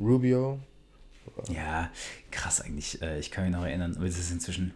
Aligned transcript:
Rubio. 0.00 0.58
Ja, 1.52 1.90
krass 2.30 2.60
eigentlich. 2.62 3.00
Äh, 3.02 3.18
Ich 3.20 3.30
kann 3.30 3.44
mich 3.44 3.52
noch 3.52 3.64
erinnern, 3.64 3.94
aber 3.96 4.06
es 4.06 4.18
ist 4.18 4.30
inzwischen 4.30 4.72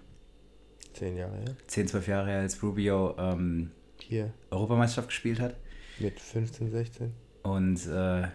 Zehn 0.93 1.17
Jahre 1.17 1.37
her. 1.39 1.57
10, 1.67 1.89
12 1.89 2.07
Jahre 2.09 2.29
her, 2.29 2.41
als 2.41 2.63
Rubio 2.63 3.17
ähm, 3.19 3.71
Hier 3.99 4.33
Europameisterschaft 4.51 5.09
gespielt 5.09 5.41
hat. 5.41 5.57
mit 5.99 6.21
15, 6.21 6.71
16. 6.71 7.13
Und 7.43 7.85
äh, 7.87 8.29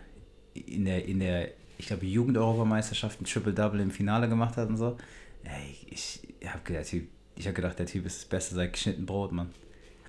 in 0.53 0.83
der, 0.85 1.05
in 1.05 1.19
der, 1.19 1.51
ich 1.77 1.87
glaube, 1.87 2.05
Jugend-Europameisterschaft 2.05 3.21
ein 3.21 3.25
Triple-Double 3.25 3.79
im 3.79 3.91
Finale 3.91 4.27
gemacht 4.27 4.57
hat 4.57 4.67
und 4.67 4.75
so. 4.77 4.97
Ey, 5.45 5.75
ich 5.89 6.19
habe 6.45 6.59
gedacht, 6.65 6.91
ich 7.35 7.47
hab 7.47 7.55
gedacht, 7.55 7.79
der 7.79 7.85
Typ 7.85 8.05
ist 8.05 8.17
das 8.17 8.25
Beste 8.25 8.55
seit 8.55 8.73
geschnitten 8.73 9.05
Brot, 9.05 9.31
Mann. 9.31 9.51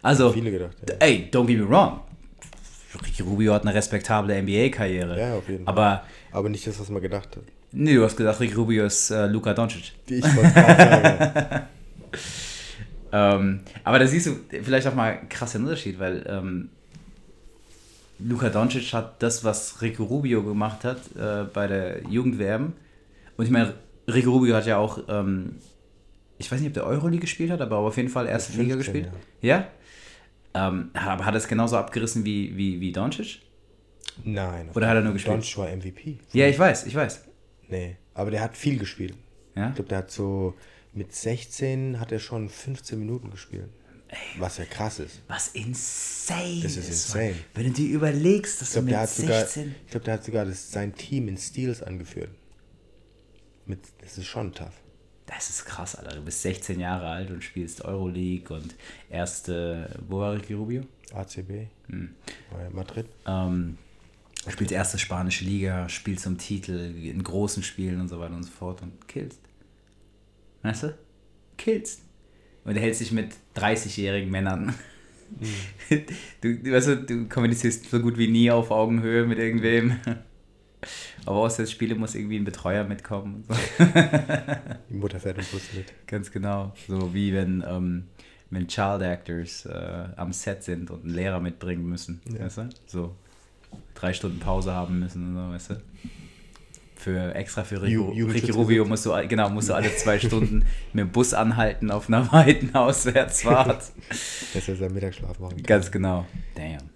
Also, 0.03 0.33
Viele 0.33 0.51
gedacht, 0.51 0.77
ja. 0.89 0.97
ey, 0.99 1.29
don't 1.33 1.47
get 1.47 1.59
me 1.59 1.69
wrong. 1.69 2.01
Ricky 2.95 3.23
Rubio 3.23 3.55
hat 3.55 3.63
eine 3.63 3.75
respektable 3.75 4.43
NBA-Karriere. 4.43 5.19
Ja, 5.19 5.35
auf 5.35 5.49
jeden 5.49 5.65
Fall. 5.65 5.73
Aber, 5.73 6.05
Aber 6.33 6.49
nicht 6.49 6.67
das, 6.67 6.79
was 6.81 6.89
man 6.89 7.01
gedacht 7.03 7.37
hat. 7.37 7.43
nee, 7.73 7.95
du 7.95 8.05
hast 8.05 8.17
gesagt, 8.17 8.41
Ricky 8.41 8.55
Rubio 8.55 8.85
ist 8.87 9.11
äh, 9.11 9.27
Luka 9.27 9.55
Doncic. 9.55 9.93
Ich 10.07 10.25
wollte 10.37 10.51
sagen. 10.53 11.63
Ähm, 13.13 13.61
aber 13.85 13.99
da 13.99 14.07
siehst 14.07 14.27
du 14.27 14.37
vielleicht 14.63 14.87
auch 14.87 14.95
mal 14.95 15.13
einen 15.13 15.29
krassen 15.29 15.63
Unterschied, 15.65 15.99
weil 15.99 16.25
ähm, 16.29 16.69
Luka 18.19 18.49
Doncic 18.51 18.93
hat 18.93 19.23
das, 19.23 19.45
was 19.45 19.81
Rico 19.83 20.05
Rubio 20.05 20.43
gemacht 20.43 20.85
hat 20.85 20.99
äh, 21.17 21.45
bei 21.53 21.67
der 21.67 22.07
Jugend-WM. 22.09 22.73
Und 23.37 23.45
ich 23.45 23.51
meine, 23.51 23.75
Rico 24.07 24.31
Rubio 24.31 24.55
hat 24.55 24.67
ja 24.67 24.77
auch, 24.77 25.01
ähm, 25.09 25.57
ich 26.39 26.51
weiß 26.51 26.61
nicht, 26.61 26.69
ob 26.69 26.75
der 26.75 26.87
Euroleague 26.87 27.21
gespielt 27.21 27.51
hat, 27.51 27.61
aber 27.61 27.79
auf 27.79 27.97
jeden 27.97 28.11
Fall 28.11 28.27
erste 28.27 28.53
Liga 28.53 28.75
15, 28.75 28.79
gespielt. 28.79 29.09
Ja? 29.41 29.67
Ähm, 30.55 30.91
aber 30.95 31.25
hat 31.25 31.35
er 31.35 31.39
es 31.39 31.49
genauso 31.49 31.77
abgerissen 31.77 32.25
wie, 32.25 32.57
wie, 32.57 32.81
wie 32.81 32.93
Doncic? 32.93 33.43
Nein. 34.25 34.71
Oder 34.75 34.89
hat 34.89 34.97
er 34.97 35.03
nur 35.03 35.13
gespielt? 35.13 35.37
Doncic 35.37 35.59
war 35.59 35.69
MVP. 35.69 36.19
Ja, 36.33 36.49
ich 36.49 36.59
weiß, 36.59 36.87
ich 36.87 36.95
weiß. 36.95 37.25
Nee, 37.69 37.97
aber 38.15 38.31
der 38.31 38.41
hat 38.43 38.57
viel 38.57 38.79
gespielt. 38.79 39.15
Ja? 39.55 39.69
Ich 39.69 39.75
glaube, 39.77 39.89
der 39.89 39.99
hat 39.99 40.11
so 40.11 40.55
mit 40.93 41.15
16 41.15 42.01
hat 42.01 42.11
er 42.11 42.19
schon 42.19 42.49
15 42.49 42.99
Minuten 42.99 43.31
gespielt. 43.31 43.69
Was 44.39 44.59
ja 44.59 44.65
krass 44.65 44.99
ist. 44.99 45.23
Was 45.29 45.49
insane 45.49 46.63
Das 46.63 46.77
ist 46.77 46.89
insane. 46.89 47.37
Wenn 47.55 47.67
du 47.67 47.71
dir 47.71 47.95
überlegst, 47.95 48.61
dass 48.61 48.71
Ich 48.71 48.73
glaube, 48.75 48.87
du 48.87 48.93
mit 48.93 49.01
hat 49.01 49.09
sogar, 49.09 49.41
16... 49.41 49.75
ich 49.85 49.91
glaub, 49.93 50.05
der 50.05 50.15
hat 50.15 50.25
sogar 50.25 50.45
das, 50.47 50.73
sein 50.73 50.95
Team 50.95 51.29
in 51.29 51.37
Steals 51.37 51.81
angeführt. 51.81 52.31
Mit, 53.67 53.79
das 54.01 54.19
ist 54.19 54.27
schon 54.27 54.53
tough. 54.53 54.75
Das 55.31 55.49
ist 55.49 55.65
krass, 55.65 55.95
Alter. 55.95 56.17
Du 56.17 56.23
bist 56.23 56.43
16 56.43 56.81
Jahre 56.81 57.07
alt 57.09 57.31
und 57.31 57.45
spielst 57.45 57.85
Euroleague 57.85 58.53
und 58.53 58.75
erste, 59.09 59.89
wo 60.09 60.19
war 60.19 60.35
Ricky 60.35 60.55
Rubio? 60.55 60.83
ACB, 61.15 61.69
Hm. 61.89 62.11
Madrid. 62.73 63.07
Ähm, 63.27 63.79
spielst 64.49 64.73
erste 64.73 64.99
spanische 64.99 65.45
Liga, 65.45 65.89
spielst 65.89 66.27
um 66.27 66.37
Titel 66.37 66.73
in 66.73 67.23
großen 67.23 67.63
Spielen 67.63 68.01
und 68.01 68.09
so 68.09 68.19
weiter 68.19 68.35
und 68.35 68.43
so 68.43 68.51
fort 68.51 68.83
und 68.83 69.07
killst. 69.07 69.41
Weißt 70.63 70.83
du? 70.83 70.99
Killst. 71.57 72.03
Und 72.65 72.75
du 72.75 72.81
hältst 72.81 73.01
dich 73.01 73.13
mit 73.13 73.33
30-jährigen 73.57 74.31
Männern. 74.31 74.75
Du, 76.41 76.51
du, 76.59 76.73
weißt 76.73 76.89
du, 76.89 76.97
du 77.05 77.29
kommunizierst 77.29 77.89
so 77.89 78.01
gut 78.01 78.19
wie 78.19 78.29
nie 78.29 78.51
auf 78.51 78.73
Augenhöhe 78.73 79.25
mit 79.27 79.39
irgendwem. 79.39 79.97
Aber 81.27 81.39
aus 81.41 81.57
der 81.57 81.67
Spiele 81.67 81.95
muss 81.95 82.15
irgendwie 82.15 82.37
ein 82.39 82.45
Betreuer 82.45 82.85
mitkommen. 82.85 83.45
So. 83.49 83.55
Die 84.89 84.95
Mutter 84.95 85.21
fährt 85.21 85.39
im 85.39 85.45
Bus 85.45 85.63
mit. 85.75 85.93
Ganz 86.07 86.31
genau. 86.31 86.73
So 86.89 87.13
wie 87.15 87.33
wenn, 87.35 87.65
ähm, 87.69 88.05
wenn 88.51 88.67
Child 88.67 89.03
Actors 89.03 89.67
äh, 89.67 90.05
am 90.17 90.33
Set 90.33 90.63
sind 90.65 90.91
und 90.91 91.05
einen 91.05 91.15
Lehrer 91.15 91.41
mitbringen 91.41 91.85
müssen. 91.89 92.21
Ja. 92.33 92.45
Weißt 92.47 92.59
du? 92.59 92.69
So 92.87 93.15
drei 93.95 94.13
Stunden 94.13 94.39
Pause 94.41 94.73
haben 94.73 94.99
müssen 95.01 95.29
und 95.29 95.35
so, 95.35 95.53
weißt 95.53 95.71
du? 95.71 95.83
Für 96.97 97.35
extra 97.35 97.65
für 97.65 97.81
Rico, 97.81 98.11
Ju- 98.13 98.31
Ricky. 98.31 98.51
Rubio 98.51 98.85
musst 98.85 99.07
du, 99.07 99.13
genau, 99.27 99.49
musst 99.49 99.71
du 99.71 99.75
alle 99.75 99.95
zwei 99.97 100.19
Stunden 100.19 100.67
mit 100.93 101.03
dem 101.05 101.11
Bus 101.11 101.33
anhalten 101.33 101.91
auf 101.91 102.09
einer 102.09 102.31
weiten 102.33 102.75
Auswärtsfahrt. 102.75 103.93
Dass 104.55 104.69
er 104.69 104.77
seinen 104.77 104.95
Mittagsschlaf 104.95 105.39
machen 105.39 105.57
kann. 105.57 105.63
Ganz 105.63 105.91
genau. 105.91 106.27
Damn. 106.55 106.91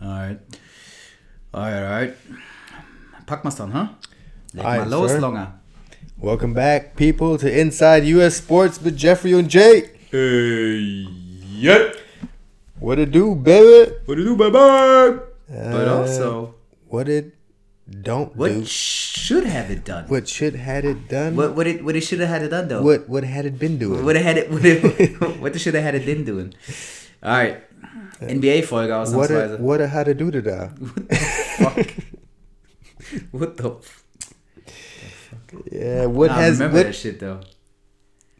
Alright. 0.00 0.40
Alright. 1.52 2.14
Packen 3.26 3.44
wir's 3.48 3.56
dann, 3.56 3.72
ha? 3.72 3.98
Leg 4.52 4.64
mal 4.64 4.72
Alright, 4.72 4.88
los, 4.90 5.10
sir. 5.10 5.20
Longer. 5.20 5.52
Welcome 6.18 6.54
back, 6.54 6.96
people, 6.96 7.36
to 7.38 7.50
Inside 7.50 8.04
US 8.06 8.36
Sports 8.36 8.80
with 8.82 8.96
Jeffrey 8.96 9.32
and 9.32 9.48
Jay. 9.50 9.90
Hey, 10.10 11.06
yeah. 11.58 11.92
What 12.78 12.98
it 12.98 13.10
do, 13.10 13.34
baby? 13.34 13.92
What 14.06 14.14
do 14.16 14.22
you 14.22 14.36
do, 14.36 14.36
baby? 14.36 14.56
Uh, 14.56 15.72
but 15.72 15.88
also, 15.88 16.54
What 16.88 17.08
it 17.08 17.34
don't 18.02 18.34
what 18.36 18.48
do. 18.48 18.64
should 18.64 19.44
have 19.44 19.70
it 19.70 19.84
done? 19.84 20.04
What 20.08 20.28
should 20.28 20.54
had 20.54 20.84
it 20.84 21.08
done? 21.08 21.36
What 21.36 21.54
what 21.54 21.66
it 21.66 21.84
what 21.84 21.94
it 21.96 22.02
should 22.02 22.20
have 22.20 22.28
had 22.28 22.42
it 22.42 22.48
done 22.50 22.68
though? 22.68 22.82
What 22.82 23.08
what 23.08 23.24
had 23.24 23.44
it 23.46 23.58
been 23.58 23.78
doing? 23.78 24.04
What 24.04 24.16
it 24.16 24.22
had 24.22 24.38
it 24.38 24.50
what 24.50 24.64
it 24.64 24.80
what 25.40 25.54
it 25.54 25.58
should 25.60 25.74
have 25.74 25.84
had 25.84 25.94
it 25.94 26.06
been 26.06 26.24
doing? 26.24 26.54
All 27.22 27.30
right, 27.32 27.62
uh, 28.22 28.26
NBA 28.26 28.64
Folge 28.66 28.90
What 28.90 29.30
ausnahmsweise. 29.30 29.54
it, 29.54 29.60
what 29.60 29.80
it 29.80 29.88
had 29.90 30.06
to 30.06 30.14
do 30.14 30.30
to 30.30 30.40
that? 30.42 30.70
Fuck. 31.58 31.94
What 33.32 33.56
the? 33.58 33.64
F- 33.68 34.02
Yeah, 35.70 36.06
what 36.06 36.30
Ah, 36.30 36.34
has 36.36 36.58
remember 36.58 36.78
that 36.78 36.86
what? 36.86 36.94
shit 36.94 37.18
though. 37.20 37.40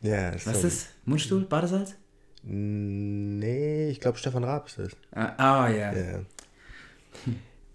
Ja, 0.03 0.33
Was 0.35 0.45
so- 0.45 0.51
ist 0.53 0.65
das? 0.65 0.87
Mundstuhl? 1.05 1.45
Badesalz? 1.45 1.95
Nee, 2.43 3.89
ich 3.91 4.01
glaube 4.01 4.19
Stefan 4.19 4.45
Raab 4.45 4.67
ist 4.69 4.79
das. 4.79 4.89
Ah, 5.13 5.67
oh 5.67 5.69
ja. 5.73 5.93
Ja. 5.93 6.21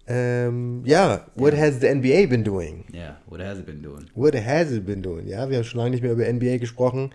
ähm, 0.08 0.82
ja, 0.84 1.26
what 1.34 1.54
has 1.56 1.78
the 1.80 1.86
NBA 1.88 2.26
been 2.26 2.42
doing? 2.42 2.84
Yeah. 2.92 3.18
What 3.26 3.40
has 3.40 3.58
it 3.58 3.66
been 3.66 3.82
doing? 3.82 4.06
What 4.14 4.34
has 4.34 4.70
it 4.72 4.84
been 4.84 5.02
doing? 5.02 5.26
Ja, 5.28 5.48
wir 5.48 5.58
haben 5.58 5.64
schon 5.64 5.78
lange 5.78 5.90
nicht 5.90 6.02
mehr 6.02 6.12
über 6.12 6.26
NBA 6.26 6.56
gesprochen. 6.58 7.12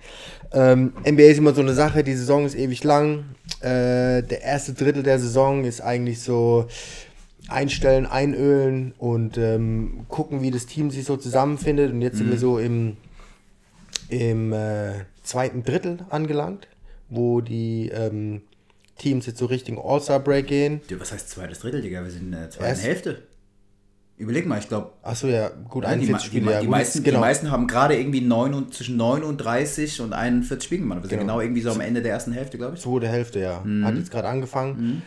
Ähm, 0.53 0.93
NBA 1.05 1.23
ist 1.31 1.37
immer 1.39 1.53
so 1.53 1.61
eine 1.61 1.73
Sache, 1.73 2.03
die 2.03 2.13
Saison 2.13 2.45
ist 2.45 2.55
ewig 2.55 2.83
lang. 2.83 3.25
Äh, 3.61 4.21
der 4.23 4.41
erste 4.43 4.73
Drittel 4.73 5.03
der 5.03 5.19
Saison 5.19 5.65
ist 5.65 5.81
eigentlich 5.81 6.21
so 6.21 6.67
einstellen, 7.49 8.05
einölen 8.05 8.93
und 8.97 9.37
ähm, 9.37 10.05
gucken, 10.09 10.41
wie 10.41 10.51
das 10.51 10.65
Team 10.65 10.91
sich 10.91 11.05
so 11.05 11.17
zusammenfindet. 11.17 11.91
Und 11.91 12.01
jetzt 12.01 12.17
sind 12.17 12.29
wir 12.29 12.37
so 12.37 12.59
im, 12.59 12.97
im 14.09 14.53
äh, 14.53 14.91
zweiten 15.23 15.63
Drittel 15.63 15.99
angelangt, 16.09 16.67
wo 17.09 17.41
die 17.41 17.89
ähm, 17.93 18.41
Teams 18.97 19.25
jetzt 19.25 19.39
so 19.39 19.45
Richtung 19.45 19.79
All-Star-Break 19.79 20.47
gehen. 20.47 20.81
Was 20.97 21.11
heißt 21.11 21.29
zweites 21.29 21.59
Drittel, 21.59 21.81
Digga? 21.81 22.03
Wir 22.03 22.11
sind 22.11 22.23
in 22.23 22.31
der 22.31 22.49
zweiten 22.49 22.69
Erst- 22.69 22.83
Hälfte. 22.83 23.23
Überleg 24.19 24.47
mal, 24.47 24.57
ich 24.57 24.67
glaube, 24.67 24.93
Achso, 25.03 25.27
ja, 25.27 25.49
gut, 25.69 25.83
Ja, 25.83 25.91
die, 25.91 26.05
41 26.07 26.09
me- 26.09 26.17
die, 26.17 26.25
Spiele. 26.25 26.45
me- 26.45 26.51
ja, 26.53 26.59
die, 26.61 26.65
gut, 26.65 26.71
meisten, 26.71 27.03
genau. 27.03 27.17
die 27.17 27.21
meisten 27.21 27.51
haben 27.51 27.67
gerade 27.67 27.95
irgendwie 27.99 28.21
9 28.21 28.55
und, 28.55 28.73
zwischen 28.73 28.97
39 28.97 30.01
und 30.01 30.13
41 30.13 30.63
Spiele 30.65 30.81
gemacht. 30.81 31.03
Wir 31.03 31.09
sind 31.09 31.19
Genau. 31.19 31.33
genau 31.33 31.41
irgendwie 31.41 31.61
so 31.61 31.69
am 31.69 31.81
Ende 31.81 32.01
der 32.01 32.13
ersten 32.13 32.31
Hälfte, 32.31 32.57
glaube 32.57 32.75
ich. 32.75 32.81
Zweite 32.81 33.07
Hälfte, 33.07 33.39
ja. 33.39 33.61
Mhm. 33.63 33.85
Hat 33.85 33.95
jetzt 33.95 34.09
gerade 34.09 34.27
angefangen. 34.27 35.03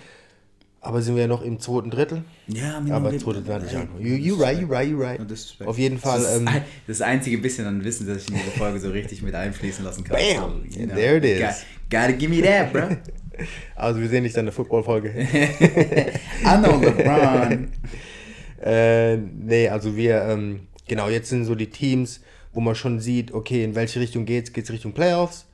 Aber 0.82 1.02
sind 1.02 1.14
wir 1.14 1.22
ja 1.22 1.28
noch 1.28 1.42
im 1.42 1.60
zweiten 1.60 1.90
Drittel. 1.90 2.24
Ja, 2.46 2.78
Aber 2.78 3.10
nur- 3.10 3.18
zweite 3.18 3.42
Drittel 3.42 3.62
nicht 3.64 3.74
angefangen. 3.76 4.00
You, 4.06 4.14
you 4.14 4.34
right, 4.36 4.58
you 4.60 4.66
right, 4.66 4.88
you 4.88 4.98
right. 4.98 5.20
No. 5.20 5.66
Auf 5.66 5.76
jeden 5.78 5.98
Fall. 5.98 6.20
Das 6.20 6.32
ist 6.36 6.40
Ähm, 6.40 6.48
das 6.86 7.02
einzige 7.02 7.36
bisschen 7.38 7.66
an 7.66 7.84
Wissen, 7.84 8.06
das 8.06 8.22
ich 8.22 8.28
in 8.30 8.36
diese 8.36 8.50
Folge 8.52 8.80
so 8.80 8.88
richtig 8.90 9.20
mit 9.22 9.34
einfließen 9.34 9.84
lassen 9.84 10.04
kann. 10.04 10.16
Bam! 10.16 10.62
So, 10.70 10.80
And 10.80 10.94
there 10.94 11.18
it 11.18 11.24
is. 11.24 11.40
Got, 11.40 11.54
gotta 11.90 12.12
give 12.12 12.30
me 12.30 12.40
that, 12.42 12.72
bro. 12.72 12.96
also 13.76 14.00
wir 14.00 14.08
sehen 14.08 14.22
nicht 14.22 14.38
eine 14.38 14.52
Football-Folge. 14.52 15.10
I 15.20 16.56
know 16.58 16.80
LeBron. 16.80 17.68
äh, 18.62 19.16
nee, 19.18 19.68
also 19.68 19.94
wir, 19.96 20.22
ähm, 20.22 20.60
genau, 20.88 21.10
jetzt 21.10 21.28
sind 21.28 21.44
so 21.44 21.54
die 21.54 21.68
Teams, 21.68 22.20
wo 22.54 22.60
man 22.60 22.74
schon 22.74 23.00
sieht, 23.00 23.32
okay, 23.32 23.64
in 23.64 23.74
welche 23.74 24.00
Richtung 24.00 24.24
geht's? 24.24 24.52
Geht's 24.52 24.70
Richtung 24.70 24.92
Playoffs? 24.92 25.46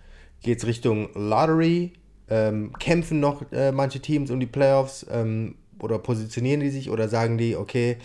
Geht's 0.43 0.67
Richtung 0.67 1.09
Lottery? 1.15 1.93
Ähm, 2.29 2.73
kämpfen 2.79 3.21
noch 3.21 3.51
äh, 3.53 3.73
manche 3.73 4.01
Teams 4.01 4.31
um 4.31 4.41
die 4.41 4.47
Playoffs? 4.47 5.07
Ähm, 5.11 5.57
oder 5.79 5.99
positionieren 5.99 6.61
die 6.61 6.71
sich? 6.71 6.91
Oder 6.91 7.09
sagen 7.09 7.39
die, 7.39 7.57
okay, 7.57 7.99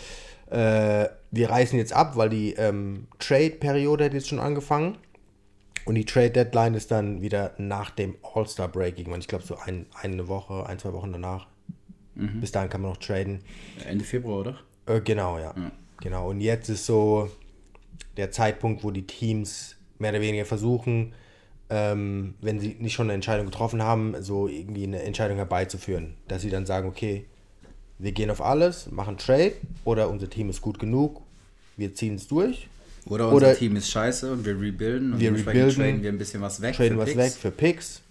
äh, 0.50 1.08
wir 1.32 1.50
reißen 1.50 1.78
jetzt 1.78 1.94
ab, 1.94 2.18
weil 2.18 2.29
die 2.29 2.53
ähm, 2.53 3.08
Trade-Periode 3.20 4.06
hat 4.06 4.14
jetzt 4.14 4.28
schon 4.28 4.40
angefangen. 4.40 4.97
Und 5.85 5.96
die 5.96 6.06
Trade-Deadline 6.06 6.76
ist 6.76 6.91
dann 6.91 7.22
wieder 7.22 7.53
nach 7.58 7.90
dem 7.90 8.16
All-Star-Break 8.22 9.00
irgendwann. 9.00 9.22
Ich 9.22 9.28
glaube, 9.28 9.46
so 9.46 9.58
ein, 9.58 9.88
eine 10.00 10.28
Woche, 10.28 10.66
ein, 10.68 10.78
zwei 10.78 10.94
Wochen 10.94 11.12
danach. 11.12 11.47
Bis 12.14 12.52
dahin 12.52 12.70
kann 12.70 12.82
man 12.82 12.91
noch 12.91 12.97
traden. 12.97 13.40
Ende 13.88 14.03
Februar, 14.03 14.40
oder? 14.41 14.59
Äh, 14.85 15.02
genau, 15.02 15.40
ja. 15.40 15.56
Genau. 16.02 16.29
Und 16.29 16.41
jetzt 16.41 16.70
ist 16.70 16.85
so 16.85 17.29
der 18.18 18.32
Zeitpunkt, 18.32 18.84
wo 18.84 18.91
die 18.91 19.08
Teams 19.08 19.78
mehr 19.97 20.12
oder 20.12 20.22
weniger 20.22 20.46
versuchen, 20.46 21.14
ähm, 21.73 22.34
wenn 22.41 22.59
sie 22.59 22.76
nicht 22.79 22.94
schon 22.94 23.06
eine 23.08 23.14
Entscheidung 23.14 23.46
getroffen 23.46 23.82
haben, 23.82 24.14
so 24.22 24.47
irgendwie 24.47 24.84
eine 24.84 25.02
Entscheidung 25.03 25.38
herbeizuführen. 25.38 26.16
Dass 26.28 26.41
sie 26.41 26.50
dann 26.50 26.66
sagen, 26.66 26.88
okay, 26.90 27.26
wir 27.97 28.12
gehen 28.12 28.29
auf 28.29 28.41
alles, 28.41 28.91
machen 28.91 29.18
Trade 29.18 29.53
oder 29.85 30.09
unser 30.09 30.29
Team 30.29 30.50
ist 30.50 30.62
gut 30.62 30.79
genug, 30.79 31.22
wir 31.78 31.94
ziehen 31.96 32.16
es 32.16 32.28
durch, 32.28 32.68
Oder 33.06 33.26
unser 33.29 33.35
Oder- 33.38 33.56
Team 33.56 33.76
ist 33.78 33.90
scheiße 33.90 34.32
und 34.32 34.46
wir 34.46 34.59
rebuilden 34.59 35.14
und 35.14 35.20
Wir 35.20 35.32
rebuilden, 35.34 35.76
traden 35.76 36.03
wir 36.03 36.12
ein 36.12 36.18
bisschen 36.18 36.41
was 36.41 36.62
weg. 36.62 36.76
traden 36.76 36.94
für 36.94 36.97
was 37.00 37.06
Picks. 37.06 37.18
weg 37.18 37.32
für 37.34 37.52
Picks 37.52 38.02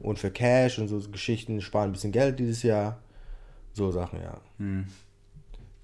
und 0.00 0.18
für 0.18 0.30
Cash 0.30 0.78
und 0.78 0.86
so 0.88 1.00
Geschichten, 1.10 1.60
sparen 1.60 1.90
ein 1.90 1.92
bisschen 1.92 2.12
Geld 2.12 2.38
dieses 2.38 2.62
Jahr. 2.62 2.98
So 3.72 3.90
Sachen, 3.90 4.20
ja. 4.20 4.40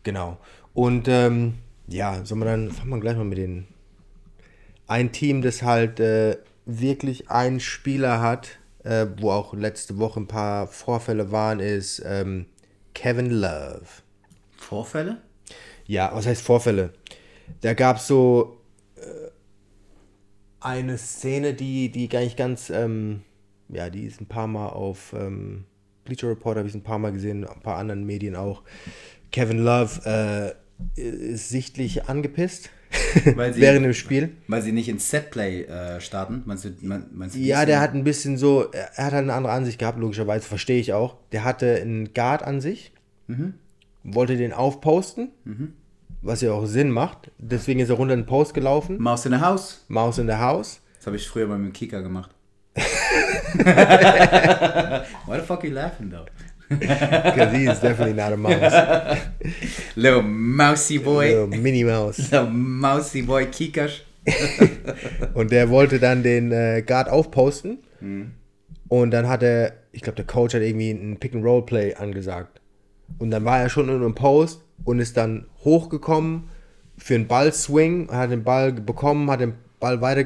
Genau. 0.02 0.38
Und 0.74 1.08
ähm, 1.08 1.54
ja, 1.88 2.24
soll 2.24 2.38
man 2.38 2.48
dann, 2.48 2.70
fangen 2.70 2.90
wir 2.90 3.00
gleich 3.00 3.16
mal 3.16 3.24
mit 3.24 3.38
den. 3.38 3.66
Ein 4.86 5.12
Team, 5.12 5.42
das 5.42 5.62
halt 5.62 6.00
äh, 6.00 6.36
wirklich 6.64 7.30
einen 7.30 7.60
Spieler 7.60 8.20
hat, 8.20 8.58
äh, 8.84 9.06
wo 9.18 9.30
auch 9.30 9.54
letzte 9.54 9.98
Woche 9.98 10.20
ein 10.20 10.28
paar 10.28 10.66
Vorfälle 10.66 11.30
waren, 11.30 11.60
ist 11.60 12.02
ähm, 12.04 12.46
Kevin 12.94 13.30
Love. 13.30 13.86
Vorfälle? 14.56 15.18
Ja, 15.86 16.10
was 16.14 16.26
heißt 16.26 16.42
Vorfälle? 16.42 16.92
Da 17.60 17.74
gab 17.74 17.96
es 17.96 18.06
so 18.06 18.60
äh, 18.96 19.30
eine 20.60 20.98
Szene, 20.98 21.54
die, 21.54 21.90
die 21.90 22.08
gar 22.08 22.20
nicht 22.20 22.36
ganz, 22.36 22.70
ähm, 22.70 23.22
ja, 23.68 23.90
die 23.90 24.04
ist 24.04 24.20
ein 24.20 24.26
paar 24.26 24.46
Mal 24.46 24.68
auf 24.68 25.12
ähm, 25.12 25.64
Bleacher 26.04 26.28
Report, 26.28 26.56
habe 26.56 26.68
ich 26.68 26.74
ein 26.74 26.82
paar 26.82 26.98
Mal 26.98 27.12
gesehen, 27.12 27.46
ein 27.46 27.60
paar 27.60 27.76
anderen 27.76 28.04
Medien 28.04 28.36
auch. 28.36 28.62
Kevin 29.30 29.58
Love 29.58 30.56
äh, 30.96 31.00
ist 31.00 31.48
sichtlich 31.48 32.08
angepisst 32.08 32.70
Weil 33.36 33.54
sie- 33.54 33.60
während 33.60 33.84
dem 33.86 33.94
Spiel. 33.94 34.36
Weil 34.48 34.62
sie 34.62 34.72
nicht 34.72 34.88
ins 34.88 35.08
Setplay 35.10 35.62
äh, 35.64 36.00
starten. 36.00 36.42
Meinst 36.46 36.64
du, 36.64 36.70
mein- 36.82 37.06
meinst 37.12 37.34
du 37.36 37.40
Ja, 37.40 37.64
der 37.64 37.80
hat 37.80 37.94
ein 37.94 38.04
bisschen 38.04 38.36
so, 38.36 38.70
er 38.72 39.06
hat 39.06 39.12
halt 39.12 39.22
eine 39.24 39.32
andere 39.34 39.52
Ansicht 39.52 39.78
gehabt, 39.78 39.98
logischerweise, 39.98 40.46
verstehe 40.46 40.80
ich 40.80 40.92
auch. 40.92 41.16
Der 41.32 41.44
hatte 41.44 41.76
einen 41.80 42.12
Guard 42.14 42.42
an 42.42 42.60
sich, 42.60 42.92
wollte 44.04 44.36
den 44.36 44.52
aufposten, 44.52 45.30
was 46.20 46.40
ja 46.42 46.52
auch 46.52 46.66
Sinn 46.66 46.90
macht. 46.90 47.30
Deswegen 47.38 47.80
ist 47.80 47.88
er 47.88 47.96
runter 47.96 48.14
in 48.14 48.20
den 48.20 48.26
Post 48.26 48.52
gelaufen, 48.54 49.00
Mouse 49.00 49.24
in 49.26 49.32
the 49.32 49.38
House. 49.40 49.84
Maus 49.88 50.18
in 50.18 50.26
the 50.26 50.34
House. 50.34 50.80
Das 50.98 51.06
habe 51.06 51.16
ich 51.16 51.26
früher 51.26 51.46
mal 51.46 51.58
mit 51.58 51.68
dem 51.70 51.72
Kicker 51.72 52.02
gemacht. 52.02 52.30
Why 55.26 55.40
the 55.40 55.46
fuck 55.46 55.60
are 55.60 55.66
you 55.68 55.74
laughing 55.74 56.10
though? 56.10 56.26
Because 56.68 57.52
he 57.54 57.66
is 57.66 57.80
definitely 57.80 58.14
not 58.14 58.32
a 58.32 58.36
mouse. 58.36 59.18
Little 59.94 60.22
mousy 60.22 60.98
boy. 60.98 61.28
Little 61.28 61.58
Minnie 61.58 61.84
Mouse. 61.84 62.18
Little 62.30 62.50
mousy 62.50 63.22
boy 63.22 63.46
Kikash. 63.46 64.04
Und 65.34 65.50
der 65.50 65.68
wollte 65.70 65.98
dann 65.98 66.22
den 66.22 66.52
äh, 66.52 66.82
Guard 66.86 67.08
aufposten. 67.08 67.78
Und 68.88 69.10
dann 69.10 69.28
hat 69.28 69.42
er, 69.42 69.72
ich 69.92 70.02
glaube, 70.02 70.16
der 70.16 70.26
Coach 70.26 70.54
hat 70.54 70.62
irgendwie 70.62 70.90
ein 70.90 71.16
Pick-and-Roll-Play 71.18 71.94
angesagt. 71.94 72.60
Und 73.18 73.30
dann 73.30 73.44
war 73.44 73.60
er 73.60 73.68
schon 73.68 73.88
in 73.88 73.96
einem 73.96 74.14
Post 74.14 74.62
und 74.84 74.98
ist 74.98 75.16
dann 75.16 75.46
hochgekommen 75.64 76.48
für 76.98 77.14
einen 77.14 77.26
Ball-Swing, 77.26 78.10
hat 78.10 78.30
den 78.30 78.44
Ball 78.44 78.72
bekommen, 78.72 79.30
hat 79.30 79.40
den 79.40 79.54
Ball 79.80 80.00
weiter 80.00 80.24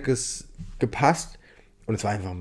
gepasst. 0.78 1.38
Und 1.86 1.94
es 1.94 2.04
war 2.04 2.12
einfach, 2.12 2.34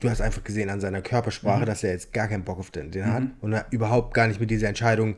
du 0.00 0.10
hast 0.10 0.20
einfach 0.20 0.44
gesehen 0.44 0.70
an 0.70 0.80
seiner 0.80 1.02
Körpersprache, 1.02 1.64
dass 1.64 1.82
er 1.82 1.92
jetzt 1.92 2.12
gar 2.12 2.28
keinen 2.28 2.44
Bock 2.44 2.58
auf 2.58 2.70
den, 2.70 2.90
den 2.90 3.12
hat 3.12 3.22
und 3.40 3.52
er 3.52 3.66
überhaupt 3.70 4.14
gar 4.14 4.28
nicht 4.28 4.40
mit 4.40 4.50
dieser 4.50 4.68
Entscheidung 4.68 5.16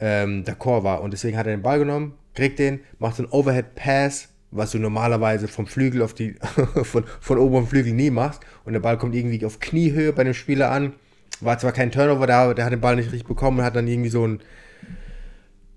ähm, 0.00 0.44
d'accord 0.44 0.84
war. 0.84 1.02
Und 1.02 1.12
deswegen 1.12 1.36
hat 1.36 1.46
er 1.46 1.56
den 1.56 1.62
Ball 1.62 1.78
genommen, 1.78 2.14
kriegt 2.34 2.58
den, 2.58 2.80
macht 2.98 3.18
einen 3.18 3.28
Overhead-Pass, 3.28 4.28
was 4.50 4.70
du 4.70 4.78
normalerweise 4.78 5.48
vom 5.48 5.66
Flügel 5.66 6.02
auf 6.02 6.14
die, 6.14 6.36
von, 6.82 7.04
von 7.20 7.38
oberem 7.38 7.66
Flügel 7.66 7.92
nie 7.92 8.10
machst. 8.10 8.40
Und 8.64 8.72
der 8.72 8.80
Ball 8.80 8.98
kommt 8.98 9.14
irgendwie 9.14 9.44
auf 9.44 9.60
Kniehöhe 9.60 10.12
bei 10.12 10.24
dem 10.24 10.34
Spieler 10.34 10.70
an. 10.70 10.94
War 11.40 11.58
zwar 11.58 11.72
kein 11.72 11.90
Turnover 11.90 12.26
da, 12.26 12.44
aber 12.44 12.54
der 12.54 12.64
hat 12.64 12.72
den 12.72 12.80
Ball 12.80 12.96
nicht 12.96 13.12
richtig 13.12 13.26
bekommen 13.26 13.58
und 13.58 13.64
hat 13.64 13.76
dann 13.76 13.88
irgendwie 13.88 14.10
so 14.10 14.24
einen, 14.24 14.40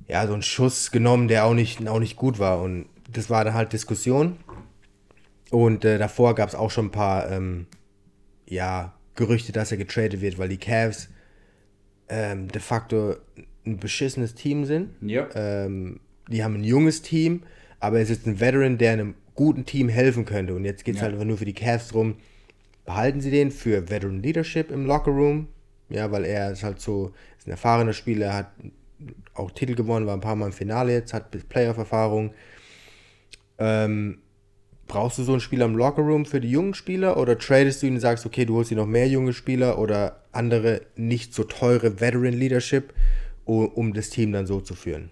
ja, 0.07 0.25
so 0.27 0.33
einen 0.33 0.43
Schuss 0.43 0.91
genommen, 0.91 1.27
der 1.27 1.45
auch 1.45 1.53
nicht, 1.53 1.87
auch 1.87 1.99
nicht 1.99 2.15
gut 2.15 2.37
war. 2.39 2.61
Und 2.61 2.85
das 3.11 3.29
war 3.29 3.43
dann 3.43 3.55
halt 3.55 3.73
Diskussion. 3.73 4.37
Und 5.49 5.85
äh, 5.85 5.97
davor 5.97 6.35
gab 6.35 6.49
es 6.49 6.55
auch 6.55 6.69
schon 6.69 6.87
ein 6.87 6.91
paar, 6.91 7.31
ähm, 7.31 7.65
ja, 8.45 8.93
Gerüchte, 9.15 9.51
dass 9.51 9.71
er 9.71 9.77
getradet 9.77 10.21
wird, 10.21 10.37
weil 10.37 10.47
die 10.47 10.59
Cavs 10.59 11.09
ähm, 12.07 12.47
de 12.49 12.61
facto 12.61 13.15
ein 13.67 13.77
beschissenes 13.77 14.33
Team 14.35 14.65
sind. 14.65 14.89
Ja. 15.01 15.27
Ähm, 15.35 15.99
die 16.29 16.43
haben 16.43 16.55
ein 16.55 16.63
junges 16.63 17.01
Team, 17.01 17.43
aber 17.79 17.99
es 17.99 18.09
ist 18.09 18.25
ein 18.25 18.39
Veteran, 18.39 18.77
der 18.77 18.93
einem 18.93 19.15
guten 19.35 19.65
Team 19.65 19.89
helfen 19.89 20.25
könnte. 20.25 20.55
Und 20.55 20.65
jetzt 20.65 20.83
geht 20.83 20.95
es 20.95 21.01
Ja. 21.01 21.05
halt 21.05 21.13
einfach 21.13 21.25
nur 21.27 21.37
für 21.37 21.45
die 21.45 21.53
Cavs 21.53 21.89
drum, 21.89 22.15
behalten 22.85 23.21
sie 23.21 23.31
den 23.31 23.51
für 23.51 23.89
Veteran 23.89 24.21
Leadership 24.23 24.71
im 24.71 24.85
Locker 24.85 25.11
Room. 25.11 25.47
Ja, 25.89 26.11
weil 26.11 26.25
er 26.25 26.51
ist 26.51 26.63
halt 26.63 26.81
so, 26.81 27.13
ist 27.37 27.47
ein 27.47 27.51
erfahrener 27.51 27.93
Spieler, 27.93 28.33
hat 28.33 28.51
auch 29.35 29.51
Titel 29.51 29.75
gewonnen, 29.75 30.05
war 30.07 30.15
ein 30.15 30.21
paar 30.21 30.35
Mal 30.35 30.47
im 30.47 30.51
Finale 30.53 30.91
jetzt, 30.93 31.13
hat 31.13 31.29
Playoff-Erfahrung. 31.49 32.33
Ähm, 33.59 34.19
brauchst 34.87 35.17
du 35.17 35.23
so 35.23 35.33
einen 35.33 35.41
Spieler 35.41 35.65
im 35.65 35.75
Locker 35.75 36.01
Room 36.01 36.25
für 36.25 36.41
die 36.41 36.49
jungen 36.49 36.73
Spieler 36.73 37.17
oder 37.17 37.37
tradest 37.37 37.81
du 37.83 37.87
ihn 37.87 37.95
und 37.95 37.99
sagst, 37.99 38.25
okay, 38.25 38.45
du 38.45 38.55
holst 38.55 38.71
dir 38.71 38.75
noch 38.75 38.85
mehr 38.85 39.07
junge 39.07 39.33
Spieler 39.33 39.79
oder 39.79 40.23
andere 40.31 40.81
nicht 40.95 41.33
so 41.33 41.43
teure 41.43 41.99
Veteran 41.99 42.33
Leadership, 42.33 42.93
um 43.47 43.93
das 43.93 44.09
Team 44.09 44.31
dann 44.31 44.45
so 44.45 44.61
zu 44.61 44.75
führen? 44.75 45.09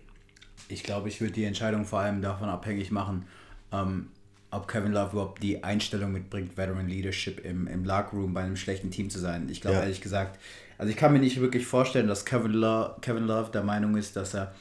Ich 0.68 0.84
glaube, 0.84 1.10
ich 1.10 1.22
würde 1.22 1.34
die 1.34 1.44
Entscheidung 1.44 1.86
vor 1.86 2.00
allem 2.00 2.22
davon 2.22 2.50
abhängig 2.50 2.92
machen, 2.92 3.26
ähm, 3.72 4.08
ob 4.52 4.68
Kevin 4.68 4.94
Love 4.94 5.12
überhaupt 5.14 5.44
die 5.44 5.64
Einstellung 5.64 6.12
mitbringt, 6.12 6.58
Veteran 6.58 6.88
Leadership 6.88 7.44
im, 7.44 7.68
im 7.68 7.84
Lockroom 7.84 8.34
bei 8.34 8.42
einem 8.42 8.56
schlechten 8.56 8.90
Team 8.90 9.10
zu 9.10 9.20
sein. 9.20 9.48
Ich 9.50 9.62
glaube 9.62 9.78
Ja. 9.78 9.84
ehrlich 9.84 10.02
gesagt, 10.02 10.40
also 10.78 10.90
ich 10.90 10.98
kann 10.98 11.14
mir 11.14 11.20
nicht 11.20 11.40
wirklich 11.40 11.66
vorstellen, 11.66 12.08
dass 12.08 12.26
Kevin 12.26 12.54
Love, 12.54 12.96
Kevin 13.02 13.26
Love 13.26 13.52
der 13.52 13.64
Meinung 13.64 13.96
ist, 13.96 14.16
dass 14.16 14.34
er 14.34 14.54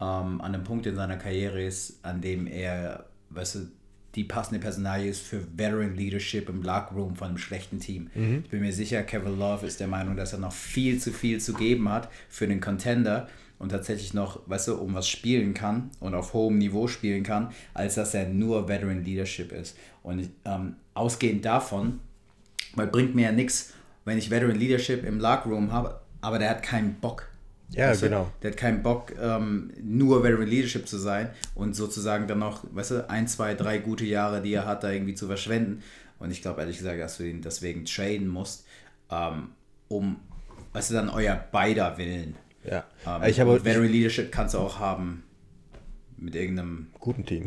ähm, 0.00 0.40
an 0.40 0.54
einem 0.54 0.64
Punkt 0.64 0.86
in 0.86 0.96
seiner 0.96 1.16
Karriere 1.16 1.62
ist, 1.62 1.98
an 2.04 2.20
dem 2.20 2.46
er, 2.46 3.06
weißt 3.30 3.54
du, 3.56 3.58
die 4.14 4.24
passende 4.24 4.58
Personalie 4.58 5.10
ist 5.10 5.22
für 5.22 5.42
Veteran 5.56 5.94
Leadership 5.94 6.48
im 6.48 6.62
Lockroom 6.62 7.14
von 7.14 7.28
einem 7.28 7.38
schlechten 7.38 7.78
Team. 7.78 8.10
Ich 8.44 8.50
bin 8.50 8.60
mir 8.60 8.72
sicher, 8.72 9.02
Kevin 9.02 9.38
Love 9.38 9.66
ist 9.66 9.80
der 9.80 9.88
Meinung, 9.88 10.16
dass 10.16 10.32
er 10.32 10.38
noch 10.38 10.52
viel 10.52 10.98
zu 10.98 11.12
viel 11.12 11.40
zu 11.40 11.52
geben 11.52 11.88
hat 11.88 12.08
für 12.28 12.44
einen 12.44 12.60
Contender 12.60 13.28
und 13.58 13.70
tatsächlich 13.70 14.14
noch, 14.14 14.40
weißt 14.46 14.68
du, 14.68 14.76
um 14.76 14.94
was 14.94 15.08
spielen 15.08 15.52
kann 15.52 15.90
und 16.00 16.14
auf 16.14 16.32
hohem 16.32 16.58
Niveau 16.58 16.86
spielen 16.86 17.22
kann, 17.22 17.50
als 17.74 17.96
dass 17.96 18.14
er 18.14 18.28
nur 18.28 18.68
Veteran 18.68 19.04
Leadership 19.04 19.52
ist. 19.52 19.76
Und 20.02 20.30
ähm, 20.44 20.76
ausgehend 20.94 21.44
davon, 21.44 22.00
weil 22.76 22.86
bringt 22.86 23.14
mir 23.14 23.26
ja 23.26 23.32
nichts, 23.32 23.74
wenn 24.04 24.18
ich 24.18 24.30
Veteran 24.30 24.56
Leadership 24.56 25.04
im 25.04 25.18
Lockroom 25.18 25.72
habe, 25.72 26.00
aber 26.20 26.38
der 26.38 26.50
hat 26.50 26.62
keinen 26.62 26.94
Bock. 26.94 27.28
Ja, 27.70 27.90
Weißt 27.90 28.02
du? 28.02 28.06
genau. 28.06 28.30
Der 28.42 28.52
hat 28.52 28.58
keinen 28.58 28.82
Bock, 28.82 29.12
ähm, 29.20 29.72
nur 29.82 30.22
Veteran 30.22 30.48
Leadership 30.48 30.88
zu 30.88 30.96
sein 30.98 31.30
und 31.54 31.76
sozusagen 31.76 32.26
dann 32.26 32.38
noch, 32.38 32.64
weißt 32.72 32.90
du, 32.92 33.10
ein, 33.10 33.28
zwei, 33.28 33.54
drei 33.54 33.78
gute 33.78 34.04
Jahre, 34.06 34.40
die 34.40 34.54
er 34.54 34.66
hat, 34.66 34.84
da 34.84 34.90
irgendwie 34.90 35.14
zu 35.14 35.26
verschwenden. 35.26 35.82
Und 36.18 36.30
ich 36.30 36.42
glaube 36.42 36.60
ehrlich 36.62 36.78
gesagt, 36.78 36.98
dass 37.00 37.18
du 37.18 37.24
ihn 37.24 37.42
deswegen 37.42 37.84
traden 37.84 38.26
musst, 38.28 38.66
ähm, 39.10 39.50
um, 39.88 40.16
weißt 40.72 40.90
du, 40.90 40.94
dann 40.94 41.08
euer 41.10 41.36
beider 41.36 41.98
Willen. 41.98 42.36
Ja. 42.64 42.84
Ähm, 43.06 43.28
ich 43.28 43.38
habe 43.38 43.64
Veteran 43.64 43.88
Leadership 43.88 44.32
kannst 44.32 44.54
du 44.54 44.58
auch 44.58 44.78
haben 44.78 45.22
mit 46.16 46.34
irgendeinem 46.34 46.88
guten 46.98 47.24
Team. 47.24 47.44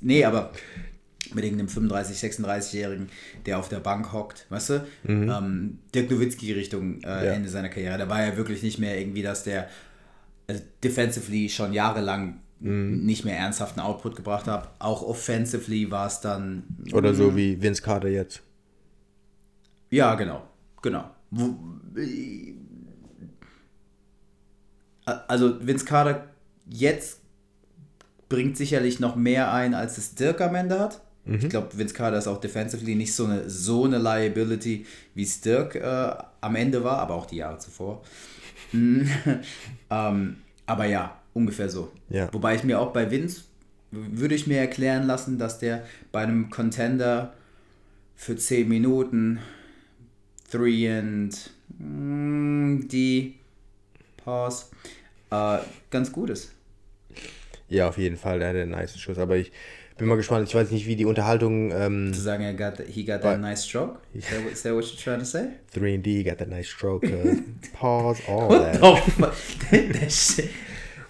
Nee, 0.00 0.24
aber 0.24 0.52
mit 1.34 1.44
irgendeinem 1.44 1.68
35, 1.68 2.18
36-Jährigen, 2.18 3.08
der 3.46 3.58
auf 3.58 3.68
der 3.68 3.80
Bank 3.80 4.12
hockt, 4.12 4.46
weißt 4.48 4.70
du? 4.70 4.86
Ähm, 5.06 5.78
Dirk 5.94 6.10
Nowitzki 6.10 6.52
Richtung 6.52 7.02
äh, 7.02 7.26
Ja. 7.26 7.32
Ende 7.32 7.48
seiner 7.48 7.68
Karriere. 7.68 7.98
Da 7.98 8.08
war 8.08 8.24
ja 8.24 8.36
wirklich 8.36 8.62
nicht 8.62 8.78
mehr 8.78 8.98
irgendwie, 8.98 9.22
dass 9.22 9.44
der 9.44 9.68
also 10.48 10.62
defensively 10.82 11.48
schon 11.48 11.72
jahrelang 11.72 12.40
nicht 12.62 13.24
mehr 13.24 13.38
ernsthaften 13.38 13.80
Output 13.80 14.16
gebracht 14.16 14.46
hat. 14.46 14.70
Auch 14.80 15.02
offensively 15.02 15.90
war 15.90 16.06
es 16.06 16.20
dann. 16.20 16.64
Oder 16.92 17.14
so 17.14 17.34
wie 17.34 17.60
Vince 17.62 17.80
Carter 17.80 18.08
jetzt. 18.08 18.42
Ja, 19.88 20.14
genau. 20.14 20.42
Genau. 20.82 21.10
Wo, 21.30 21.56
also 25.26 25.66
Vince 25.66 25.84
Carter 25.84 26.28
jetzt 26.68 27.20
bringt 28.28 28.56
sicherlich 28.56 29.00
noch 29.00 29.16
mehr 29.16 29.52
ein, 29.52 29.74
als 29.74 29.98
es 29.98 30.14
Dirk 30.14 30.40
am 30.40 30.54
Ende 30.54 30.78
hat. 30.78 31.02
Ich 31.26 31.48
glaube, 31.48 31.76
Vince 31.76 31.94
Carter 31.94 32.18
ist 32.18 32.26
auch 32.26 32.40
defensively 32.40 32.94
nicht 32.94 33.14
so 33.14 33.26
eine, 33.26 33.48
so 33.48 33.84
eine 33.84 33.98
Liability, 33.98 34.86
wie 35.14 35.22
es 35.22 35.40
Dirk 35.40 35.74
äh, 35.76 36.14
am 36.40 36.56
Ende 36.56 36.82
war, 36.82 36.98
aber 36.98 37.14
auch 37.14 37.26
die 37.26 37.36
Jahre 37.36 37.58
zuvor. 37.58 38.02
Mm, 38.72 39.02
ähm, 39.90 40.36
aber 40.66 40.86
ja, 40.86 41.18
ungefähr 41.34 41.68
so. 41.68 41.92
Ja. 42.08 42.32
Wobei 42.32 42.54
ich 42.54 42.64
mir 42.64 42.80
auch 42.80 42.92
bei 42.92 43.10
Vince 43.10 43.42
würde 43.90 44.34
ich 44.34 44.46
mir 44.46 44.58
erklären 44.58 45.06
lassen, 45.06 45.38
dass 45.38 45.58
der 45.58 45.84
bei 46.12 46.22
einem 46.22 46.48
Contender 46.50 47.34
für 48.14 48.36
10 48.36 48.68
Minuten 48.68 49.40
3 50.52 50.98
and 50.98 51.50
mm, 51.78 52.88
die 52.88 53.36
Pause 54.24 54.66
äh, 55.30 55.58
ganz 55.90 56.12
gut 56.12 56.30
ist. 56.30 56.52
Ja, 57.68 57.88
auf 57.88 57.98
jeden 57.98 58.16
Fall, 58.16 58.38
der 58.40 58.48
hat 58.48 58.56
einen 58.56 58.72
nice 58.72 58.98
Schuss. 58.98 59.18
Aber 59.18 59.36
ich 59.36 59.52
bin 60.00 60.08
mal 60.08 60.16
gespannt, 60.16 60.48
ich 60.48 60.54
weiß 60.54 60.70
nicht, 60.70 60.86
wie 60.86 60.96
die 60.96 61.04
Unterhaltung 61.04 61.70
ähm, 61.72 62.12
Zu 62.14 62.20
sagen, 62.22 62.42
er 62.42 62.54
got, 62.54 62.78
he 62.88 63.04
got 63.04 63.20
that 63.22 63.38
nice 63.38 63.64
stroke. 63.66 64.00
Is 64.14 64.24
that, 64.30 64.42
what- 64.42 64.52
is 64.52 64.62
that 64.62 64.74
what 64.74 64.84
you're 64.86 64.96
trying 64.96 65.18
to 65.20 65.26
say? 65.26 65.50
3D 65.76 66.24
got 66.24 66.38
that 66.38 66.48
nice 66.48 66.68
stroke. 66.68 67.04
Uh, 67.04 67.36
pause, 67.74 68.20
all 68.26 68.48
What 68.48 68.72
that. 68.72 68.80
the 68.80 68.96
fuck? 69.12 69.34
that, 69.70 69.92
that 70.00 70.10
shit. 70.10 70.50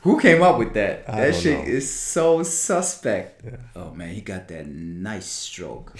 Who 0.03 0.19
came 0.19 0.43
up 0.43 0.59
with 0.59 0.73
that? 0.75 1.05
I 1.09 1.27
that 1.27 1.35
shit 1.37 1.59
know. 1.59 1.73
is 1.73 1.89
so 1.89 2.43
suspect. 2.43 3.43
Oh 3.77 3.93
man, 3.95 4.09
he 4.15 4.23
got 4.23 4.49
that 4.49 4.67
nice 4.67 5.27
stroke. 5.27 5.95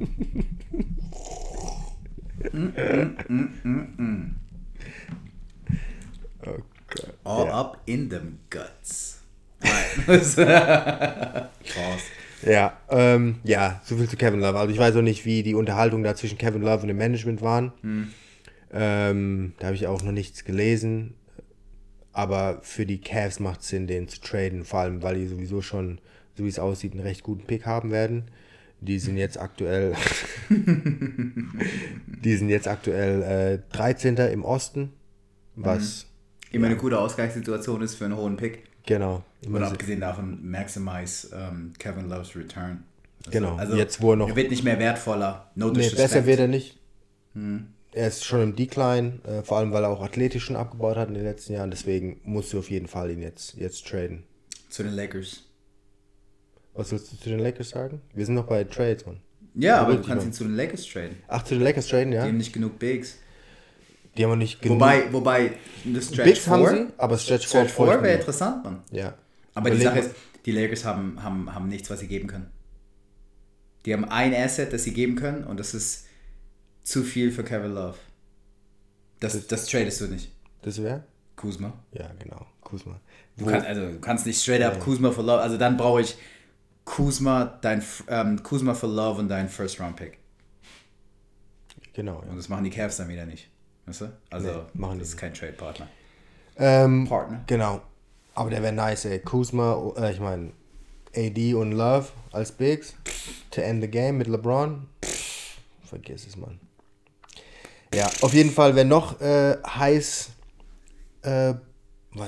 Oh 6.46 6.58
Gott. 6.88 7.14
All 7.24 7.46
ja. 7.46 7.60
up 7.60 7.80
in 7.86 8.08
them 8.08 8.38
guts. 8.50 9.13
Krass. 11.64 12.02
Ja, 12.46 12.76
ähm, 12.90 13.36
ja, 13.44 13.80
so 13.84 13.96
viel 13.96 14.08
zu 14.08 14.16
Kevin 14.16 14.40
Love. 14.40 14.58
Also 14.58 14.72
ich 14.72 14.78
weiß 14.78 14.96
auch 14.96 15.02
nicht, 15.02 15.24
wie 15.24 15.42
die 15.42 15.54
Unterhaltung 15.54 16.02
da 16.02 16.14
zwischen 16.14 16.36
Kevin 16.38 16.62
Love 16.62 16.82
und 16.82 16.88
dem 16.88 16.98
Management 16.98 17.40
waren. 17.42 17.72
Ähm, 18.72 19.52
da 19.58 19.66
habe 19.66 19.76
ich 19.76 19.86
auch 19.86 20.02
noch 20.02 20.12
nichts 20.12 20.44
gelesen. 20.44 21.14
Aber 22.12 22.60
für 22.62 22.86
die 22.86 23.00
Cavs 23.00 23.40
macht 23.40 23.62
es 23.62 23.68
Sinn, 23.68 23.86
den 23.86 24.08
zu 24.08 24.20
traden, 24.20 24.64
vor 24.64 24.80
allem 24.80 25.02
weil 25.02 25.16
die 25.16 25.26
sowieso 25.26 25.62
schon, 25.62 25.98
so 26.36 26.44
wie 26.44 26.48
es 26.48 26.58
aussieht, 26.58 26.92
einen 26.92 27.00
recht 27.00 27.22
guten 27.22 27.44
Pick 27.44 27.66
haben 27.66 27.90
werden. 27.90 28.24
Die 28.80 28.98
sind 28.98 29.16
jetzt 29.16 29.40
aktuell, 29.40 29.94
die 30.50 32.36
sind 32.36 32.50
jetzt 32.50 32.68
aktuell 32.68 33.22
äh, 33.22 33.76
13. 33.76 34.16
im 34.16 34.44
Osten, 34.44 34.92
was 35.56 36.06
Immer 36.52 36.66
eine 36.66 36.76
gute 36.76 37.00
Ausgangssituation 37.00 37.82
ist 37.82 37.96
für 37.96 38.04
einen 38.04 38.16
hohen 38.16 38.36
Pick. 38.36 38.62
Genau. 38.86 39.22
Und 39.46 39.62
abgesehen 39.62 40.00
davon, 40.00 40.38
maximize 40.50 41.28
ähm, 41.34 41.72
Kevin 41.78 42.08
Love's 42.08 42.34
Return. 42.36 42.84
Also, 43.26 43.30
Genau, 43.30 43.58
jetzt, 43.74 44.00
wo 44.02 44.12
er 44.12 44.16
noch- 44.16 44.28
Er 44.28 44.36
wird 44.36 44.50
nicht 44.50 44.64
mehr 44.64 44.78
wertvoller. 44.78 45.50
No 45.54 45.68
Nee, 45.68 45.74
disrespect. 45.74 46.02
besser 46.12 46.26
wird 46.26 46.40
er 46.40 46.48
nicht. 46.48 46.78
Er 47.92 48.08
ist 48.08 48.24
schon 48.24 48.42
im 48.42 48.56
Decline, 48.56 49.20
äh, 49.24 49.42
vor 49.42 49.58
allem 49.58 49.72
weil 49.72 49.82
er 49.84 49.90
auch 49.90 50.02
athletisch 50.02 50.44
schon 50.44 50.56
abgebaut 50.56 50.96
hat 50.96 51.08
in 51.08 51.14
den 51.14 51.24
letzten 51.24 51.52
Jahren. 51.54 51.70
Deswegen 51.70 52.20
musst 52.24 52.52
du 52.52 52.58
auf 52.58 52.70
jeden 52.70 52.86
Fall 52.88 53.10
ihn 53.10 53.22
jetzt, 53.22 53.54
jetzt 53.56 53.86
traden. 53.86 54.24
Zu 54.68 54.82
den 54.82 54.92
Lakers. 54.94 55.42
Was 56.74 56.90
willst 56.92 57.12
du 57.12 57.16
zu 57.16 57.28
den 57.30 57.38
Lakers 57.38 57.70
sagen? 57.70 58.00
Wir 58.14 58.26
sind 58.26 58.34
noch 58.34 58.46
bei 58.46 58.64
Trades, 58.64 59.06
Mann. 59.06 59.20
Ja, 59.54 59.80
aber 59.80 59.94
du 59.96 60.02
kannst 60.02 60.26
ihn 60.26 60.32
zu 60.32 60.44
den 60.44 60.56
Lakers 60.56 60.84
traden. 60.86 61.16
Ach, 61.28 61.42
zu 61.44 61.54
den 61.54 61.62
Lakers 61.62 61.86
traden, 61.86 62.12
ja? 62.12 62.22
Die 62.24 62.28
haben 62.30 62.36
nicht 62.36 62.52
genug 62.52 62.78
Bigs. 62.78 63.18
Die 64.16 64.24
haben 64.24 64.30
wir 64.30 64.36
nicht 64.36 64.62
genug. 64.62 64.76
Wobei, 64.76 65.12
wobei, 65.12 65.52
das 65.84 66.06
Stretch 66.06 66.24
Bigs 66.24 66.48
haben 66.48 66.66
4 66.66 66.76
sie, 66.76 66.92
aber 66.98 67.18
Stretch 67.18 67.46
4 67.46 67.68
Stretch 67.68 67.72
4 67.72 68.02
wäre 68.02 68.18
interessant, 68.18 68.64
Mann. 68.64 68.82
Ja. 68.90 69.14
Aber 69.54 69.70
die 69.70 69.76
Überleg 69.76 70.04
Sache 70.04 70.10
ist, 70.10 70.16
die 70.46 70.52
Lakers 70.52 70.84
haben, 70.84 71.22
haben, 71.22 71.54
haben 71.54 71.68
nichts, 71.68 71.90
was 71.90 72.00
sie 72.00 72.06
geben 72.06 72.28
können. 72.28 72.50
Die 73.84 73.92
haben 73.92 74.04
ein 74.04 74.34
Asset, 74.34 74.72
das 74.72 74.84
sie 74.84 74.92
geben 74.92 75.16
können 75.16 75.44
und 75.44 75.58
das 75.58 75.74
ist 75.74 76.06
zu 76.82 77.02
viel 77.02 77.32
für 77.32 77.44
Kevin 77.44 77.72
Love. 77.72 77.96
Das, 79.20 79.46
das 79.46 79.66
tradest 79.66 80.00
du 80.00 80.06
nicht. 80.06 80.30
Das 80.62 80.82
wäre? 80.82 81.04
Kuzma. 81.36 81.72
Ja, 81.92 82.10
genau. 82.18 82.46
Kuzma. 82.60 83.00
Du 83.36 83.46
kannst, 83.46 83.66
also, 83.66 83.80
du 83.82 84.00
kannst 84.00 84.26
nicht 84.26 84.40
straight 84.40 84.62
up 84.62 84.80
Kuzma 84.80 85.10
for 85.10 85.24
Love. 85.24 85.40
Also 85.40 85.58
dann 85.58 85.76
brauche 85.76 86.00
ich 86.02 86.16
Kuzma, 86.84 87.58
dein, 87.62 87.82
ähm, 88.08 88.42
Kuzma 88.42 88.74
for 88.74 88.88
Love 88.88 89.20
und 89.20 89.28
dein 89.28 89.48
First 89.48 89.80
Round 89.80 89.96
Pick. 89.96 90.18
Genau, 91.94 92.18
Und 92.18 92.28
ja. 92.28 92.34
das 92.34 92.48
machen 92.48 92.64
die 92.64 92.70
Cavs 92.70 92.96
dann 92.96 93.08
wieder 93.08 93.26
nicht. 93.26 93.48
Weißt 93.86 94.02
du? 94.02 94.12
Also, 94.30 94.48
Nee, 94.48 94.58
machen 94.74 94.98
das 94.98 95.08
ist 95.08 95.16
kein 95.16 95.34
Trade-Partner. 95.34 95.88
Ähm, 96.56 97.06
Partner. 97.08 97.42
Genau. 97.46 97.82
Aber 98.34 98.50
der 98.50 98.62
wäre 98.62 98.72
nice, 98.72 99.04
ey. 99.04 99.18
Kuzma, 99.20 99.92
äh, 99.96 100.12
ich 100.12 100.20
meine, 100.20 100.52
AD 101.16 101.54
und 101.54 101.72
Love 101.72 102.08
als 102.32 102.52
Bigs 102.52 102.94
to 103.50 103.60
end 103.60 103.82
the 103.82 103.88
game 103.88 104.18
mit 104.18 104.26
LeBron. 104.26 104.86
Pff, 105.04 105.58
vergiss 105.84 106.26
es, 106.26 106.36
Mann. 106.36 106.58
Ja, 107.94 108.10
auf 108.22 108.34
jeden 108.34 108.50
Fall, 108.50 108.74
wer 108.74 108.84
noch 108.84 109.20
äh, 109.20 109.56
heiß, 109.64 110.30
äh, 111.22 111.54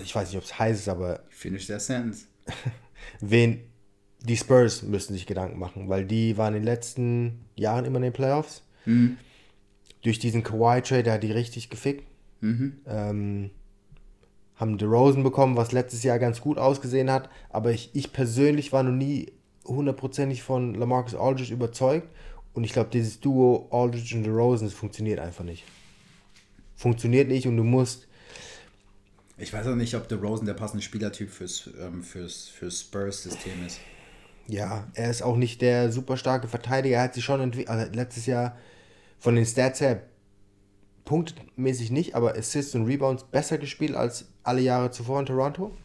ich 0.02 0.14
weiß 0.14 0.28
nicht, 0.28 0.36
ob 0.36 0.44
es 0.44 0.58
heiß 0.58 0.78
ist, 0.78 0.88
aber 0.88 1.20
Finish 1.28 1.66
that 1.66 1.80
sentence. 1.82 2.26
wen, 3.20 3.60
die 4.20 4.36
Spurs 4.36 4.82
müssen 4.82 5.14
sich 5.14 5.26
Gedanken 5.26 5.58
machen, 5.58 5.88
weil 5.88 6.04
die 6.04 6.36
waren 6.36 6.54
in 6.54 6.60
den 6.60 6.66
letzten 6.66 7.46
Jahren 7.56 7.84
immer 7.84 7.96
in 7.96 8.04
den 8.04 8.12
Playoffs. 8.12 8.62
Durch 10.06 10.20
diesen 10.20 10.44
Kawhi-Trade, 10.44 11.10
hat 11.10 11.24
die 11.24 11.32
richtig 11.32 11.68
gefickt. 11.68 12.06
Ähm, 12.86 13.50
haben 14.54 14.78
DeRozan 14.78 15.24
bekommen, 15.24 15.56
was 15.56 15.72
letztes 15.72 16.04
Jahr 16.04 16.20
ganz 16.20 16.40
gut 16.40 16.58
ausgesehen 16.58 17.10
hat, 17.10 17.28
aber 17.50 17.72
ich, 17.72 17.90
ich 17.92 18.12
persönlich 18.12 18.72
war 18.72 18.84
noch 18.84 18.92
nie 18.92 19.32
hundertprozentig 19.64 20.44
von 20.44 20.76
LaMarcus 20.76 21.16
Aldridge 21.16 21.52
überzeugt 21.52 22.08
und 22.54 22.62
ich 22.62 22.72
glaube, 22.72 22.90
dieses 22.92 23.18
Duo 23.18 23.68
Aldridge 23.72 24.16
und 24.16 24.22
DeRozan, 24.22 24.68
das 24.68 24.74
funktioniert 24.74 25.18
einfach 25.18 25.42
nicht. 25.42 25.64
Funktioniert 26.76 27.26
nicht 27.26 27.48
und 27.48 27.56
du 27.56 27.64
musst, 27.64 28.06
Ich 29.38 29.52
weiß 29.52 29.66
auch 29.66 29.74
nicht, 29.74 29.96
ob 29.96 30.06
der 30.06 30.18
Rosen 30.18 30.46
der 30.46 30.54
passende 30.54 30.84
Spielertyp 30.84 31.30
fürs, 31.30 31.68
ähm, 31.80 32.04
fürs, 32.04 32.46
fürs 32.46 32.82
Spurs-System 32.82 33.66
ist. 33.66 33.80
ja, 34.46 34.86
er 34.94 35.10
ist 35.10 35.22
auch 35.22 35.36
nicht 35.36 35.62
der 35.62 35.90
super 35.90 36.16
starke 36.16 36.46
Verteidiger, 36.46 36.98
er 36.98 37.02
hat 37.02 37.14
sich 37.14 37.24
schon 37.24 37.40
entwickelt, 37.40 37.70
also 37.70 37.92
letztes 37.92 38.26
Jahr 38.26 38.56
von 39.18 39.34
den 39.36 39.46
Stats 39.46 39.80
her 39.80 40.02
punktmäßig 41.04 41.90
nicht, 41.90 42.14
aber 42.14 42.36
Assists 42.36 42.74
und 42.74 42.86
Rebounds 42.86 43.24
besser 43.24 43.58
gespielt 43.58 43.94
als 43.94 44.26
alle 44.42 44.60
Jahre 44.60 44.90
zuvor 44.90 45.20
in 45.20 45.26
Toronto, 45.26 45.76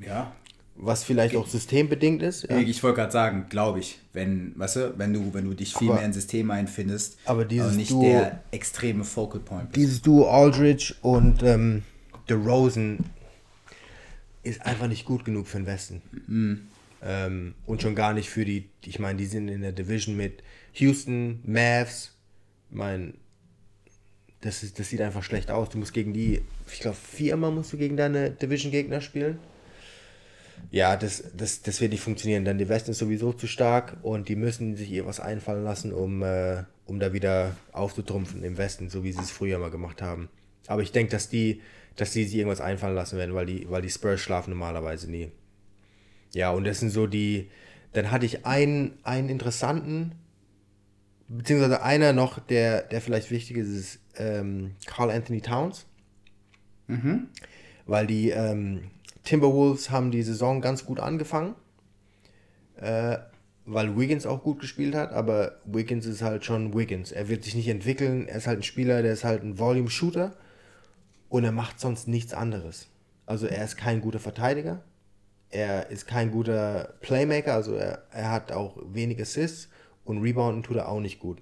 Ja. 0.00 0.32
was 0.76 1.02
vielleicht 1.04 1.34
auch 1.36 1.46
systembedingt 1.46 2.22
ist. 2.22 2.44
Ja. 2.48 2.58
Ich 2.58 2.82
wollte 2.82 2.96
gerade 2.96 3.12
sagen, 3.12 3.46
glaube 3.50 3.80
ich, 3.80 3.98
wenn, 4.12 4.58
weißt 4.58 4.76
du, 4.76 4.94
wenn 4.98 5.12
du, 5.12 5.34
wenn 5.34 5.44
du 5.44 5.54
dich 5.54 5.74
viel 5.74 5.88
Aber- 5.88 5.96
mehr 5.98 6.06
in 6.06 6.12
System 6.12 6.50
einfindest, 6.50 7.18
aber 7.24 7.44
dieses 7.44 7.72
und 7.72 7.76
nicht 7.76 7.90
Duo- 7.90 8.02
der 8.02 8.42
extreme 8.52 9.04
Focal 9.04 9.40
Point 9.40 9.74
dieses 9.76 10.00
Duo 10.02 10.28
Aldridge 10.30 10.94
und 11.02 11.42
ähm, 11.42 11.82
DeRozan 12.28 12.98
ist 14.42 14.62
einfach 14.64 14.86
nicht 14.86 15.04
gut 15.04 15.24
genug 15.24 15.46
für 15.48 15.58
den 15.58 15.66
Westen. 15.66 16.00
Ähm, 17.02 17.54
und 17.66 17.82
schon 17.82 17.94
gar 17.94 18.12
nicht 18.14 18.30
für 18.30 18.44
die, 18.44 18.68
ich 18.84 18.98
meine, 18.98 19.18
die 19.18 19.26
sind 19.26 19.48
in 19.48 19.62
der 19.62 19.72
Division 19.72 20.16
mit 20.16 20.42
Houston, 20.74 21.40
Mavs. 21.44 22.16
Ich 22.70 22.76
meine, 22.76 23.14
das, 24.40 24.62
ist, 24.62 24.78
das 24.78 24.88
sieht 24.88 25.00
einfach 25.00 25.22
schlecht 25.22 25.50
aus. 25.50 25.68
Du 25.70 25.78
musst 25.78 25.92
gegen 25.92 26.12
die, 26.12 26.42
ich 26.72 26.80
glaube, 26.80 26.96
viermal 26.96 27.50
musst 27.50 27.72
du 27.72 27.76
gegen 27.76 27.96
deine 27.96 28.30
Division-Gegner 28.30 29.00
spielen. 29.00 29.38
Ja, 30.70 30.96
das, 30.96 31.24
das, 31.36 31.62
das 31.62 31.80
wird 31.80 31.92
nicht 31.92 32.02
funktionieren, 32.02 32.44
denn 32.44 32.58
die 32.58 32.68
Westen 32.68 32.90
ist 32.90 32.98
sowieso 32.98 33.32
zu 33.32 33.46
stark 33.46 33.96
und 34.02 34.28
die 34.28 34.36
müssen 34.36 34.76
sich 34.76 34.90
ihr 34.90 35.06
was 35.06 35.18
einfallen 35.18 35.64
lassen, 35.64 35.92
um, 35.92 36.22
äh, 36.22 36.64
um 36.86 37.00
da 37.00 37.12
wieder 37.12 37.56
aufzutrumpfen 37.72 38.44
im 38.44 38.58
Westen, 38.58 38.90
so 38.90 39.02
wie 39.02 39.12
sie 39.12 39.22
es 39.22 39.30
früher 39.30 39.58
mal 39.58 39.70
gemacht 39.70 40.02
haben. 40.02 40.28
Aber 40.66 40.82
ich 40.82 40.92
denke, 40.92 41.10
dass 41.12 41.28
die, 41.28 41.62
dass 41.96 42.12
die 42.12 42.24
sich 42.24 42.36
irgendwas 42.36 42.60
einfallen 42.60 42.94
lassen 42.94 43.18
werden, 43.18 43.34
weil 43.34 43.46
die, 43.46 43.68
weil 43.70 43.82
die 43.82 43.90
Spurs 43.90 44.20
schlafen 44.20 44.50
normalerweise 44.50 45.10
nie. 45.10 45.32
Ja, 46.32 46.50
und 46.50 46.64
das 46.64 46.80
sind 46.80 46.90
so 46.90 47.06
die. 47.06 47.50
Dann 47.92 48.12
hatte 48.12 48.24
ich 48.24 48.46
einen, 48.46 48.98
einen 49.02 49.28
interessanten, 49.28 50.12
beziehungsweise 51.30 51.82
einer 51.82 52.12
noch, 52.12 52.38
der, 52.38 52.82
der 52.82 53.00
vielleicht 53.00 53.30
wichtig 53.30 53.56
ist, 53.56 53.68
ist 53.68 54.00
ähm, 54.16 54.74
Carl 54.86 55.10
Anthony 55.10 55.40
Towns. 55.40 55.86
Weil 57.86 58.06
die 58.06 58.30
ähm, 58.30 58.90
Timberwolves 59.24 59.90
haben 59.90 60.10
die 60.10 60.22
Saison 60.22 60.60
ganz 60.60 60.84
gut 60.84 61.00
angefangen. 61.00 61.54
Äh, 62.76 63.18
weil 63.66 63.96
Wiggins 63.96 64.26
auch 64.26 64.42
gut 64.42 64.58
gespielt 64.58 64.96
hat, 64.96 65.12
aber 65.12 65.60
Wiggins 65.64 66.04
ist 66.04 66.22
halt 66.22 66.44
schon 66.44 66.74
Wiggins. 66.74 67.12
Er 67.12 67.28
wird 67.28 67.44
sich 67.44 67.54
nicht 67.54 67.68
entwickeln, 67.68 68.26
er 68.26 68.36
ist 68.36 68.48
halt 68.48 68.60
ein 68.60 68.64
Spieler, 68.64 69.02
der 69.02 69.12
ist 69.12 69.22
halt 69.22 69.44
ein 69.44 69.58
Volume-Shooter 69.58 70.34
und 71.28 71.44
er 71.44 71.52
macht 71.52 71.78
sonst 71.78 72.08
nichts 72.08 72.34
anderes. 72.34 72.88
Also 73.26 73.46
er 73.46 73.64
ist 73.64 73.76
kein 73.76 74.00
guter 74.00 74.18
Verteidiger, 74.18 74.82
er 75.50 75.90
ist 75.90 76.08
kein 76.08 76.32
guter 76.32 76.94
Playmaker, 77.00 77.54
also 77.54 77.74
er, 77.74 78.02
er 78.10 78.32
hat 78.32 78.50
auch 78.50 78.76
wenig 78.92 79.20
Assists 79.20 79.68
und 80.10 80.22
Rebounden 80.22 80.62
tut 80.62 80.76
er 80.76 80.88
auch 80.88 81.00
nicht 81.00 81.18
gut. 81.20 81.38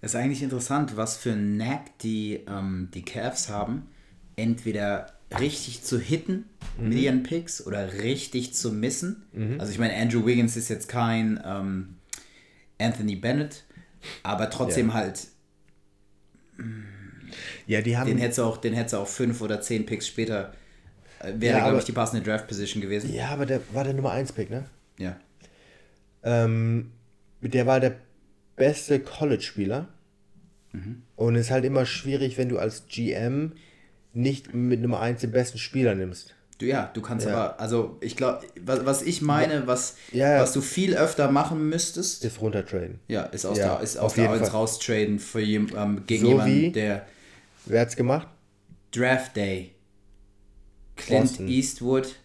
Das 0.00 0.12
ist 0.12 0.16
eigentlich 0.20 0.42
interessant, 0.42 0.96
was 0.96 1.16
für 1.16 1.32
einen 1.32 1.56
Knack 1.58 1.98
die, 2.00 2.40
ähm, 2.48 2.88
die 2.94 3.02
Cavs 3.02 3.48
haben, 3.48 3.86
entweder 4.36 5.12
richtig 5.40 5.82
zu 5.82 5.98
hitten 5.98 6.44
Mhm. 6.78 6.88
mit 6.88 6.98
ihren 6.98 7.22
Picks 7.22 7.66
oder 7.66 7.92
richtig 8.02 8.52
zu 8.54 8.70
missen. 8.72 9.22
Also 9.58 9.72
ich 9.72 9.78
meine, 9.78 9.94
Andrew 9.96 10.26
Wiggins 10.26 10.56
ist 10.56 10.68
jetzt 10.68 10.88
kein 10.88 11.40
ähm, 11.44 11.96
Anthony 12.78 13.16
Bennett, 13.16 13.64
aber 14.22 14.50
trotzdem 14.50 14.88
Ja. 14.88 14.94
halt, 14.94 15.28
Ja, 17.66 17.80
die 17.80 17.96
haben 17.96 18.06
den 18.08 18.18
hättest 18.18 18.38
du 18.38 18.42
auch, 18.44 18.56
den 18.58 18.74
hättest 18.74 18.92
du 18.94 18.98
auch 18.98 19.08
fünf 19.08 19.40
oder 19.40 19.60
zehn 19.60 19.84
Picks 19.86 20.06
später, 20.06 20.52
äh, 21.20 21.32
wäre, 21.36 21.58
Ja, 21.58 21.64
glaube 21.64 21.78
ich, 21.78 21.84
die 21.84 21.92
passende 21.92 22.22
Draft-Position 22.22 22.80
gewesen. 22.82 23.12
Ja, 23.12 23.28
aber 23.30 23.46
der 23.46 23.60
war 23.72 23.84
der 23.84 23.94
Nummer 23.94 24.12
1 24.12 24.32
Pick, 24.32 24.50
ne? 24.50 24.66
Ja. 24.98 25.16
Ähm, 26.22 26.92
der 27.42 27.66
war 27.66 27.80
der 27.80 27.96
beste 28.56 29.00
College-Spieler. 29.00 29.88
Und 31.16 31.36
es 31.36 31.46
ist 31.46 31.50
halt 31.50 31.64
immer 31.64 31.86
schwierig, 31.86 32.36
wenn 32.36 32.50
du 32.50 32.58
als 32.58 32.86
GM 32.86 33.52
nicht 34.12 34.52
mit 34.52 34.80
Nummer 34.82 35.00
1 35.00 35.22
den 35.22 35.30
besten 35.32 35.56
Spieler 35.56 35.94
nimmst. 35.94 36.34
Du, 36.58 36.66
ja, 36.66 36.90
du 36.92 37.00
kannst 37.00 37.26
Ja. 37.26 37.32
aber, 37.32 37.60
also 37.60 37.96
ich 38.02 38.14
glaube, 38.16 38.46
was, 38.62 38.84
was 38.84 39.02
ich 39.02 39.22
meine, 39.22 39.66
was, 39.66 39.96
Ja, 40.12 40.32
ja. 40.34 40.40
was 40.42 40.52
du 40.52 40.60
viel 40.60 40.94
öfter 40.96 41.30
machen 41.30 41.68
müsstest, 41.70 42.24
Ist 42.26 42.40
runtertraden. 42.42 42.98
Ja, 43.08 43.22
ist 43.24 43.46
aus 43.46 43.56
Ja, 43.58 43.76
der, 43.76 43.80
ist 43.84 43.96
aus 43.98 44.14
der 44.14 44.26
Fall. 44.28 44.42
raustraden 44.42 45.18
für 45.18 45.40
jem, 45.40 45.68
ähm, 45.76 46.02
gegen 46.06 46.22
So 46.24 46.28
jemanden, 46.30 46.54
wie- 46.54 46.72
der 46.72 47.06
Wer 47.66 47.80
hat's 47.80 47.96
gemacht? 47.96 48.28
Draft 48.92 49.34
Day. 49.36 49.72
Clint 50.96 51.22
Boston. 51.22 51.48
Eastwood 51.48 52.16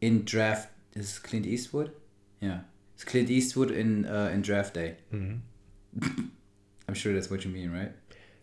in 0.00 0.24
Draft. 0.26 0.68
Ist 0.94 1.22
Clint 1.22 1.46
Eastwood? 1.46 1.92
Ja. 2.40 2.64
Ist 3.00 3.06
Clint 3.06 3.30
Eastwood 3.30 3.70
in, 3.70 4.04
äh, 4.04 4.30
in 4.34 4.42
Draft 4.42 4.76
Day. 4.76 4.96
Mhm. 5.10 5.40
I'm 6.86 6.94
sure 6.94 7.14
that's 7.14 7.30
what 7.30 7.42
you 7.42 7.50
mean, 7.50 7.72
right? 7.72 7.92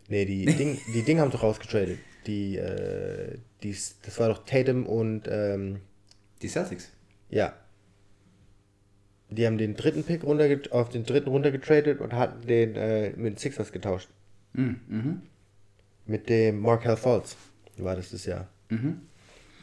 Nee, 0.10 0.26
die 0.26 0.46
Ding, 0.58 0.80
die 0.96 1.04
Ding 1.04 1.20
haben 1.20 1.30
doch 1.30 1.44
rausgetradet. 1.44 2.00
Die, 2.26 2.58
äh, 2.58 3.38
die, 3.62 3.78
das 4.02 4.20
war 4.20 4.30
doch 4.30 4.46
Tatum 4.46 4.88
und, 4.88 5.28
ähm, 5.30 5.82
Die 6.42 6.48
Celtics. 6.48 6.90
Ja. 7.30 7.54
Die 9.30 9.46
haben 9.46 9.60
den 9.60 9.76
dritten 9.76 10.04
Pick 10.04 10.24
runter 10.24 10.50
auf 10.72 10.90
den 10.90 11.06
dritten 11.06 11.30
runtergetradet 11.30 12.00
und 12.02 12.14
hatten 12.14 12.48
den 12.48 12.76
äh, 12.76 13.12
mit 13.12 13.34
den 13.34 13.38
Sixers 13.38 13.72
getauscht. 13.72 14.10
Mhm. 14.54 15.22
Mit 16.08 16.30
dem 16.30 16.62
Markel 16.62 16.98
Fultz 16.98 17.36
war 17.78 17.96
das 17.96 18.10
das 18.10 18.26
Jahr. 18.26 18.48
Mhm. 18.70 19.02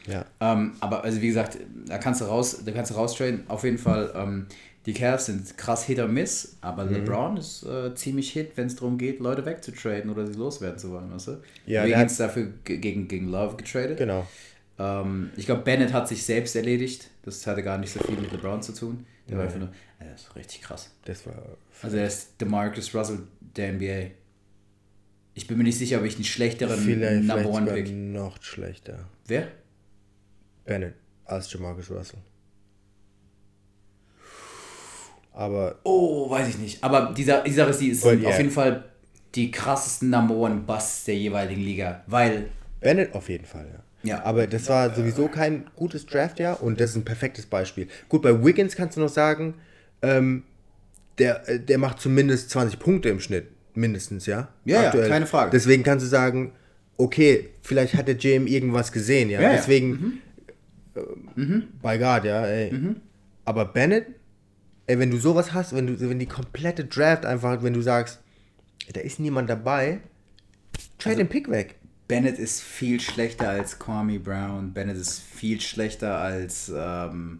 Ja. 0.07 0.25
Ähm, 0.39 0.75
aber 0.79 1.03
also 1.03 1.21
wie 1.21 1.27
gesagt, 1.27 1.57
da 1.85 1.97
kannst 1.97 2.21
du 2.21 2.25
raus, 2.25 2.63
da 2.65 2.71
kannst 2.71 2.91
du 2.91 2.95
raustraden. 2.95 3.43
Auf 3.49 3.65
jeden 3.65 3.77
Fall, 3.77 4.13
ähm, 4.15 4.47
die 4.85 4.93
Cavs 4.93 5.25
sind 5.27 5.57
krass 5.57 5.85
Hit 5.85 5.99
or 5.99 6.07
Miss, 6.07 6.57
aber 6.61 6.85
Mhm. 6.85 6.93
LeBron 6.93 7.37
ist 7.37 7.63
äh, 7.63 7.93
ziemlich 7.95 8.31
Hit, 8.31 8.51
wenn 8.55 8.67
es 8.67 8.75
darum 8.75 8.97
geht, 8.97 9.19
Leute 9.19 9.45
wegzutraden 9.45 10.09
oder 10.11 10.27
sie 10.27 10.33
loswerden 10.33 10.77
zu 10.79 10.91
wollen, 10.91 11.11
weißt 11.11 11.27
du? 11.29 11.41
Ja, 11.65 11.85
Wiggins 11.85 12.17
dafür 12.17 12.51
ge- 12.63 12.77
gegen, 12.77 13.07
gegen 13.07 13.27
Love 13.29 13.55
getradet. 13.57 13.97
Genau. 13.97 14.27
Ähm, 14.77 15.31
ich 15.37 15.45
glaube, 15.45 15.63
Bennett 15.63 15.93
hat 15.93 16.07
sich 16.07 16.23
selbst 16.23 16.55
erledigt. 16.55 17.09
Das 17.23 17.47
hatte 17.47 17.63
gar 17.63 17.77
nicht 17.77 17.91
so 17.93 17.99
viel 18.01 18.15
mit 18.17 18.31
LeBron 18.31 18.61
zu 18.61 18.73
tun. 18.73 19.05
Der 19.29 19.37
war 19.37 19.45
einfach 19.45 19.57
nur, 19.59 19.69
äh, 19.99 20.05
das 20.11 20.21
ist 20.23 20.35
richtig 20.35 20.61
krass. 20.61 20.91
Das 21.05 21.25
war. 21.25 21.33
Also 21.81 21.97
er 21.97 22.05
ist 22.07 22.39
DeMarcus 22.39 22.93
Russell 22.93 23.19
der 23.39 23.73
NBA. 23.73 24.11
Ich 25.33 25.47
bin 25.47 25.57
mir 25.57 25.63
nicht 25.63 25.77
sicher, 25.77 25.97
ob 25.99 26.05
ich 26.05 26.15
einen 26.15 26.23
schlechteren 26.23 26.79
Vielleicht, 26.79 27.23
Number 27.25 27.39
vielleicht 27.39 27.49
One 27.55 27.71
Pick. 27.73 27.91
noch 27.91 28.41
schlechter. 28.43 29.09
Wer? 29.27 29.47
Bennett 30.65 30.93
als 31.25 31.51
Jamarcus 31.51 31.89
Russell. 31.91 32.19
Aber 35.35 35.75
Oh, 35.83 36.29
weiß 36.29 36.47
ich 36.47 36.57
nicht. 36.57 36.83
Aber 36.83 37.13
die, 37.15 37.23
Sa- 37.23 37.41
die 37.41 37.51
Sache 37.51 37.69
ist, 37.71 37.79
die 37.81 37.91
yeah. 37.91 38.29
auf 38.29 38.37
jeden 38.37 38.51
Fall 38.51 38.85
die 39.35 39.51
krassesten 39.51 40.09
Number 40.09 40.33
One 40.35 40.61
Busts 40.65 41.03
der 41.03 41.15
jeweiligen 41.17 41.61
Liga. 41.61 42.03
Weil, 42.07 42.47
Bennett 42.79 43.13
auf 43.13 43.27
jeden 43.29 43.45
Fall, 43.45 43.67
ja. 43.71 43.79
Ja. 44.09 44.23
Aber 44.23 44.47
das 44.47 44.69
war 44.69 44.93
sowieso 44.93 45.27
kein 45.27 45.65
gutes 45.75 46.05
Draftjahr 46.05 46.61
und 46.61 46.79
das 46.79 46.91
ist 46.91 46.95
ein 46.95 47.05
perfektes 47.05 47.45
Beispiel. 47.47 47.87
Gut, 48.07 48.21
bei 48.21 48.43
Wiggins 48.45 48.75
kannst 48.75 48.95
du 48.97 49.01
noch 49.01 49.09
sagen, 49.09 49.55
ähm, 50.01 50.43
der, 51.17 51.49
äh, 51.49 51.59
der 51.59 51.79
macht 51.79 51.99
zumindest 51.99 52.51
20 52.51 52.79
Punkte 52.79 53.09
im 53.09 53.19
Schnitt, 53.19 53.47
mindestens, 53.73 54.27
ja? 54.27 54.49
Ja, 54.63 54.83
ja, 54.95 55.07
keine 55.07 55.25
Frage. 55.25 55.49
Deswegen 55.51 55.83
kannst 55.83 56.05
du 56.05 56.09
sagen, 56.09 56.53
okay, 56.97 57.49
vielleicht 57.61 57.95
hat 57.95 58.07
der 58.07 58.15
JM 58.15 58.47
irgendwas 58.47 58.91
gesehen, 58.91 59.29
ja? 59.29 59.41
Ja, 59.41 59.49
ja. 59.49 59.55
Deswegen, 59.57 60.21
äh, 60.95 61.01
bei 61.81 61.97
God, 61.97 62.23
ja, 62.25 62.45
ey. 62.45 62.71
Mhm. 62.71 62.95
Aber 63.43 63.65
Bennett, 63.65 64.05
ey, 64.87 64.99
wenn 64.99 65.11
du 65.11 65.17
sowas 65.17 65.53
hast, 65.53 65.75
wenn 65.75 65.87
du, 65.87 66.09
wenn 66.09 66.19
die 66.19 66.25
komplette 66.25 66.85
Draft 66.85 67.25
einfach, 67.25 67.63
wenn 67.63 67.73
du 67.73 67.81
sagst, 67.81 68.19
da 68.93 69.01
ist 69.01 69.19
niemand 69.19 69.49
dabei, 69.49 70.01
trade 70.99 71.15
Also 71.15 71.17
den 71.17 71.29
Pick 71.29 71.49
weg. 71.49 71.75
Bennett 72.07 72.37
ist 72.37 72.61
viel 72.61 72.99
schlechter 72.99 73.49
als 73.49 73.79
Kwame 73.79 74.19
Brown. 74.19 74.73
Bennett 74.73 74.97
ist 74.97 75.19
viel 75.19 75.59
schlechter 75.59 76.19
als, 76.19 76.71
ähm, 76.75 77.39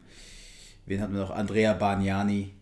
wen 0.87 1.01
hatten 1.01 1.13
wir 1.13 1.21
noch? 1.21 1.29
Andrea 1.29 1.73
Bargnani. 1.73 2.54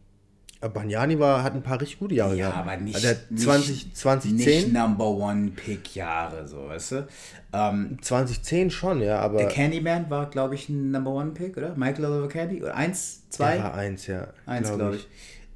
Banyani 0.69 1.19
war, 1.19 1.43
hat 1.43 1.53
ein 1.53 1.61
paar 1.63 1.79
richtig 1.81 1.99
gute 1.99 2.15
Jahre 2.15 2.35
Ja, 2.35 2.49
gehabt. 2.49 2.67
aber 2.67 2.77
nicht, 2.77 2.95
Also 2.95 3.07
der 3.07 3.17
nicht 3.29 3.43
20, 3.43 3.93
2010? 3.95 4.35
Nicht 4.63 4.73
Number 4.73 5.07
One 5.07 5.51
Pick 5.51 5.95
Jahre, 5.95 6.47
so, 6.47 6.67
weißt 6.67 6.91
du? 6.93 7.07
Ähm, 7.53 7.97
2010 8.01 8.71
schon, 8.71 9.01
ja, 9.01 9.19
aber 9.19 9.39
der 9.39 9.47
Candyman 9.47 10.09
war, 10.09 10.29
glaube 10.29 10.55
ich, 10.55 10.69
ein 10.69 10.91
Number 10.91 11.11
One 11.11 11.31
Pick, 11.31 11.57
oder? 11.57 11.75
Michael 11.75 12.05
Oliver 12.05 12.27
Candy? 12.29 12.61
Oder 12.63 12.75
eins, 12.75 13.29
zwei? 13.29 13.57
war 13.59 13.73
eins, 13.73 14.07
ja. 14.07 14.27
Eins, 14.45 14.67
glaub 14.67 14.79
glaube 14.79 14.95
ich. 14.97 15.07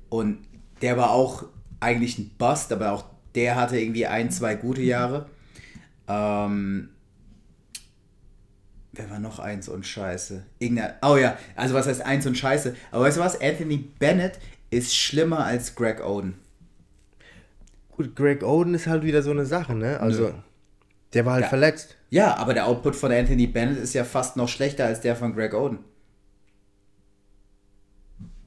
Und 0.09 0.39
der 0.81 0.97
war 0.97 1.11
auch 1.11 1.45
eigentlich 1.79 2.17
ein 2.17 2.31
Bust, 2.37 2.71
aber 2.71 2.91
auch 2.91 3.05
der 3.35 3.55
hatte 3.55 3.79
irgendwie 3.79 4.07
ein, 4.07 4.31
zwei 4.31 4.55
gute 4.55 4.81
Jahre. 4.81 5.27
Ähm, 6.07 6.89
wer 8.93 9.09
war 9.09 9.19
noch 9.19 9.39
eins 9.39 9.67
und 9.69 9.85
scheiße? 9.85 10.43
Irgendeiner, 10.59 10.95
oh 11.01 11.17
ja, 11.17 11.37
also 11.55 11.73
was 11.75 11.87
heißt 11.87 12.01
eins 12.01 12.25
und 12.25 12.37
scheiße? 12.37 12.75
Aber 12.91 13.03
weißt 13.03 13.17
du 13.17 13.21
was? 13.21 13.39
Anthony 13.39 13.77
Bennett 13.77 14.39
ist 14.69 14.95
schlimmer 14.95 15.45
als 15.45 15.75
Greg 15.75 16.03
Oden. 16.05 16.36
Gut, 17.92 18.15
Greg 18.15 18.44
Oden 18.44 18.74
ist 18.74 18.87
halt 18.87 19.03
wieder 19.03 19.22
so 19.22 19.31
eine 19.31 19.46
Sache, 19.46 19.74
ne? 19.75 20.00
Also, 20.00 20.24
Nö. 20.27 20.33
der 21.13 21.25
war 21.25 21.33
halt 21.33 21.44
Ja. 21.44 21.50
verletzt. 21.50 21.96
Ja, 22.09 22.35
aber 22.37 22.53
der 22.53 22.68
Output 22.68 22.96
von 22.96 23.11
Anthony 23.11 23.48
Bennett 23.48 23.77
ist 23.77 23.94
ja 23.94 24.03
fast 24.03 24.37
noch 24.37 24.48
schlechter 24.48 24.85
als 24.85 25.01
der 25.01 25.15
von 25.15 25.33
Greg 25.33 25.53
Oden. 25.53 25.79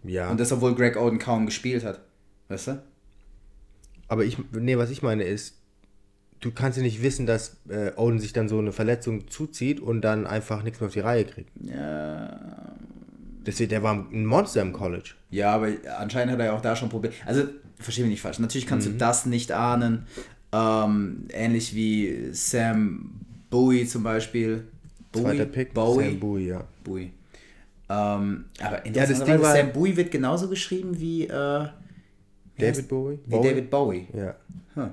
Ja. 0.05 0.31
Und 0.31 0.41
das, 0.41 0.53
obwohl 0.53 0.75
Greg 0.75 0.97
Oden 0.97 1.19
kaum 1.19 1.47
gespielt 1.47 1.85
hat. 1.85 2.01
Weißt 2.49 2.69
du? 2.69 2.83
aber 4.09 4.25
ich, 4.25 4.37
nee, 4.53 4.77
was 4.77 4.91
ich 4.91 5.03
meine 5.03 5.23
ist, 5.23 5.57
du 6.41 6.51
kannst 6.51 6.77
ja 6.77 6.83
nicht 6.83 7.01
wissen, 7.01 7.27
dass 7.27 7.59
äh, 7.69 7.93
Oden 7.95 8.19
sich 8.19 8.33
dann 8.33 8.49
so 8.49 8.59
eine 8.59 8.73
Verletzung 8.73 9.29
zuzieht 9.29 9.79
und 9.79 10.01
dann 10.01 10.27
einfach 10.27 10.65
nichts 10.65 10.81
mehr 10.81 10.89
auf 10.89 10.93
die 10.95 10.99
Reihe 11.01 11.25
kriegt. 11.25 11.51
Ja. 11.63 12.75
Deswegen, 13.51 13.71
der 13.71 13.83
war 13.83 13.95
ein 13.95 14.25
Monster 14.25 14.63
im 14.63 14.73
College. 14.73 15.11
Ja, 15.31 15.53
aber 15.55 15.69
anscheinend 15.99 16.33
hat 16.33 16.39
er 16.41 16.47
ja 16.47 16.53
auch 16.53 16.61
da 16.61 16.77
schon 16.77 16.89
Probleme. 16.89 17.15
Also, 17.27 17.45
verstehe 17.79 18.05
mich 18.05 18.13
nicht 18.13 18.21
falsch. 18.23 18.39
Natürlich 18.39 18.67
kannst 18.67 18.87
Mhm. 18.89 18.93
du 18.93 18.99
das 18.99 19.27
nicht 19.27 19.51
ahnen. 19.53 20.07
Ähm, 20.53 21.27
ähnlich 21.33 21.75
wie 21.75 22.29
Sam 22.33 23.13
Bowie 23.51 23.87
zum 23.87 24.03
Beispiel. 24.03 24.67
Bowie? 25.13 25.23
Zweiter 25.25 25.47
Pick, 25.47 25.75
Bowie. 25.75 26.05
Sam 26.05 26.21
Bowie, 26.21 26.47
ja. 26.47 26.65
Bowie. 26.85 27.13
Ähm, 27.89 28.45
aber 28.61 28.77
das 28.77 28.85
interessanterweise, 28.87 29.25
Ding 29.25 29.43
war- 29.43 29.57
Sam 29.57 29.73
Bowie 29.73 29.97
wird 29.97 30.11
genauso 30.13 30.49
geschrieben 30.49 30.99
wie, 31.01 31.25
äh, 31.27 31.67
wie 32.57 32.63
David 32.63 32.89
Bowie? 32.89 33.19
Wie 33.27 33.31
Bowie? 33.31 33.49
David 33.49 33.71
Bowie. 33.71 34.07
Ja. 34.17 34.37
Hm. 34.75 34.91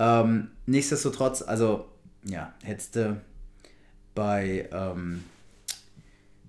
Ähm, 0.00 0.48
nichtsdestotrotz, 0.66 1.42
also, 1.42 1.86
ja, 2.24 2.52
hättest 2.64 2.96
du 2.96 3.20
bei, 4.14 4.68
ähm, 4.72 5.22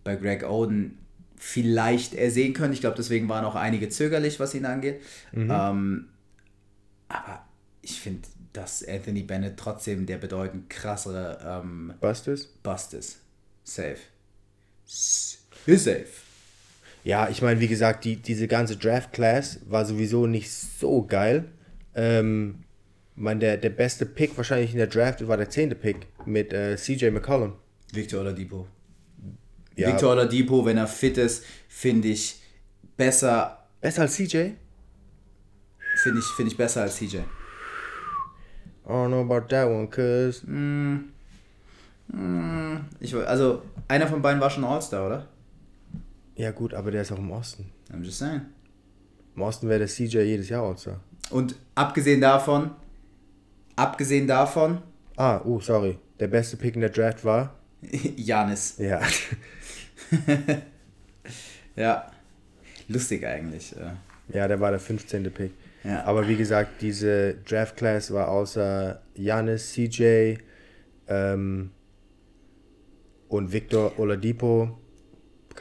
bei 0.04 0.16
Greg 0.16 0.44
Oden 0.50 0.98
vielleicht 1.40 2.14
ersehen 2.14 2.54
können. 2.54 2.74
Ich 2.74 2.82
glaube, 2.82 2.98
deswegen 2.98 3.28
waren 3.30 3.46
auch 3.46 3.56
einige 3.56 3.90
zögerlich, 3.90 4.40
was 4.40 4.54
ihn 4.54 4.66
angeht. 4.66 5.02
Ähm, 5.34 6.10
aber 7.08 7.46
ich 7.82 8.00
finde, 8.00 8.28
dass 8.54 8.88
Anthony 8.88 9.24
Bennett 9.24 9.58
trotzdem 9.58 10.06
der 10.06 10.18
bedeutend 10.18 10.70
krassere 10.70 11.62
ähm, 11.64 11.94
Bustes? 12.02 12.48
Bust 12.62 12.94
ist. 12.94 13.22
Safe. 13.64 13.98
Safe. 14.86 16.06
Ja, 17.04 17.30
ich 17.30 17.42
meine, 17.42 17.60
wie 17.60 17.68
gesagt, 17.68 18.04
die, 18.04 18.18
diese 18.18 18.48
ganze 18.48 18.76
Draft-Class 18.76 19.62
war 19.66 19.86
sowieso 19.86 20.28
nicht 20.28 20.52
so 20.52 21.04
geil. 21.04 21.46
Ähm, 21.96 22.64
ich 23.16 23.22
meine, 23.22 23.40
der, 23.40 23.58
der 23.58 23.70
beste 23.70 24.06
Pick 24.06 24.36
wahrscheinlich 24.36 24.72
in 24.72 24.78
der 24.78 24.88
Draft 24.88 25.26
war 25.28 25.38
der 25.38 25.50
zehnte 25.50 25.76
Pick 25.76 26.08
mit 26.26 26.52
äh, 26.54 26.76
CJ 26.76 27.12
McCollum. 27.12 27.54
Victor 27.94 28.22
Oladipo. 28.22 28.68
Ja, 29.80 29.88
Victor 29.90 30.12
Oladipo, 30.12 30.66
wenn 30.66 30.78
er 30.78 30.88
fit 30.88 31.18
ist, 31.18 31.44
finde 31.68 32.08
ich 32.10 32.42
besser 32.98 33.68
besser 33.82 34.02
als 34.04 34.16
CJ? 34.16 34.52
Finde 36.04 36.20
ich, 36.20 36.26
find 36.36 36.52
ich 36.52 36.58
besser 36.58 36.82
als 36.84 36.98
CJ. 36.98 37.18
I 37.18 38.92
don't 38.92 39.08
know 39.08 39.22
about 39.22 39.48
that 39.50 39.68
one, 39.68 39.88
cause 39.88 40.42
Ich, 43.00 43.14
woll- 43.14 43.26
also, 43.26 43.62
einer 43.88 44.08
von 44.08 44.22
beiden 44.22 44.42
war 44.42 44.50
schon 44.50 44.64
All-Star, 44.64 45.06
oder? 45.06 45.28
ja 46.36 46.52
gut, 46.52 46.74
aber 46.74 46.90
der 46.92 47.02
ist 47.02 47.12
auch 47.12 47.18
im 47.20 47.32
Osten. 47.32 47.70
I'm 47.92 48.02
just 48.04 48.18
saying. 48.20 48.42
Im 49.36 49.42
Osten 49.42 49.68
wäre 49.70 49.80
der 49.80 49.88
CJ 49.90 50.20
jedes 50.22 50.50
Jahr 50.50 50.64
All-Star. 50.64 51.02
Und 51.30 51.56
abgesehen 51.76 52.22
davon, 52.22 52.72
abgesehen 53.76 54.28
davon, 54.28 54.82
Ah, 55.18 55.42
oh, 55.44 55.60
sorry. 55.60 55.98
Der 56.20 56.28
beste 56.30 56.56
Pick 56.56 56.76
in 56.76 56.82
der 56.82 56.90
Draft 56.92 57.26
war? 57.26 57.54
Janis. 58.16 58.76
Ja. 58.78 59.02
Ja. 61.76 62.12
Lustig 62.90 63.26
eigentlich. 63.26 63.74
äh. 63.78 64.36
ja, 64.38 64.48
der 64.48 64.60
war 64.60 64.72
der 64.72 64.80
15. 64.80 65.32
Pick. 65.32 65.52
Ja. 65.84 66.04
Aber 66.04 66.28
wie 66.28 66.36
gesagt, 66.36 66.82
diese 66.82 67.36
Draft-Class 67.48 68.12
war 68.14 68.28
außer 68.28 69.02
Janis, 69.16 69.72
CJ 69.74 70.36
ähm, 71.08 71.72
und 73.30 73.54
Victor 73.54 73.98
Oladipo. 73.98 74.78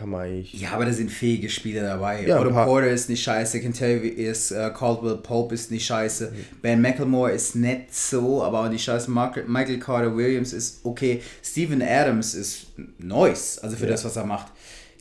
Eigentlich... 0.00 0.52
Ja, 0.54 0.70
aber 0.72 0.84
da 0.84 0.92
sind 0.92 1.10
fähige 1.10 1.48
Spieler 1.50 1.82
dabei. 1.82 2.24
Ja, 2.26 2.40
Otto 2.40 2.50
Porter 2.50 2.88
ist 2.88 3.08
nicht 3.08 3.22
scheiße, 3.22 3.60
Kentavious 3.60 4.50
äh, 4.50 4.70
Caldwell 4.74 5.16
Pope 5.16 5.54
ist 5.54 5.70
nicht 5.70 5.84
scheiße, 5.86 6.32
Ben 6.62 6.80
McElmore 6.80 7.32
ist 7.32 7.56
nicht 7.56 7.94
so, 7.94 8.42
aber 8.42 8.64
auch 8.64 8.68
nicht 8.68 8.84
scheiße. 8.84 9.10
Michael 9.10 9.78
Carter 9.78 10.16
Williams 10.16 10.52
ist 10.52 10.84
okay. 10.84 11.20
Steven 11.42 11.82
Adams 11.82 12.34
ist 12.34 12.66
nice, 12.98 13.58
also 13.58 13.76
für 13.76 13.84
Ja. 13.84 13.90
das, 13.90 14.04
was 14.04 14.16
er 14.16 14.24
macht. 14.24 14.52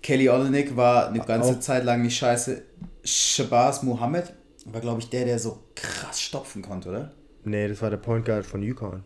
Kelly 0.01 0.29
Olynyk 0.29 0.75
war 0.75 1.10
eine 1.10 1.19
ganze 1.19 1.49
Auch- 1.51 1.60
Zeit 1.60 1.83
lang 1.83 2.01
nicht 2.01 2.17
scheiße. 2.17 2.62
Shabazz 3.03 3.83
Muhammad 3.83 4.33
war, 4.65 4.81
glaube 4.81 5.01
ich, 5.01 5.10
der, 5.10 5.25
der 5.25 5.39
so 5.39 5.63
krass 5.75 6.19
stopfen 6.21 6.62
konnte, 6.62 6.89
oder? 6.89 7.12
Nee, 7.45 7.67
das 7.67 7.81
war 7.81 7.89
der 7.89 7.97
Point 7.97 8.25
Guard 8.25 8.45
von 8.45 8.62
UConn. 8.62 9.03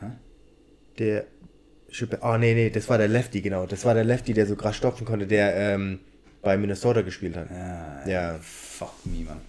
Hä? 0.00 0.06
Der... 0.98 1.24
Oh, 2.20 2.36
nee, 2.38 2.54
nee, 2.54 2.70
das 2.70 2.88
war 2.88 2.98
der 2.98 3.08
Lefty, 3.08 3.40
genau. 3.40 3.66
Das 3.66 3.84
war 3.84 3.94
der 3.94 4.04
Lefty, 4.04 4.32
der 4.32 4.46
so 4.46 4.56
krass 4.56 4.76
stopfen 4.76 5.04
konnte, 5.04 5.26
der 5.26 5.54
ähm, 5.56 6.00
bei 6.42 6.56
Minnesota 6.56 7.02
gespielt 7.02 7.36
hat. 7.36 7.50
Ja. 7.50 8.08
Ja. 8.08 8.38
Fuck 8.40 8.94
me, 9.04 9.24
man. 9.24 9.40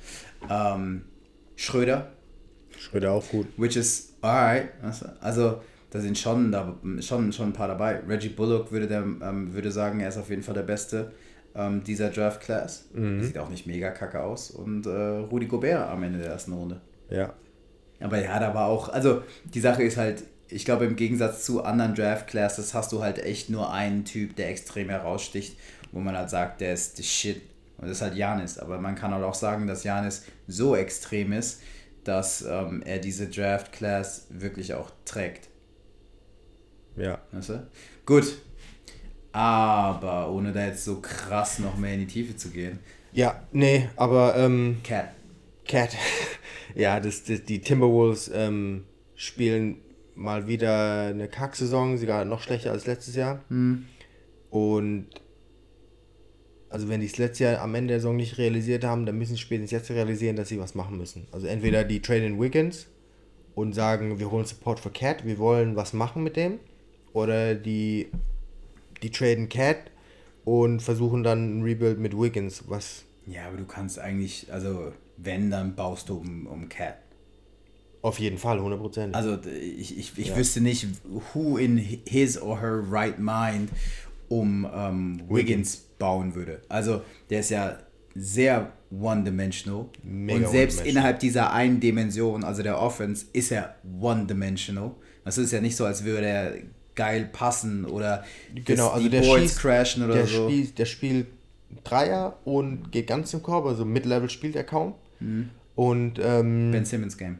Ähm, 0.49 1.05
Schröder, 1.55 2.11
Schröder 2.77 3.11
auch 3.11 3.27
gut. 3.29 3.47
which 3.57 3.75
is 3.75 4.13
alright. 4.21 4.69
Also, 5.21 5.61
da 5.91 5.99
sind 5.99 6.17
schon, 6.17 6.51
da, 6.51 6.75
schon, 6.99 7.31
schon 7.31 7.49
ein 7.49 7.53
paar 7.53 7.67
dabei. 7.67 7.99
Reggie 8.07 8.29
Bullock 8.29 8.71
würde, 8.71 8.87
der, 8.87 9.01
ähm, 9.01 9.53
würde 9.53 9.71
sagen, 9.71 9.99
er 9.99 10.09
ist 10.09 10.17
auf 10.17 10.29
jeden 10.29 10.41
Fall 10.41 10.55
der 10.55 10.63
Beste 10.63 11.11
ähm, 11.53 11.83
dieser 11.83 12.09
Draft 12.09 12.41
Class. 12.41 12.85
Mhm. 12.93 13.21
Sieht 13.23 13.37
auch 13.37 13.49
nicht 13.49 13.67
mega 13.67 13.91
kacke 13.91 14.21
aus. 14.23 14.51
Und 14.51 14.85
äh, 14.87 14.89
Rudi 14.89 15.45
Gobert 15.45 15.89
am 15.89 16.01
Ende 16.03 16.19
der 16.19 16.29
ersten 16.29 16.53
Runde. 16.53 16.81
Ja. 17.09 17.33
Aber 17.99 18.19
ja, 18.19 18.39
da 18.39 18.53
war 18.55 18.65
auch, 18.67 18.89
also 18.89 19.21
die 19.53 19.59
Sache 19.59 19.83
ist 19.83 19.97
halt, 19.97 20.23
ich 20.51 20.65
glaube, 20.65 20.85
im 20.85 20.95
Gegensatz 20.95 21.45
zu 21.45 21.63
anderen 21.63 21.95
Draft 21.95 22.27
Classes 22.27 22.73
hast 22.73 22.91
du 22.91 23.01
halt 23.01 23.19
echt 23.19 23.49
nur 23.49 23.71
einen 23.71 24.05
Typ, 24.05 24.35
der 24.35 24.49
extrem 24.49 24.89
heraussticht, 24.89 25.57
wo 25.91 25.99
man 25.99 26.15
halt 26.15 26.29
sagt, 26.29 26.61
der 26.61 26.73
ist 26.73 26.97
the 26.97 27.03
shit. 27.03 27.41
Und 27.77 27.87
das 27.87 27.97
ist 27.97 28.01
halt 28.01 28.15
Janis. 28.15 28.57
Aber 28.57 28.79
man 28.79 28.95
kann 28.95 29.13
halt 29.13 29.23
auch 29.23 29.33
sagen, 29.33 29.65
dass 29.67 29.83
Janis 29.83 30.25
so 30.47 30.75
extrem 30.75 31.31
ist, 31.31 31.61
dass 32.03 32.43
ähm, 32.43 32.83
er 32.85 32.99
diese 32.99 33.27
Draft 33.27 33.71
Class 33.71 34.27
wirklich 34.29 34.73
auch 34.73 34.91
trägt. 35.05 35.49
Ja. 36.95 37.19
Weißt 37.31 37.49
du? 37.49 37.67
Gut. 38.05 38.37
Aber 39.31 40.31
ohne 40.31 40.51
da 40.51 40.65
jetzt 40.65 40.83
so 40.83 40.99
krass 40.99 41.59
noch 41.59 41.77
mehr 41.77 41.93
in 41.93 42.01
die 42.01 42.07
Tiefe 42.07 42.35
zu 42.35 42.49
gehen. 42.49 42.79
Ja, 43.13 43.41
nee, 43.51 43.89
aber. 43.95 44.35
Ähm, 44.35 44.77
Cat. 44.83 45.09
Cat. 45.65 45.95
ja, 46.75 46.99
das, 46.99 47.23
das, 47.23 47.43
die 47.43 47.61
Timberwolves 47.61 48.29
ähm, 48.33 48.83
spielen 49.15 49.77
mal 50.21 50.47
wieder 50.47 51.07
eine 51.07 51.27
Kacksaison, 51.27 51.97
sogar 51.97 52.25
noch 52.25 52.41
schlechter 52.41 52.71
als 52.71 52.85
letztes 52.85 53.15
Jahr. 53.15 53.43
Mhm. 53.49 53.85
Und 54.49 55.07
also 56.69 56.87
wenn 56.87 57.01
die 57.01 57.07
es 57.07 57.17
letztes 57.17 57.39
Jahr 57.39 57.61
am 57.61 57.75
Ende 57.75 57.89
der 57.89 57.99
Saison 57.99 58.15
nicht 58.15 58.37
realisiert 58.37 58.85
haben, 58.85 59.05
dann 59.05 59.17
müssen 59.17 59.33
sie 59.33 59.41
spätestens 59.41 59.71
jetzt 59.71 59.91
realisieren, 59.91 60.37
dass 60.37 60.47
sie 60.47 60.59
was 60.59 60.73
machen 60.73 60.97
müssen. 60.97 61.27
Also 61.31 61.47
entweder 61.47 61.83
die 61.83 62.01
traden 62.01 62.39
Wiggins 62.39 62.87
und 63.55 63.73
sagen, 63.73 64.19
wir 64.19 64.31
holen 64.31 64.45
Support 64.45 64.79
für 64.79 64.89
Cat, 64.89 65.25
wir 65.25 65.37
wollen 65.37 65.75
was 65.75 65.91
machen 65.91 66.23
mit 66.23 66.37
dem. 66.37 66.59
Oder 67.11 67.55
die, 67.55 68.07
die 69.03 69.09
traden 69.09 69.49
Cat 69.49 69.91
und 70.45 70.81
versuchen 70.81 71.23
dann 71.23 71.59
ein 71.59 71.63
Rebuild 71.63 71.99
mit 71.99 72.17
Wiggins, 72.17 72.63
was... 72.67 73.03
Ja, 73.27 73.47
aber 73.47 73.57
du 73.57 73.65
kannst 73.65 73.99
eigentlich, 73.99 74.51
also 74.51 74.93
wenn, 75.17 75.51
dann 75.51 75.75
baust 75.75 76.07
du 76.07 76.17
um, 76.19 76.47
um 76.47 76.69
Cat. 76.69 76.95
Auf 78.01 78.19
jeden 78.19 78.37
Fall, 78.37 78.59
100%. 78.59 79.13
Also 79.13 79.37
ich, 79.45 79.97
ich, 79.97 80.17
ich 80.17 80.27
ja. 80.29 80.37
wüsste 80.37 80.61
nicht, 80.61 80.87
who 81.33 81.57
in 81.57 81.77
his 81.77 82.41
or 82.41 82.59
her 82.59 82.83
right 82.89 83.19
mind 83.19 83.69
um 84.27 84.67
ähm, 84.73 85.21
Wiggins, 85.29 85.85
bauen 85.99 86.33
würde. 86.33 86.61
Also 86.69 87.01
der 87.29 87.41
ist 87.41 87.51
ja 87.51 87.77
sehr 88.15 88.71
one-dimensional. 88.89 89.85
Und 90.03 90.47
selbst 90.47 90.79
one 90.79 90.89
innerhalb 90.89 91.19
dieser 91.19 91.53
einen 91.53 91.79
Dimension, 91.79 92.43
also 92.43 92.63
der 92.63 92.79
Offense, 92.79 93.25
ist 93.33 93.51
er 93.51 93.75
one-dimensional. 93.99 94.91
Das 95.23 95.37
ist 95.37 95.51
ja 95.51 95.61
nicht 95.61 95.75
so, 95.75 95.85
als 95.85 96.03
würde 96.03 96.25
er 96.25 96.53
geil 96.95 97.29
passen 97.31 97.85
oder 97.85 98.23
genau, 98.65 98.89
also 98.89 99.03
die 99.03 99.09
der 99.09 99.21
Boards 99.21 99.57
crashen 99.57 100.03
oder 100.03 100.15
der 100.15 100.27
so. 100.27 100.49
Spielt, 100.49 100.77
der 100.79 100.85
spielt 100.85 101.27
Dreier 101.83 102.37
und 102.43 102.91
geht 102.91 103.07
ganz 103.07 103.33
im 103.33 103.41
Korb, 103.41 103.65
also 103.65 103.85
Mid-Level 103.85 104.29
spielt 104.29 104.55
er 104.55 104.63
kaum. 104.63 104.95
Mhm. 105.19 105.49
Und 105.75 106.19
ähm, 106.21 106.71
Ben 106.71 106.85
Simmons 106.85 107.17
Game. 107.17 107.37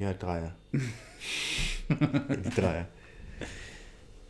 Ja, 0.00 0.14
Dreier. 0.14 0.54
die 0.72 2.50
Dreier. 2.60 2.88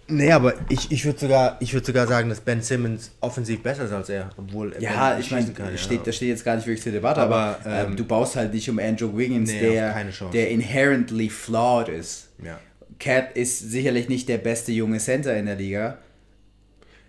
Nee, 0.09 0.33
aber 0.33 0.55
ich, 0.69 0.91
ich 0.91 1.05
würde 1.05 1.21
sogar, 1.21 1.59
würd 1.61 1.87
sogar 1.87 2.09
sagen, 2.09 2.29
dass 2.29 2.41
Ben 2.41 2.61
Simmons 2.61 3.13
offensiv 3.21 3.63
besser 3.63 3.85
ist 3.85 3.93
als 3.93 4.09
er, 4.09 4.31
obwohl 4.37 4.73
er 4.73 4.83
Ja, 4.83 5.17
ich 5.17 5.31
meine, 5.31 5.47
steht, 5.79 5.99
ja. 6.01 6.05
das 6.05 6.17
steht 6.17 6.29
jetzt 6.29 6.45
gar 6.45 6.57
nicht 6.57 6.67
wirklich 6.67 6.83
zur 6.83 6.91
Debatte, 6.91 7.21
aber, 7.21 7.61
aber 7.63 7.87
ähm, 7.87 7.97
du 7.97 8.05
baust 8.05 8.35
halt 8.35 8.53
nicht 8.53 8.69
um 8.69 8.81
Andrew 8.81 9.17
Wiggins, 9.17 9.53
nee, 9.53 9.61
der, 9.61 10.05
der 10.33 10.51
inherently 10.51 11.31
flawed 11.31 11.89
ist. 11.89 12.31
Ja. 12.45 12.59
Cat 12.99 13.37
ist 13.37 13.61
sicherlich 13.61 14.09
nicht 14.09 14.29
der 14.29 14.39
beste 14.39 14.73
junge 14.73 14.99
Center 14.99 15.37
in 15.37 15.47
der 15.47 15.55
Liga. 15.55 15.99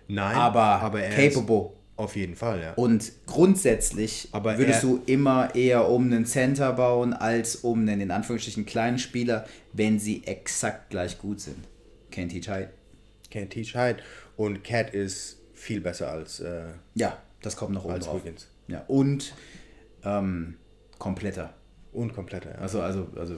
Nein, 0.06 0.36
aber, 0.36 0.62
aber 0.62 1.00
capable. 1.00 1.70
Auf 2.02 2.16
jeden 2.16 2.34
Fall, 2.34 2.60
ja. 2.60 2.72
Und 2.72 3.12
grundsätzlich 3.26 4.28
aber 4.32 4.58
würdest 4.58 4.82
du 4.82 5.00
immer 5.06 5.54
eher 5.54 5.88
um 5.88 6.06
einen 6.06 6.26
Center 6.26 6.72
bauen, 6.72 7.12
als 7.12 7.54
um 7.54 7.82
einen 7.82 8.00
in 8.00 8.10
Anführungsstrichen 8.10 8.66
kleinen 8.66 8.98
Spieler, 8.98 9.46
wenn 9.72 10.00
sie 10.00 10.26
exakt 10.26 10.90
gleich 10.90 11.18
gut 11.18 11.40
sind. 11.40 11.68
Can't 12.12 12.28
teach 12.30 12.48
height. 12.48 12.70
Can't 13.32 13.50
teach 13.50 13.76
height. 13.76 14.02
Und 14.36 14.64
Cat 14.64 14.92
ist 14.92 15.38
viel 15.54 15.80
besser 15.80 16.10
als. 16.10 16.40
Äh, 16.40 16.64
ja, 16.96 17.16
das 17.40 17.54
kommt 17.54 17.72
noch 17.72 17.84
oben 17.84 17.94
als 17.94 18.06
drauf. 18.06 18.24
Wiggins. 18.24 18.48
Ja, 18.66 18.84
und 18.88 19.32
ähm, 20.04 20.56
kompletter. 20.98 21.54
Und 21.92 22.14
kompletter, 22.14 22.50
ja. 22.50 22.58
Also, 22.58 22.82
also, 22.82 23.06
also 23.14 23.36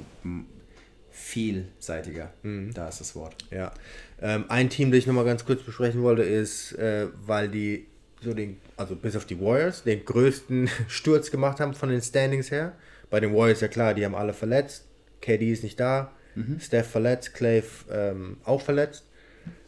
vielseitiger. 1.11 2.33
Mhm. 2.43 2.73
Da 2.73 2.89
ist 2.89 3.01
das 3.01 3.15
Wort. 3.15 3.37
Ja. 3.51 3.75
Ähm, 4.23 4.47
ein 4.49 4.71
Team, 4.71 4.91
das 4.91 5.01
ich 5.01 5.07
nochmal 5.07 5.27
ganz 5.27 5.45
kurz 5.45 5.63
besprechen 5.63 6.03
wollte, 6.03 6.23
ist, 6.23 6.73
äh, 6.79 7.09
weil 7.27 7.51
die 7.51 7.89
so 8.25 8.35
den, 8.35 8.59
also 8.77 8.97
bis 8.97 9.17
auf 9.17 9.27
die 9.27 9.41
Warriors, 9.41 9.85
den 9.85 10.05
größten 10.05 10.69
Sturz 10.89 11.31
gemacht 11.31 11.61
haben 11.61 11.75
von 11.75 11.89
den 11.89 12.03
Standings 12.03 12.51
her. 12.51 12.73
Bei 13.11 13.21
den 13.21 13.35
Warriors 13.35 13.61
ja 13.61 13.69
klar, 13.69 13.95
die 13.95 14.05
haben 14.05 14.15
alle 14.15 14.33
verletzt. 14.33 14.87
KD 15.21 15.53
ist 15.53 15.63
nicht 15.63 15.79
da. 15.79 16.13
Mhm. 16.35 16.59
Steph 16.61 16.91
verletzt, 16.91 17.35
Clay 17.35 17.63
ähm, 17.91 18.39
auch 18.45 18.61
verletzt. 18.61 19.05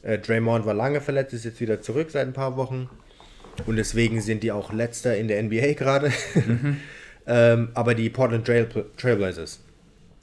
Äh, 0.02 0.18
Draymond 0.18 0.66
war 0.66 0.74
lange 0.74 1.00
verletzt, 1.00 1.32
ist 1.34 1.44
jetzt 1.44 1.60
wieder 1.60 1.80
zurück 1.80 2.10
seit 2.10 2.26
ein 2.26 2.32
paar 2.32 2.56
Wochen. 2.56 2.88
Und 3.66 3.76
deswegen 3.76 4.20
sind 4.20 4.42
die 4.42 4.52
auch 4.52 4.72
letzter 4.72 5.16
in 5.16 5.28
der 5.28 5.42
NBA 5.42 5.72
gerade. 5.76 6.10
Mhm. 6.34 6.76
ähm, 7.26 7.68
aber 7.74 7.94
die 7.94 8.10
Portland 8.10 8.46
Trail 8.46 8.68
Trailblazers, 8.96 9.60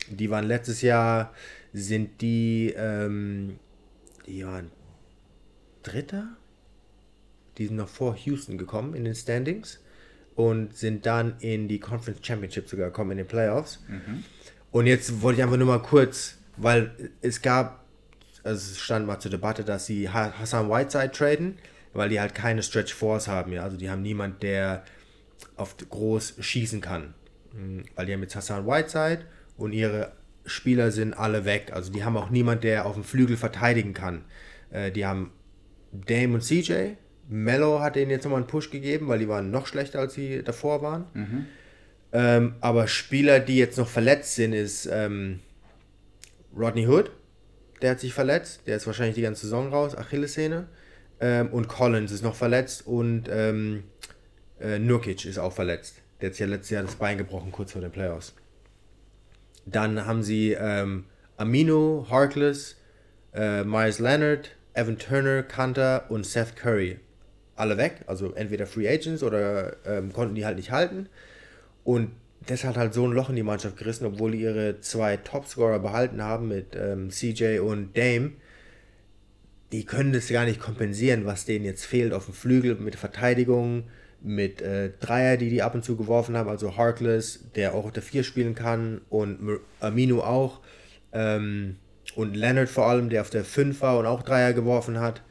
die 0.10 0.30
waren 0.30 0.46
letztes 0.46 0.82
Jahr, 0.82 1.34
sind 1.72 2.22
die, 2.22 2.74
ähm, 2.78 3.58
die 4.28 4.46
waren 4.46 4.72
Dritter? 5.82 6.38
Die 7.58 7.68
sind 7.68 7.76
noch 7.76 7.90
vor 7.90 8.16
Houston 8.16 8.58
gekommen 8.58 8.94
in 8.94 9.04
den 9.04 9.16
Standings 9.16 9.80
und 10.36 10.76
sind 10.76 11.06
dann 11.06 11.36
in 11.40 11.68
die 11.68 11.80
Conference 11.80 12.26
Championship 12.26 12.68
sogar 12.68 12.88
gekommen 12.88 13.12
in 13.12 13.18
den 13.18 13.28
Playoffs. 13.28 13.84
Mhm. 13.88 14.24
Und 14.72 14.88
jetzt 14.88 15.22
wollte 15.22 15.40
ich 15.40 15.44
einfach 15.44 15.58
nur 15.58 15.68
mal 15.68 15.82
kurz, 15.82 16.38
weil 16.58 17.12
es 17.22 17.42
gab, 17.42 17.86
also 18.44 18.72
es 18.72 18.80
stand 18.80 19.06
mal 19.06 19.20
zur 19.20 19.32
Debatte, 19.32 19.64
dass 19.64 19.86
sie 19.86 20.10
Hassan 20.10 20.70
Whiteside 20.70 21.12
traden, 21.12 21.58
weil 21.94 22.10
die 22.10 22.20
halt 22.20 22.34
keine 22.34 22.64
Stretch 22.64 22.94
Force 22.94 23.28
haben, 23.28 23.54
ja. 23.54 23.64
Also 23.64 23.78
die 23.78 23.90
haben 23.90 24.02
niemand, 24.02 24.42
der 24.42 24.84
auf 25.56 25.76
groß 25.78 26.36
schießen 26.40 26.82
kann. 26.82 27.14
Mhm. 27.54 27.84
Weil 27.96 28.08
die 28.08 28.14
haben 28.14 28.22
jetzt 28.22 28.36
Hassan 28.36 28.66
Whiteside 28.66 29.26
und 29.58 29.74
ihre 29.74 30.14
Spieler 30.46 30.92
sind 30.92 31.14
alle 31.14 31.46
weg. 31.46 31.72
Also 31.74 31.92
die 31.92 32.04
haben 32.04 32.18
auch 32.18 32.30
niemand, 32.30 32.64
der 32.64 32.86
auf 32.86 32.96
dem 32.96 33.04
Flügel 33.04 33.38
verteidigen 33.38 33.94
kann. 33.94 34.26
Äh, 34.72 34.92
die 34.92 35.06
haben 35.06 35.32
Dame 35.92 36.34
und 36.34 36.42
CJ. 36.42 36.96
Mello 37.28 37.80
hat 37.80 37.96
denen 37.96 38.12
jetzt 38.12 38.24
nochmal 38.24 38.42
einen 38.42 38.48
Push 38.48 38.70
gegeben, 38.70 39.08
weil 39.08 39.20
die 39.20 39.28
waren 39.28 39.52
noch 39.52 39.68
schlechter, 39.68 40.00
als 40.00 40.14
sie 40.14 40.44
davor 40.44 40.82
waren. 40.82 41.06
Mhm. 41.14 41.46
Ähm, 42.12 42.56
aber 42.62 42.88
Spieler, 42.88 43.40
die 43.40 43.58
jetzt 43.58 43.78
noch 43.78 43.88
verletzt 43.88 44.36
sind, 44.36 44.54
ist 44.54 44.88
ähm, 44.92 45.40
Rodney 46.56 46.88
Hood. 46.88 47.12
Der 47.82 47.92
hat 47.92 48.00
sich 48.00 48.14
verletzt. 48.14 48.62
Der 48.68 48.78
ist 48.78 48.86
wahrscheinlich 48.86 49.16
die 49.16 49.22
ganze 49.22 49.42
Saison 49.42 49.70
raus. 49.70 49.96
Achillessehne. 49.98 50.68
Ähm, 51.20 51.50
und 51.50 51.68
Collins 51.68 52.12
ist 52.12 52.24
noch 52.24 52.36
verletzt. 52.36 52.86
Und 52.86 53.24
ähm, 53.30 53.84
äh, 54.60 54.78
Nurkic 54.80 55.26
ist 55.26 55.40
auch 55.40 55.54
verletzt. 55.54 55.96
Der 56.22 56.30
hat 56.30 56.36
sich 56.36 56.42
ja 56.42 56.48
letztes 56.48 56.70
Jahr 56.70 56.84
das 56.84 56.96
Bein 56.96 57.18
gebrochen, 57.18 57.52
kurz 57.52 57.72
vor 57.72 57.82
den 57.82 57.92
Playoffs. 57.92 58.34
Dann 59.66 60.06
haben 60.06 60.24
sie 60.24 60.52
ähm, 60.52 61.06
Amino, 61.38 62.06
Harkless, 62.10 62.78
äh, 63.34 63.64
Myers 63.64 64.00
Leonard, 64.00 64.52
Evan 64.74 64.98
Turner, 64.98 65.44
Kanter 65.44 66.06
und 66.10 66.26
Seth 66.26 66.56
Curry. 66.56 67.00
Alle 67.56 67.78
weg, 67.78 68.02
also 68.08 68.34
entweder 68.34 68.66
Free 68.66 68.90
Agents 68.90 69.22
oder 69.24 69.76
ähm, 69.86 70.12
konnten 70.12 70.36
die 70.36 70.46
halt 70.46 70.58
nicht 70.58 70.72
halten. 70.72 71.08
Und 71.84 72.12
das 72.48 72.64
hat 72.64 72.78
halt 72.78 72.94
so 72.94 73.06
ein 73.06 73.12
Loch 73.12 73.30
in 73.30 73.36
die 73.36 73.44
Mannschaft 73.44 73.78
gerissen, 73.78 74.06
obwohl 74.06 74.32
die 74.32 74.42
ihre 74.42 74.80
zwei 74.82 75.18
Topscorer 75.18 75.80
behalten 75.80 76.22
haben 76.22 76.48
mit 76.48 76.76
ähm, 76.76 77.10
CJ 77.10 77.60
und 77.60 77.96
Dame. 77.98 78.32
Die 79.72 79.86
können 79.86 80.14
das 80.14 80.28
gar 80.30 80.46
nicht 80.46 80.60
kompensieren, 80.60 81.26
was 81.26 81.46
denen 81.46 81.66
jetzt 81.66 81.86
fehlt 81.86 82.14
auf 82.14 82.26
dem 82.26 82.34
Flügel 82.34 82.76
mit 82.76 82.96
Verteidigung, 82.96 83.86
mit 84.22 84.62
äh, 84.62 84.92
Dreier, 85.00 85.38
die 85.38 85.50
die 85.50 85.62
ab 85.62 85.76
und 85.76 85.84
zu 85.84 85.96
geworfen 85.96 86.38
haben, 86.38 86.50
also 86.50 86.78
Harkless, 86.78 87.46
der 87.56 87.74
auch 87.74 87.86
auf 87.86 87.92
der 87.92 88.04
4 88.04 88.24
spielen 88.24 88.56
kann 88.56 89.02
und 89.10 89.60
Amino 89.80 90.22
auch 90.22 90.62
ähm, 91.12 91.78
und 92.16 92.36
Leonard 92.36 92.70
vor 92.70 92.88
allem, 92.88 93.10
der 93.10 93.22
auf 93.22 93.30
der 93.30 93.44
5 93.44 93.82
war 93.82 93.98
und 93.98 94.06
auch 94.06 94.22
Dreier 94.22 94.54
geworfen 94.54 95.00
hat 95.00 95.24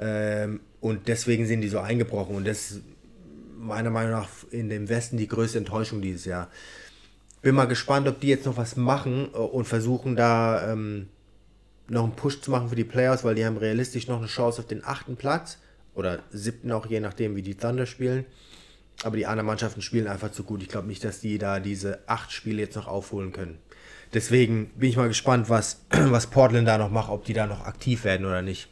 ähm, 0.00 0.60
und 0.84 1.08
deswegen 1.08 1.46
sind 1.46 1.62
die 1.62 1.68
so 1.68 1.78
eingebrochen 1.78 2.36
und 2.36 2.46
das 2.46 2.72
ist 2.72 2.82
meiner 3.58 3.88
Meinung 3.88 4.12
nach 4.12 4.28
in 4.50 4.68
dem 4.68 4.90
Westen 4.90 5.16
die 5.16 5.26
größte 5.26 5.56
Enttäuschung 5.56 6.02
dieses 6.02 6.26
Jahr. 6.26 6.50
Bin 7.40 7.54
mal 7.54 7.64
gespannt, 7.64 8.06
ob 8.06 8.20
die 8.20 8.26
jetzt 8.26 8.44
noch 8.44 8.58
was 8.58 8.76
machen 8.76 9.30
äh, 9.32 9.38
und 9.38 9.64
versuchen 9.64 10.14
da 10.14 10.70
ähm, 10.70 11.08
noch 11.88 12.04
einen 12.04 12.12
Push 12.12 12.42
zu 12.42 12.50
machen 12.50 12.68
für 12.68 12.76
die 12.76 12.84
Playoffs, 12.84 13.24
weil 13.24 13.34
die 13.34 13.46
haben 13.46 13.56
realistisch 13.56 14.08
noch 14.08 14.18
eine 14.18 14.26
Chance 14.26 14.60
auf 14.60 14.68
den 14.68 14.84
achten 14.84 15.16
Platz 15.16 15.56
oder 15.94 16.18
siebten 16.30 16.70
auch, 16.70 16.84
je 16.84 17.00
nachdem, 17.00 17.34
wie 17.34 17.42
die 17.42 17.54
Thunder 17.54 17.86
spielen. 17.86 18.26
Aber 19.04 19.16
die 19.16 19.24
anderen 19.24 19.46
Mannschaften 19.46 19.80
spielen 19.80 20.06
einfach 20.06 20.32
zu 20.32 20.44
gut. 20.44 20.62
Ich 20.62 20.68
glaube 20.68 20.86
nicht, 20.86 21.02
dass 21.02 21.20
die 21.20 21.38
da 21.38 21.60
diese 21.60 22.00
acht 22.06 22.30
Spiele 22.30 22.60
jetzt 22.60 22.76
noch 22.76 22.88
aufholen 22.88 23.32
können. 23.32 23.56
Deswegen 24.12 24.66
bin 24.76 24.90
ich 24.90 24.98
mal 24.98 25.08
gespannt, 25.08 25.48
was, 25.48 25.80
was 25.88 26.26
Portland 26.26 26.68
da 26.68 26.76
noch 26.76 26.90
macht, 26.90 27.08
ob 27.08 27.24
die 27.24 27.32
da 27.32 27.46
noch 27.46 27.64
aktiv 27.64 28.04
werden 28.04 28.26
oder 28.26 28.42
nicht. 28.42 28.68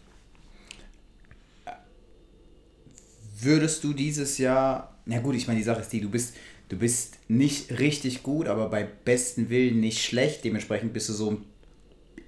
Würdest 3.42 3.82
du 3.84 3.92
dieses 3.92 4.38
Jahr, 4.38 4.96
na 5.04 5.18
gut, 5.18 5.34
ich 5.34 5.46
meine, 5.46 5.58
die 5.58 5.64
Sache 5.64 5.80
ist 5.80 5.92
die, 5.92 6.00
du 6.00 6.08
bist, 6.10 6.34
du 6.68 6.76
bist 6.76 7.18
nicht 7.28 7.78
richtig 7.78 8.22
gut, 8.22 8.46
aber 8.46 8.68
bei 8.68 8.84
besten 8.84 9.50
Willen 9.50 9.80
nicht 9.80 10.02
schlecht. 10.04 10.44
Dementsprechend 10.44 10.92
bist 10.92 11.08
du 11.08 11.12
so 11.12 11.40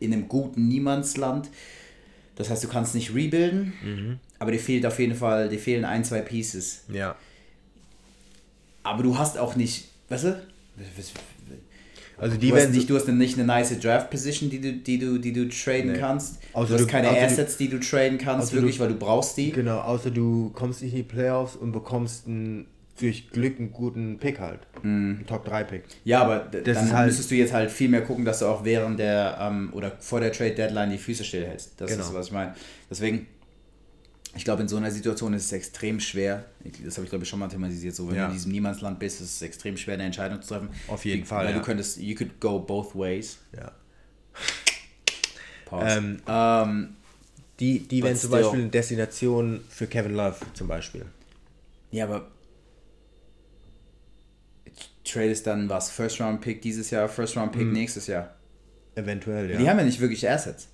in 0.00 0.12
einem 0.12 0.28
guten 0.28 0.68
Niemandsland. 0.68 1.50
Das 2.36 2.50
heißt, 2.50 2.64
du 2.64 2.68
kannst 2.68 2.96
nicht 2.96 3.14
rebuilden, 3.14 4.18
aber 4.40 4.50
dir 4.50 4.58
fehlt 4.58 4.84
auf 4.86 4.98
jeden 4.98 5.14
Fall, 5.14 5.48
dir 5.48 5.58
fehlen 5.58 5.84
ein, 5.84 6.04
zwei 6.04 6.20
Pieces. 6.20 6.82
Ja. 6.92 7.16
Aber 8.82 9.02
du 9.04 9.16
hast 9.16 9.38
auch 9.38 9.54
nicht, 9.54 9.88
weißt 10.08 10.24
du? 10.24 10.42
Also 12.18 12.36
die 12.36 12.48
Du 12.48 12.54
hast, 12.54 12.62
werden 12.62 12.74
nicht, 12.74 12.88
du 12.90 12.94
hast 12.96 13.08
nicht 13.08 13.36
eine 13.38 13.46
nice 13.46 13.78
Draft 13.80 14.10
Position, 14.10 14.50
die 14.50 14.60
du, 14.60 14.72
die 14.72 14.98
du, 14.98 15.18
die 15.18 15.32
du 15.32 15.48
traden 15.48 15.92
Nee. 15.92 15.98
kannst. 15.98 16.38
Außer 16.52 16.68
du 16.68 16.74
hast 16.74 16.80
du- 16.82 16.86
keine 16.86 17.08
Assets, 17.10 17.56
die 17.56 17.68
du 17.68 17.80
traden 17.80 18.18
kannst, 18.18 18.52
wirklich, 18.52 18.78
weil 18.80 18.88
du 18.88 18.94
brauchst 18.94 19.36
die. 19.36 19.50
Genau, 19.50 19.78
außer 19.80 20.10
du 20.10 20.50
kommst 20.54 20.82
nicht 20.82 20.92
in 20.92 20.98
die 20.98 21.02
Playoffs 21.02 21.56
und 21.56 21.72
bekommst 21.72 22.26
einen, 22.26 22.66
durch 23.00 23.28
Glück 23.30 23.58
einen 23.58 23.72
guten 23.72 24.18
Pick 24.18 24.38
halt. 24.38 24.60
Einen 24.84 25.24
Top-3-Pick. 25.26 25.82
Ja, 26.04 26.22
aber 26.22 26.38
Das 26.38 26.62
dann 26.78 26.92
halt- 26.92 27.06
müsstest 27.08 27.30
du 27.30 27.34
jetzt 27.34 27.52
halt 27.52 27.72
viel 27.72 27.88
mehr 27.88 28.02
gucken, 28.02 28.24
dass 28.24 28.38
du 28.38 28.46
auch 28.46 28.64
während 28.64 29.00
der 29.00 29.36
ähm, 29.40 29.70
oder 29.72 29.92
vor 29.98 30.20
der 30.20 30.30
Trade 30.30 30.52
Deadline 30.54 30.90
die 30.90 30.98
Füße 30.98 31.24
stillhältst. 31.24 31.72
Das 31.78 31.90
Genau. 31.90 32.04
ist, 32.04 32.14
was 32.14 32.26
ich 32.26 32.32
meine. 32.32 32.54
Deswegen, 32.88 33.26
ich 34.36 34.44
glaube, 34.44 34.62
in 34.62 34.68
so 34.68 34.76
einer 34.76 34.90
Situation 34.90 35.32
ist 35.34 35.44
es 35.46 35.52
extrem 35.52 36.00
schwer. 36.00 36.44
Das 36.84 36.96
habe 36.96 37.04
ich, 37.04 37.10
glaube 37.10 37.24
ich, 37.24 37.28
schon 37.30 37.38
mal 37.38 37.48
thematisiert. 37.48 37.94
So, 37.94 38.08
wenn 38.08 38.16
Ja. 38.16 38.22
du 38.24 38.30
in 38.32 38.36
diesem 38.36 38.52
Niemandsland 38.52 38.98
bist, 38.98 39.20
ist 39.20 39.34
es 39.36 39.42
extrem 39.42 39.76
schwer, 39.76 39.94
eine 39.94 40.04
Entscheidung 40.04 40.42
zu 40.42 40.48
treffen. 40.48 40.68
Auf 40.88 41.04
jeden 41.04 41.22
Wie- 41.22 41.26
Fall, 41.26 41.46
Weil 41.46 41.52
ja. 41.52 41.58
du 41.58 41.64
könntest, 41.64 41.98
you 41.98 42.14
could 42.14 42.40
go 42.40 42.58
both 42.58 42.94
ways. 42.96 43.38
Ja. 43.56 43.72
Pause. 45.66 45.96
Ähm, 45.98 46.20
Ähm, 46.26 46.96
Die, 47.60 47.78
die 47.86 48.02
wären 48.02 48.16
zum. 48.16 48.30
Beispiel 48.30 48.60
eine 48.62 48.68
Destination 48.70 49.60
für 49.68 49.86
Kevin 49.86 50.14
Love 50.14 50.36
zum 50.54 50.66
Beispiel. 50.66 51.06
ja, 51.92 52.04
aber 52.04 52.28
Trade 55.04 55.30
ist 55.30 55.46
dann 55.46 55.68
was? 55.68 55.90
First 55.90 56.20
Round 56.20 56.40
Pick 56.40 56.62
dieses 56.62 56.90
Jahr, 56.90 57.08
First 57.08 57.36
Round 57.36 57.52
Pick 57.52 57.66
nächstes 57.70 58.06
Jahr. 58.06 58.34
Eventuell, 58.96 59.50
ja. 59.50 59.58
Die 59.58 59.68
haben 59.68 59.78
ja 59.78 59.84
nicht 59.84 60.00
wirklich 60.00 60.28
Assets. 60.28 60.68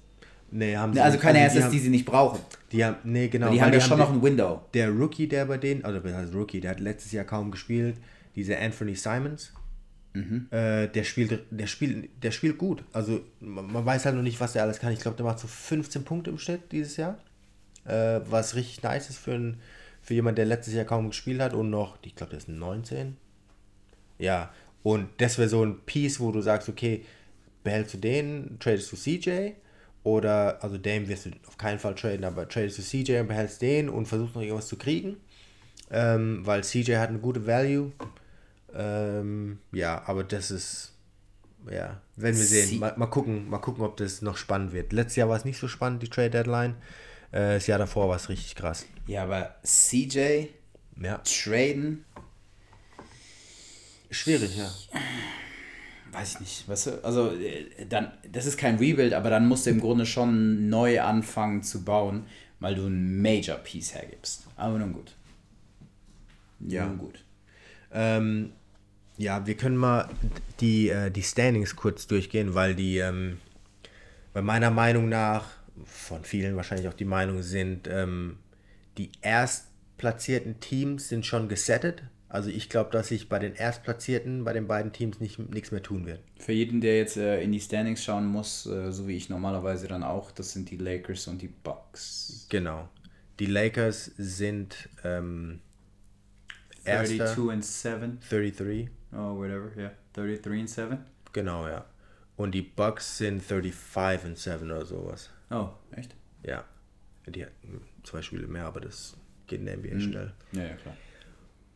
nee, 0.51 0.77
haben 0.77 0.93
sie 0.95 1.01
Also 1.01 1.17
nicht. 1.17 1.23
keine 1.23 1.39
die 1.41 1.45
Assets, 1.45 1.65
haben, 1.65 1.73
die 1.73 1.79
sie 1.79 1.89
nicht 1.91 2.05
brauchen. 2.07 2.41
Die 2.73 2.85
haben, 2.85 2.97
nee, 3.05 3.29
genau. 3.29 3.51
die 3.51 3.61
haben 3.61 3.73
ja 3.73 3.81
schon 3.81 3.99
noch 3.99 4.11
den- 4.11 4.19
ein 4.19 4.23
Window. 4.23 4.63
der 4.75 4.91
Rookie, 4.91 5.27
der 5.27 5.47
bei 5.47 5.59
denen, 5.59 5.85
also 5.85 5.99
das 6.01 6.13
heißt 6.15 6.35
Rookie, 6.35 6.61
der 6.61 6.71
hat 6.73 6.81
letztes 6.81 7.13
Jahr 7.13 7.25
kaum 7.25 7.51
gespielt, 7.51 7.97
dieser 8.37 8.61
Anthony 8.61 8.95
Simons, 8.95 9.53
Mhm. 10.13 10.47
äh, 10.51 10.89
der 10.89 11.05
spielt, 11.05 11.45
der 11.51 11.67
spielt, 11.69 12.09
der 12.23 12.31
spielt 12.33 12.59
gut. 12.59 12.83
Also 12.93 13.21
man, 13.41 13.73
man 13.73 13.87
weiß 13.87 14.07
halt 14.07 14.17
noch 14.17 14.23
nicht, 14.23 14.41
was 14.41 14.53
der 14.55 14.63
alles 14.65 14.81
kann. 14.81 14.93
Ich 14.93 15.01
glaube, 15.01 15.17
der 15.17 15.25
macht 15.27 15.39
so 15.39 15.47
15 15.47 16.05
Punkte 16.05 16.31
im 16.31 16.39
Schnitt 16.39 16.73
dieses 16.73 16.97
Jahr, 16.97 17.17
äh, 17.85 18.21
was 18.29 18.55
richtig 18.57 18.83
nice 18.83 19.09
ist 19.11 19.19
für, 19.19 19.35
ein, 19.35 19.61
für 20.03 20.15
jemand, 20.15 20.37
der 20.39 20.47
letztes 20.47 20.75
Jahr 20.75 20.85
kaum 20.85 21.09
gespielt 21.09 21.41
hat 21.41 21.55
und 21.55 21.71
noch, 21.71 21.97
ich 22.03 22.15
glaube, 22.17 22.31
der 22.31 22.39
ist 22.39 22.49
19. 22.49 23.17
Ja, 24.19 24.53
und 24.83 25.09
das 25.19 25.39
wäre 25.39 25.49
so 25.49 25.65
ein 25.65 25.79
Piece, 25.87 26.19
wo 26.21 26.33
du 26.33 26.41
sagst, 26.41 26.69
okay, 26.69 27.05
behältst 27.63 27.95
du 27.95 27.99
den, 27.99 28.57
tradest 28.59 28.91
du 28.93 28.97
CJ 28.97 29.53
oder, 30.03 30.63
also 30.63 30.79
Dame 30.79 31.09
wirst 31.09 31.27
du 31.27 31.31
auf 31.47 31.59
keinen 31.59 31.79
Fall 31.79 31.95
traden, 31.95 32.25
aber 32.25 32.49
tradest 32.49 32.79
du 32.79 32.83
CJ 32.83 33.21
und 33.21 33.29
behältst 33.29 33.61
den 33.61 33.89
und 33.89 34.07
versuchst 34.07 34.35
noch 34.35 34.43
irgendwas 34.43 34.69
zu 34.69 34.77
kriegen, 34.77 35.17
ähm, 35.91 36.45
weil 36.47 36.65
CJ 36.65 36.97
hat 36.97 37.11
eine 37.11 37.19
gute 37.19 37.47
Value. 37.47 37.93
Ähm, 38.75 39.59
ja, 39.73 40.03
aber 40.07 40.25
das 40.25 40.51
ist, 40.51 40.93
ja, 41.71 42.01
werden 42.17 42.39
wir 42.39 42.47
sehen. 42.47 42.79
Mal, 42.79 42.95
mal 42.97 43.07
gucken, 43.07 43.51
mal 43.51 43.59
gucken, 43.59 43.85
ob 43.85 43.97
das 43.97 44.23
noch 44.23 44.37
spannend 44.37 44.73
wird. 44.73 44.93
Letztes 44.93 45.17
Jahr 45.17 45.29
war 45.29 45.37
es 45.37 45.45
nicht 45.45 45.59
so 45.59 45.69
spannend, 45.69 46.03
die 46.03 46.09
Trade 46.09 46.31
Deadline. 46.31 46.77
Äh, 47.33 47.55
das 47.55 47.67
Jahr 47.67 47.79
davor 47.79 48.09
war 48.09 48.17
es 48.17 48.29
richtig 48.29 48.55
krass. 48.55 48.87
Ja, 49.07 49.25
aber 49.25 49.57
CJ 49.65 50.47
Ja, 51.01 51.19
traden, 51.19 52.05
schwierig, 54.11 54.57
ja. 54.57 54.71
Weiß 56.13 56.35
ich 56.35 56.41
nicht, 56.41 56.69
weißt 56.69 56.87
du, 56.87 57.05
also 57.05 57.33
äh, 57.33 57.87
dann, 57.89 58.13
das 58.31 58.47
ist 58.47 58.57
kein 58.57 58.77
Rebuild, 58.77 59.15
aber 59.15 59.31
dann 59.31 59.47
musst 59.47 59.67
du 59.67 59.71
im 59.71 59.81
Grunde 59.81 60.07
schon 60.07 60.69
neu 60.69 61.01
anfangen 61.01 61.63
zu 61.63 61.85
bauen, 61.85 62.27
weil 62.59 62.75
du 62.75 62.87
ein 62.87 63.21
Major 63.21 63.57
Piece 63.57 63.95
hergibst. 63.95 64.47
Aber 64.57 64.79
nun 64.79 64.93
gut. 64.93 65.15
Ja. 66.61 66.87
Nun 66.87 66.99
gut. 66.99 67.25
Ähm, 67.93 68.53
ja, 69.17 69.47
wir 69.47 69.57
können 69.57 69.77
mal 69.77 70.09
die, 70.61 70.89
äh, 70.89 71.11
die 71.11 71.23
Standings 71.23 71.77
kurz 71.77 72.07
durchgehen, 72.07 72.55
weil 72.55 72.75
die 72.75 72.99
ähm, 72.99 73.39
bei 74.33 74.43
meiner 74.43 74.71
Meinung 74.71 75.09
nach, 75.09 75.49
von 75.85 76.25
vielen 76.25 76.57
wahrscheinlich 76.57 76.89
auch 76.89 76.95
die 76.95 77.05
Meinung 77.05 77.43
sind, 77.43 77.89
ähm, 77.89 78.39
die 78.99 79.11
erstplatzierten 79.23 80.61
Teams 80.61 81.09
sind 81.09 81.27
schon 81.27 81.49
gesettet. 81.49 82.03
Also 82.31 82.49
ich 82.49 82.69
glaube, 82.69 82.91
dass 82.91 83.09
sich 83.09 83.29
bei 83.29 83.41
den 83.41 83.55
Erstplatzierten, 83.55 84.45
bei 84.45 84.53
den 84.53 84.69
beiden 84.69 84.93
Teams 84.93 85.19
nicht, 85.19 85.41
nichts 85.53 85.73
mehr 85.73 85.83
tun 85.83 86.07
wird. 86.07 86.21
Für 86.39 86.53
jeden, 86.53 86.81
der 86.81 86.97
jetzt 86.97 87.17
äh, 87.17 87.43
in 87.43 87.51
die 87.51 87.59
Standings 87.59 88.05
schauen 88.05 88.25
muss, 88.27 88.67
äh, 88.67 88.93
so 88.93 89.09
wie 89.09 89.17
ich 89.17 89.29
normalerweise 89.29 89.89
dann 89.89 90.05
auch, 90.05 90.31
das 90.31 90.53
sind 90.53 90.71
die 90.71 90.77
Lakers 90.77 91.27
und 91.27 91.43
die 91.43 91.49
Bucks. 91.49 92.47
Genau. 92.49 92.89
Die 93.41 93.47
Lakers 93.47 94.13
sind 94.17 94.89
ähm, 95.03 95.59
Erster, 96.85 97.27
32 97.27 97.51
and 97.51 97.65
7. 97.65 98.19
33. 98.31 98.89
Oh, 99.13 99.37
whatever, 99.37 99.77
yeah. 99.77 99.91
33 100.13 100.61
and 100.61 100.71
7. 100.71 100.99
Genau, 101.33 101.67
ja. 101.67 101.85
Und 102.37 102.53
die 102.53 102.63
Bucks 102.63 103.19
sind 103.19 103.43
35 103.43 104.29
und 104.29 104.39
7 104.39 104.71
oder 104.71 104.87
sowas. 104.87 105.31
Oh, 105.51 105.71
echt? 105.97 106.15
Ja. 106.45 106.65
Die 107.27 107.45
hatten 107.45 107.83
zwei 108.05 108.23
Spiele 108.23 108.47
mehr, 108.47 108.67
aber 108.67 108.81
das 108.81 109.17
geht 109.49 109.59
in 109.59 109.67
der 109.67 109.79
NBA 109.79 109.99
schnell. 109.99 110.33
Ja, 110.53 110.63
ja, 110.63 110.75
klar. 110.75 110.97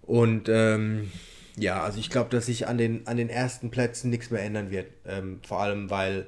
Und 0.07 0.49
ähm, 0.49 1.11
ja, 1.57 1.83
also 1.83 1.99
ich 1.99 2.11
glaube, 2.11 2.31
dass 2.31 2.47
sich 2.47 2.67
an 2.67 2.79
den, 2.79 3.07
an 3.07 3.17
den 3.17 3.29
ersten 3.29 3.71
Plätzen 3.71 4.11
nichts 4.11 4.31
mehr 4.31 4.43
ändern 4.43 4.71
wird. 4.71 4.87
Ähm, 5.07 5.41
vor 5.47 5.61
allem, 5.61 5.91
weil 5.91 6.27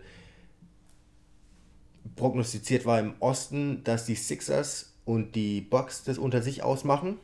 prognostiziert 2.14 2.86
war 2.86 3.00
im 3.00 3.14
Osten, 3.20 3.82
dass 3.84 4.06
die 4.06 4.14
Sixers 4.14 4.92
und 5.04 5.34
die 5.34 5.60
Bucks 5.60 6.04
das 6.04 6.18
unter 6.18 6.42
sich 6.42 6.62
ausmachen. 6.62 7.18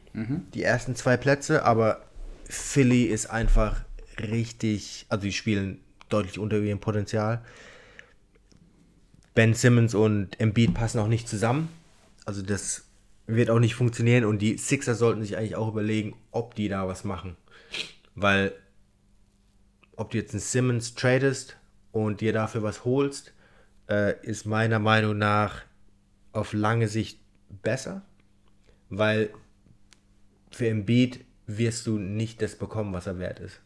Die 0.55 0.63
ersten 0.63 0.95
zwei 0.97 1.17
Plätze, 1.17 1.65
aber 1.65 2.03
Philly 2.49 3.05
ist 3.05 3.27
einfach 3.27 3.85
richtig, 4.19 5.07
also 5.09 5.25
die 5.25 5.33
spielen 5.33 5.81
deutlich 6.09 6.39
unter 6.39 6.59
ihrem 6.59 6.81
Potenzial. 6.81 7.43
Ben 9.35 9.55
Simmons 9.55 9.95
und 9.95 10.39
Embiid 10.41 10.75
passen 10.75 10.99
auch 10.99 11.09
nicht 11.09 11.29
zusammen. 11.29 11.71
Also 12.27 12.43
das 12.43 12.85
wird 13.35 13.51
auch 13.51 13.59
nicht 13.59 13.75
funktionieren 13.75 14.25
und 14.25 14.41
die 14.41 14.57
Sixers 14.57 14.99
sollten 14.99 15.23
sich 15.23 15.37
eigentlich 15.37 15.57
auch 15.57 15.69
überlegen, 15.69 16.17
ob 16.31 16.55
die 16.55 16.69
da 16.69 16.87
was 16.89 17.05
machen. 17.05 17.37
Weil 18.15 18.53
ob 19.97 20.11
du 20.11 20.19
jetzt 20.19 20.33
einen 20.33 20.41
Simmons 20.41 20.95
tradest 20.95 21.57
und 21.93 22.21
dir 22.21 22.33
dafür 22.33 22.63
was 22.63 22.85
holst, 22.85 23.33
äh, 23.89 24.15
ist 24.23 24.47
meiner 24.47 24.79
Meinung 24.79 25.19
nach 25.19 25.63
auf 26.33 26.53
lange 26.53 26.89
Sicht 26.89 27.21
besser, 27.63 28.03
weil 28.89 29.31
für 30.51 30.69
Embiid 30.69 31.25
wirst 31.47 31.87
du 31.87 31.99
nicht 31.99 32.41
das 32.43 32.57
bekommen, 32.57 32.93
was 32.93 33.07
er 33.07 33.19
wert 33.19 33.41
ist. 33.41 33.61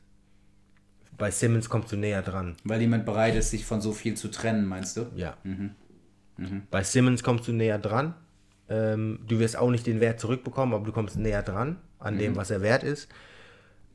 Bei 1.18 1.30
Simmons 1.30 1.68
kommst 1.68 1.92
du 1.92 1.96
näher 1.96 2.22
dran. 2.22 2.56
Weil 2.64 2.80
jemand 2.80 3.06
bereit 3.06 3.36
ist, 3.36 3.50
sich 3.50 3.64
von 3.64 3.80
so 3.80 3.92
viel 3.92 4.16
zu 4.16 4.28
trennen, 4.28 4.66
meinst 4.66 4.96
du? 4.96 5.06
Ja. 5.14 5.36
Bei 6.70 6.82
Simmons 6.82 7.22
kommst 7.22 7.48
du 7.48 7.52
näher 7.52 7.78
dran. 7.78 8.14
Ähm, 8.68 9.20
du 9.26 9.38
wirst 9.38 9.56
auch 9.56 9.70
nicht 9.70 9.86
den 9.86 10.00
Wert 10.00 10.20
zurückbekommen, 10.20 10.74
aber 10.74 10.84
du 10.84 10.92
kommst 10.92 11.16
näher 11.16 11.42
dran 11.42 11.76
an 11.98 12.18
dem, 12.18 12.36
was 12.36 12.50
er 12.50 12.62
wert 12.62 12.82
ist. 12.82 13.08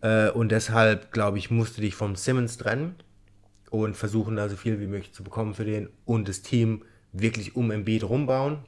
Äh, 0.02 0.30
und 0.30 0.52
deshalb, 0.52 1.12
glaube 1.12 1.38
ich, 1.38 1.52
musst 1.52 1.78
du 1.78 1.82
dich 1.82 1.96
vom 1.96 2.16
Simmons 2.16 2.58
trennen 2.58 2.96
und 3.70 3.96
versuchen, 3.96 4.36
da 4.36 4.50
so 4.50 4.56
viel 4.56 4.80
wie 4.80 4.88
möglich 4.88 5.14
zu 5.14 5.24
bekommen 5.24 5.54
für 5.54 5.66
den 5.66 5.90
und 6.06 6.28
das 6.28 6.42
Team 6.42 6.84
wirklich 7.14 7.56
um 7.56 7.72
Embiid 7.72 8.04
rumbauen 8.04 8.60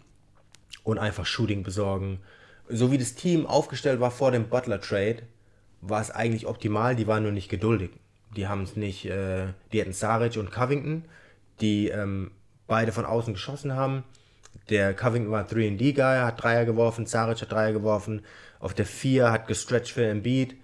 und 0.84 0.98
einfach 0.98 1.26
Shooting 1.26 1.63
besorgen. 1.63 2.20
So 2.70 2.92
wie 2.92 2.98
das 2.98 3.16
Team 3.16 3.46
aufgestellt 3.46 4.00
war 4.00 4.12
vor 4.12 4.32
dem 4.32 4.50
Butler-Trade, 4.50 5.24
war 5.82 6.02
es 6.02 6.12
eigentlich 6.12 6.48
optimal. 6.48 6.96
Die 6.96 7.08
waren 7.08 7.24
nur 7.24 7.32
nicht 7.32 7.50
geduldig. 7.50 7.92
Die 8.36 8.48
haben 8.48 8.63
es 8.63 8.76
nicht, 8.76 9.06
äh, 9.06 9.48
die 9.72 9.82
hatten 9.82 9.94
Saric 9.94 10.38
und 10.38 10.52
Covington, 10.52 11.06
die 11.62 11.89
ähm, 11.89 12.32
beide 12.68 12.92
von 12.92 13.06
außen 13.06 13.34
geschossen 13.34 13.76
haben. 13.76 14.04
Der 14.70 14.94
Covington 14.94 15.32
war 15.32 15.46
3D-Guy, 15.46 16.20
hat 16.20 16.42
Dreier 16.42 16.66
geworfen, 16.66 17.06
Saric 17.06 17.42
hat 17.42 17.52
Dreier 17.52 17.74
geworfen. 17.74 18.22
Auf 18.60 18.74
der 18.74 18.86
4 18.86 19.32
hat 19.32 19.48
gestretched 19.48 19.94
für 19.94 20.06
Embiid. 20.06 20.56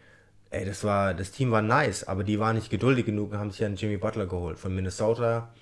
Ey, 0.52 0.65
das 0.65 0.84
war, 0.84 1.13
das 1.13 1.32
Team 1.32 1.52
war 1.52 1.62
nice, 1.62 2.06
aber 2.06 2.23
die 2.23 2.39
waren 2.39 2.56
nicht 2.56 2.69
geduldig 2.71 3.06
genug 3.06 3.32
und 3.32 3.38
haben 3.39 3.52
sich 3.52 3.60
dann 3.60 3.75
Jimmy 3.75 3.97
Butler 3.97 4.25
geholt 4.25 4.58
von 4.58 4.73
Minnesota, 4.73 5.54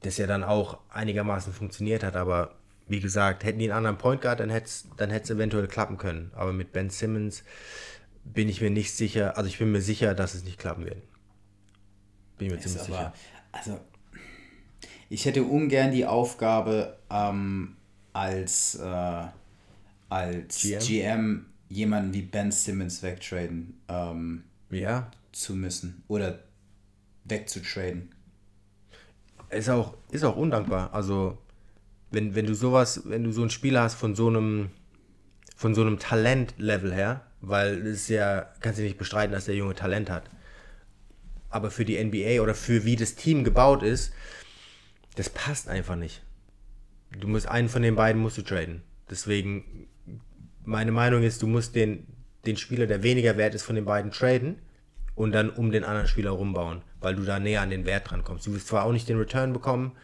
das 0.00 0.16
ja 0.18 0.26
dann 0.26 0.42
auch 0.42 0.78
einigermaßen 0.88 1.52
funktioniert 1.52 2.02
hat, 2.02 2.16
aber 2.16 2.54
wie 2.88 3.00
gesagt, 3.00 3.44
hätten 3.44 3.58
die 3.58 3.66
einen 3.66 3.76
anderen 3.78 3.98
Point 3.98 4.22
Guard, 4.22 4.40
dann 4.40 4.50
hätte 4.50 4.66
es 4.66 4.88
dann 4.96 5.10
hätt's 5.10 5.30
eventuell 5.30 5.68
klappen 5.68 5.98
können. 5.98 6.32
Aber 6.34 6.52
mit 6.52 6.72
Ben 6.72 6.90
Simmons 6.90 7.44
bin 8.24 8.48
ich 8.48 8.60
mir 8.60 8.70
nicht 8.70 8.94
sicher, 8.94 9.36
also 9.36 9.48
ich 9.48 9.58
bin 9.58 9.70
mir 9.70 9.82
sicher, 9.82 10.14
dass 10.14 10.34
es 10.34 10.44
nicht 10.44 10.58
klappen 10.58 10.84
wird. 10.86 11.02
Bin 12.38 12.48
ich 12.48 12.52
mir 12.54 12.58
ziemlich 12.60 12.80
Ist 12.80 12.86
sicher. 12.86 12.98
aber, 12.98 13.14
also, 13.52 13.80
ich 15.08 15.24
hätte 15.24 15.42
ungern 15.44 15.90
die 15.92 16.06
Aufgabe, 16.06 16.98
ähm, 17.10 17.76
als, 18.12 18.74
äh, 18.76 19.24
als 20.08 20.60
GM? 20.62 20.80
GM? 20.80 21.46
jemanden 21.68 22.14
wie 22.14 22.22
Ben 22.22 22.50
Simmons 22.50 23.02
wegtraden 23.02 23.78
ähm, 23.88 24.44
Ja, 24.70 25.10
zu 25.32 25.54
müssen 25.54 26.02
oder 26.08 26.38
wegzutraden. 27.24 28.10
ist 29.50 29.68
auch, 29.68 29.94
ist 30.10 30.24
auch 30.24 30.36
undankbar. 30.36 30.92
Also, 30.94 31.38
wenn, 32.10 32.34
wenn 32.34 32.46
du 32.46 32.54
sowas, 32.54 33.02
wenn 33.04 33.24
du 33.24 33.32
so 33.32 33.42
einen 33.42 33.50
Spieler 33.50 33.82
hast 33.82 33.94
von 33.94 34.14
so 34.14 34.28
einem, 34.28 34.70
von 35.56 35.74
so 35.74 35.82
einem 35.82 35.98
Talentlevel 35.98 36.94
her, 36.94 37.22
weil 37.40 37.86
es 37.86 38.08
ja, 38.08 38.46
kannst 38.60 38.78
du 38.78 38.82
nicht 38.82 38.98
bestreiten, 38.98 39.32
dass 39.32 39.44
der 39.44 39.54
Junge 39.56 39.74
Talent 39.74 40.10
hat. 40.10 40.24
Aber 41.50 41.70
für 41.70 41.84
die 41.84 42.02
NBA 42.02 42.42
oder 42.42 42.54
für 42.54 42.84
wie 42.84 42.96
das 42.96 43.14
Team 43.14 43.44
gebaut 43.44 43.82
ist, 43.82 44.12
das 45.18 45.28
passt 45.28 45.68
einfach 45.68 45.96
nicht. 45.96 46.22
Du 47.10 47.26
musst 47.26 47.48
einen 47.48 47.68
von 47.68 47.82
den 47.82 47.96
beiden 47.96 48.22
musst 48.22 48.38
du 48.38 48.42
traden. 48.42 48.82
Deswegen, 49.10 49.88
meine 50.64 50.92
Meinung 50.92 51.24
ist, 51.24 51.42
du 51.42 51.48
musst 51.48 51.74
den, 51.74 52.06
den 52.46 52.56
Spieler, 52.56 52.86
der 52.86 53.02
weniger 53.02 53.36
wert 53.36 53.54
ist, 53.54 53.64
von 53.64 53.74
den 53.74 53.84
beiden 53.84 54.12
traden 54.12 54.60
und 55.16 55.32
dann 55.32 55.50
um 55.50 55.72
den 55.72 55.82
anderen 55.82 56.06
Spieler 56.06 56.30
rumbauen, 56.30 56.82
weil 57.00 57.16
du 57.16 57.24
da 57.24 57.40
näher 57.40 57.62
an 57.62 57.70
den 57.70 57.84
Wert 57.84 58.08
dran 58.08 58.22
kommst. 58.22 58.46
Du 58.46 58.54
wirst 58.54 58.68
zwar 58.68 58.84
auch 58.84 58.92
nicht 58.92 59.08
den 59.08 59.18
Return 59.18 59.52
bekommen, 59.52 59.96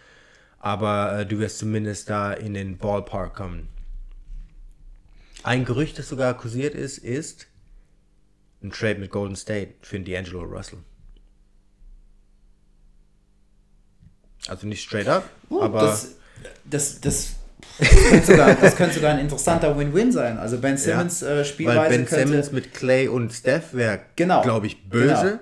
aber 0.59 1.20
äh, 1.20 1.27
du 1.27 1.38
wirst 1.38 1.59
zumindest 1.59 2.11
da 2.11 2.33
in 2.33 2.55
den 2.55 2.77
Ballpark 2.77 3.37
kommen. 3.37 3.68
Ein 5.44 5.64
Gerücht, 5.64 5.96
das 5.96 6.09
sogar 6.09 6.37
kursiert 6.37 6.74
ist, 6.74 6.98
ist 6.98 7.46
ein 8.64 8.72
Trade 8.72 8.98
mit 8.98 9.12
Golden 9.12 9.37
State 9.37 9.74
für 9.83 9.98
D'Angelo 9.98 10.42
Russell. 10.42 10.81
Also 14.48 14.66
nicht 14.66 14.83
straight 14.83 15.09
up, 15.09 15.24
aber 15.50 15.83
Uh, 15.83 15.87
das, 15.87 16.14
das, 16.64 17.00
das, 17.00 17.35
das, 17.78 17.88
könnte 18.11 18.26
sogar, 18.26 18.54
das 18.54 18.76
könnte 18.76 18.94
sogar 18.96 19.12
ein 19.12 19.18
interessanter 19.20 19.78
Win-Win 19.78 20.12
sein. 20.12 20.38
Also 20.38 20.59
Ben 20.59 20.76
Simmons 20.76 21.20
Ja, 21.22 21.28
äh, 21.28 21.37
weil 21.37 21.44
Spielweise 21.44 21.88
Ben 21.96 22.07
könnte... 22.07 22.28
Simmons 22.28 22.52
mit 22.52 22.74
Clay 22.74 23.09
und 23.09 23.33
Steph 23.33 23.72
wäre, 23.72 24.00
Genau, 24.16 24.42
glaube 24.42 24.66
ich, 24.66 24.83
böse. 24.88 25.07
genau. 25.22 25.40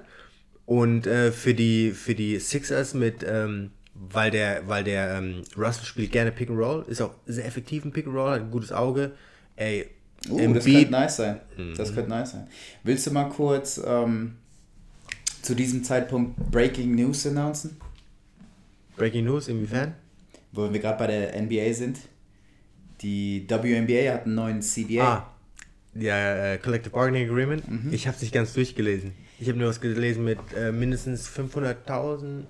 Und 0.66 1.06
äh, 1.06 1.32
für, 1.32 1.54
die, 1.54 1.90
für 1.90 2.14
die 2.14 2.38
Sixers 2.38 2.94
mit, 2.94 3.24
ähm, 3.26 3.72
weil 3.94 4.30
der, 4.30 4.68
weil 4.68 4.84
der 4.84 5.18
ähm, 5.18 5.42
Russell 5.56 5.84
spielt 5.84 6.12
gerne 6.12 6.30
Pick 6.32 6.48
and 6.48 6.58
Roll, 6.58 6.84
ist 6.88 7.00
auch 7.02 7.10
sehr 7.26 7.44
effektiv 7.44 7.84
im 7.84 7.90
Pick 7.92 8.06
and 8.06 8.14
Roll, 8.14 8.30
hat 8.30 8.40
ein 8.40 8.50
gutes 8.50 8.72
Auge. 8.72 9.12
Ey, 9.56 9.88
Uh, 10.28 10.36
das 10.54 10.64
Embiid- 10.64 10.74
könnte 10.82 10.90
nice 10.92 11.16
sein. 11.16 11.40
Mhm. 11.56 11.74
Das 11.76 11.92
könnte 11.92 12.08
nice 12.08 12.30
sein. 12.30 12.46
Willst 12.84 13.04
du 13.08 13.10
mal 13.10 13.24
kurz 13.28 13.80
ähm, 13.84 14.36
zu 15.42 15.56
diesem 15.56 15.82
Zeitpunkt 15.82 16.36
Breaking 16.52 16.94
News 16.94 17.26
announcen? 17.26 17.76
Breaking 18.96 19.24
News, 19.24 19.48
inwiefern? 19.48 19.94
Wo 20.52 20.72
wir 20.72 20.80
gerade 20.80 20.98
bei 20.98 21.06
der 21.06 21.40
NBA 21.40 21.72
sind. 21.72 21.98
Die 23.00 23.46
WNBA 23.48 24.12
hat 24.14 24.26
einen 24.26 24.34
neuen 24.34 24.62
CBA. 24.62 25.02
Ah, 25.02 25.32
ja, 25.94 26.52
äh, 26.52 26.58
Collective 26.58 26.90
Bargaining 26.90 27.28
Agreement. 27.28 27.68
Mhm. 27.68 27.92
Ich 27.92 28.06
habe 28.06 28.16
es 28.16 28.22
nicht 28.22 28.32
ganz 28.32 28.52
durchgelesen. 28.52 29.12
Ich 29.38 29.48
habe 29.48 29.58
nur 29.58 29.68
was 29.68 29.80
gelesen 29.80 30.24
mit 30.24 30.38
äh, 30.56 30.72
mindestens 30.72 31.28
500.000. 31.28 32.44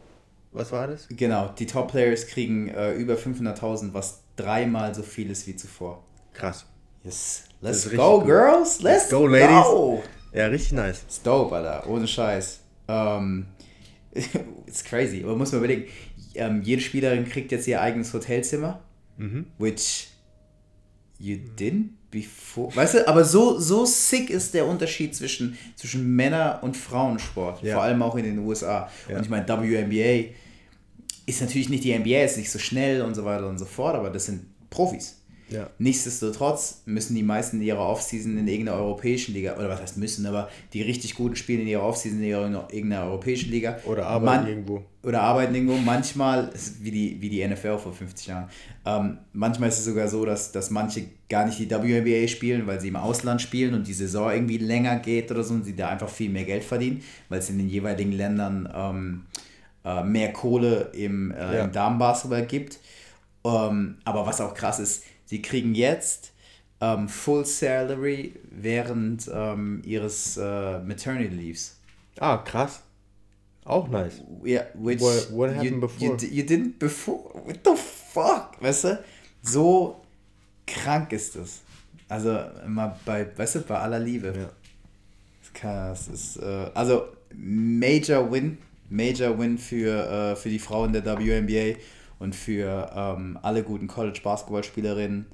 Was 0.53 0.71
war 0.71 0.87
das? 0.87 1.09
Genau, 1.09 1.49
die 1.59 1.67
Top-Players 1.67 2.27
kriegen 2.27 2.69
äh, 2.69 2.93
über 2.93 3.15
500.000, 3.15 3.95
was 3.95 4.23
dreimal 4.37 4.95
so 4.95 5.03
viel 5.03 5.31
ist 5.31 5.47
wie 5.47 5.57
zuvor. 5.57 6.05
Krass. 6.35 6.67
Yes. 7.03 7.45
Let's 7.61 7.91
go, 7.91 8.19
gut. 8.19 8.27
girls! 8.27 8.83
Let's, 8.83 9.09
go, 9.09 9.21
go, 9.21 9.27
ladies. 9.29 10.05
Ja, 10.33 10.47
richtig 10.47 10.73
nice. 10.73 11.03
It's 11.03 11.23
dope, 11.23 11.55
Alter. 11.55 11.89
Ohne 11.89 12.07
Scheiß. 12.07 12.61
Ähm, 12.89 13.47
it's 14.67 14.85
crazy. 14.85 15.23
Aber 15.25 15.37
muss 15.37 15.53
man 15.53 15.61
überlegen, 15.61 15.87
ähm, 16.35 16.63
jede 16.63 16.81
Spielerin 16.83 17.25
kriegt 17.29 17.53
jetzt 17.53 17.67
ihr 17.69 17.81
eigenes 17.81 18.13
Hotelzimmer, 18.13 18.81
Mhm. 19.19 19.47
which 19.59 20.09
you 21.19 21.37
didn't 21.59 21.91
before. 22.11 22.75
Weißt 22.75 22.95
du, 22.95 23.09
aber 23.09 23.25
so, 23.25 23.59
so 23.59 23.85
sick 23.85 24.31
ist 24.31 24.55
der 24.55 24.67
Unterschied 24.67 25.15
zwischen, 25.15 25.57
zwischen 25.77 26.15
Männer- 26.17 26.61
und 26.63 26.77
Frauensport. 26.77 27.63
Ja. 27.63 27.75
Vor 27.75 27.83
allem 27.85 28.03
auch 28.03 28.17
in 28.17 28.25
den 28.25 28.39
USA. 28.39 28.89
Ja. 29.09 29.17
Und 29.17 29.23
ich 29.25 29.31
meine, 29.31 29.47
WNBA 29.49 30.35
ist 31.27 31.41
natürlich 31.41 31.69
nicht 31.69 31.85
die 31.85 31.93
NBA, 31.93 32.25
ist 32.25 32.37
nicht 32.37 32.51
so 32.51 32.59
schnell 32.59 33.03
und 33.03 33.15
so 33.15 33.25
weiter 33.25 33.49
und 33.49 33.59
so 33.59 33.65
fort, 33.65 33.95
aber 33.95 34.11
das 34.11 34.27
sind 34.27 34.45
Profis. 34.71 35.22
Ja. 35.53 35.71
Nichtsdestotrotz 35.79 36.83
müssen 36.87 37.15
die 37.15 37.23
meisten 37.23 37.57
in 37.59 37.63
ihrer 37.63 37.87
Offseason 37.87 38.37
in 38.39 38.49
irgendeiner 38.49 38.79
europäischen 38.79 39.35
Liga, 39.35 39.57
oder 39.57 39.69
was 39.69 39.81
heißt 39.81 39.97
müssen, 39.99 40.25
aber 40.27 40.49
die 40.73 40.83
richtig 40.83 41.15
guten 41.15 41.37
spielen 41.37 41.61
in 41.61 41.69
ihrer 41.69 41.83
Offseason 41.85 42.19
in 42.23 42.25
irgendeiner 42.25 43.05
europäischen 43.05 43.51
Liga. 43.51 43.79
Oder 43.85 44.07
arbeiten 44.07 44.43
Man- 44.43 44.49
irgendwo. 44.49 44.85
Oder 45.05 45.23
arbeiten 45.23 45.55
irgendwo. 45.55 45.77
Manchmal, 45.79 46.51
wie 46.81 46.91
die, 46.93 47.21
wie 47.21 47.29
die 47.29 47.43
NFL 47.47 47.79
vor 47.79 47.93
50 47.93 48.27
Jahren, 48.29 48.49
ähm, 48.87 49.19
manchmal 49.33 49.69
ist 49.69 49.79
es 49.81 49.85
sogar 49.85 50.07
so, 50.09 50.25
dass, 50.25 50.53
dass 50.53 50.71
manche 50.71 51.07
gar 51.29 51.45
nicht 51.45 51.59
die 51.59 51.69
WNBA 51.71 52.29
spielen, 52.29 52.67
weil 52.69 52.81
sie 52.81 52.89
im 52.89 52.97
Ausland 52.97 53.43
spielen 53.43 53.75
und 53.75 53.87
die 53.89 53.95
Saison 53.95 54.31
irgendwie 54.31 54.59
länger 54.59 54.97
geht 55.01 55.31
oder 55.33 55.43
so 55.43 55.55
und 55.55 55.65
sie 55.65 55.75
da 55.75 55.89
einfach 55.89 56.09
viel 56.09 56.31
mehr 56.31 56.45
Geld 56.45 56.63
verdienen, 56.63 57.03
weil 57.29 57.41
es 57.41 57.51
in 57.51 57.59
den 57.59 57.69
jeweiligen 57.69 58.13
Ländern 58.13 58.69
ähm, 58.75 59.23
äh, 59.85 60.05
mehr 60.05 60.33
Kohle 60.33 60.91
im, 60.95 61.33
äh, 61.33 61.57
Ja. 61.57 61.65
im 61.65 61.73
Damenbasketball 61.73 62.47
gibt. 62.47 62.79
Ähm, 63.45 63.97
aber 64.05 64.25
was 64.25 64.41
auch 64.41 64.55
krass 64.55 64.79
ist, 64.79 65.03
sie 65.27 65.43
kriegen 65.43 65.75
jetzt 65.75 66.33
ähm, 66.81 67.09
Full 67.09 67.45
Salary 67.47 68.35
während 68.51 69.31
ähm, 69.33 69.83
ihres 69.85 70.37
äh, 70.37 70.79
Maternity 70.81 71.35
Leaves. 71.35 71.79
Ah, 72.19 72.39
krass. 72.39 72.83
Auch 73.65 73.89
nice. 73.89 74.21
Yeah, 74.45 74.67
which 74.75 75.01
What- 75.01 75.31
what 75.33 75.51
happened 75.51 75.75
you, 75.75 75.81
before? 75.81 76.17
You, 76.21 76.29
you 76.29 76.43
didn't 76.43 76.79
before. 76.79 77.23
What 77.47 77.61
the 77.65 77.77
fuck? 77.77 78.61
Weißt 78.61 78.85
du? 78.85 79.05
So 79.43 80.01
krank 80.67 81.13
ist 81.13 81.37
das. 81.37 81.61
Also 82.09 82.37
immer 82.67 82.99
bei, 83.05 83.27
weißt 83.37 83.55
du, 83.57 83.61
bei 83.61 83.79
aller 83.79 84.01
Liebe. 84.01 84.35
Ja. 84.37 84.51
Das 85.63 86.09
ist, 86.09 86.37
äh, 86.39 86.71
also 86.75 87.05
Major 87.35 88.31
Win, 88.33 88.59
Major 88.91 89.39
Win 89.39 89.59
für, 89.59 90.33
äh, 90.33 90.37
für 90.37 90.49
die 90.49 90.59
Frauen 90.59 90.93
der 90.93 91.05
WNBA 91.05 91.79
und 92.23 92.35
für 92.35 92.91
ähm, 92.95 93.39
alle 93.43 93.63
guten 93.65 93.89
College-Basketballspielerinnen. 93.89 95.27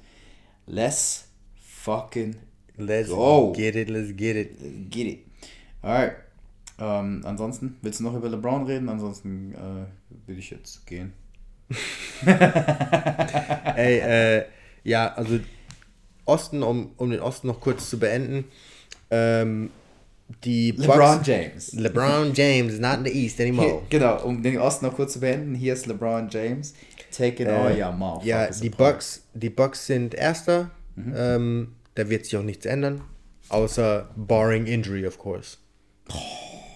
Let's 0.65 1.29
fucking 1.55 2.35
Let's 2.79 3.09
Go. 3.09 3.51
get 3.51 3.75
it, 3.75 3.89
let's 3.89 4.15
get 4.15 4.37
it. 4.37 4.89
Get 4.89 5.07
it. 5.07 5.19
Alright. 5.83 6.13
Ähm, 6.79 7.21
ansonsten, 7.25 7.77
willst 7.81 7.99
du 7.99 8.05
noch 8.05 8.15
über 8.15 8.29
LeBron 8.29 8.65
reden? 8.65 8.87
Ansonsten 8.87 9.53
äh, 9.53 10.27
will 10.27 10.39
ich 10.39 10.49
jetzt 10.49 10.87
gehen. 10.87 11.11
Ey, 13.75 13.99
äh, 13.99 14.45
ja, 14.85 15.13
also 15.13 15.39
Osten, 16.23 16.63
um, 16.63 16.93
um 16.95 17.09
den 17.09 17.19
Osten 17.19 17.47
noch 17.47 17.59
kurz 17.59 17.89
zu 17.89 17.99
beenden. 17.99 18.45
Ähm, 19.11 19.71
die 20.43 20.71
LeBron 20.71 20.97
Bucks- 21.17 21.27
James. 21.27 21.73
LeBron 21.73 22.33
James 22.33 22.73
is 22.73 22.79
not 22.79 22.97
in 22.99 23.05
the 23.05 23.11
East 23.11 23.37
Hier, 23.37 23.47
anymore. 23.47 23.81
genau, 23.89 24.23
um 24.23 24.41
den 24.43 24.57
Osten 24.59 24.85
noch 24.85 24.95
kurz 24.95 25.13
zu 25.13 25.19
beenden, 25.19 25.55
hier 25.55 25.73
ist 25.73 25.85
LeBron 25.87 26.29
James. 26.29 26.73
Take 27.15 27.43
it 27.43 27.49
all, 27.49 27.71
Äh, 27.71 27.79
ja, 27.79 27.91
mouth. 27.91 28.23
Ja, 28.23 28.47
die 28.49 28.69
Bucks, 28.69 29.23
die 29.33 29.49
Bucks 29.49 29.87
sind 29.87 30.13
Erster. 30.13 30.69
Mhm. 30.95 31.13
Ähm, 31.17 31.75
da 31.95 32.09
wird 32.09 32.25
sich 32.25 32.37
auch 32.37 32.43
nichts 32.43 32.65
ändern. 32.65 33.01
Außer 33.49 34.09
barring 34.15 34.67
injury, 34.67 35.07
of 35.07 35.17
course. 35.17 35.57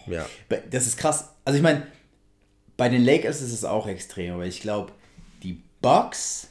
Ja. 0.07 0.25
Das 0.71 0.87
ist 0.87 0.97
krass. 0.97 1.29
Also 1.45 1.57
ich 1.57 1.63
meine, 1.63 1.85
bei 2.77 2.89
den 2.89 3.03
Lakers 3.05 3.41
ist 3.41 3.53
es 3.53 3.63
auch 3.63 3.87
extrem, 3.87 4.33
aber 4.33 4.45
ich 4.45 4.61
glaube, 4.61 4.91
die 5.43 5.61
Bucks 5.81 6.47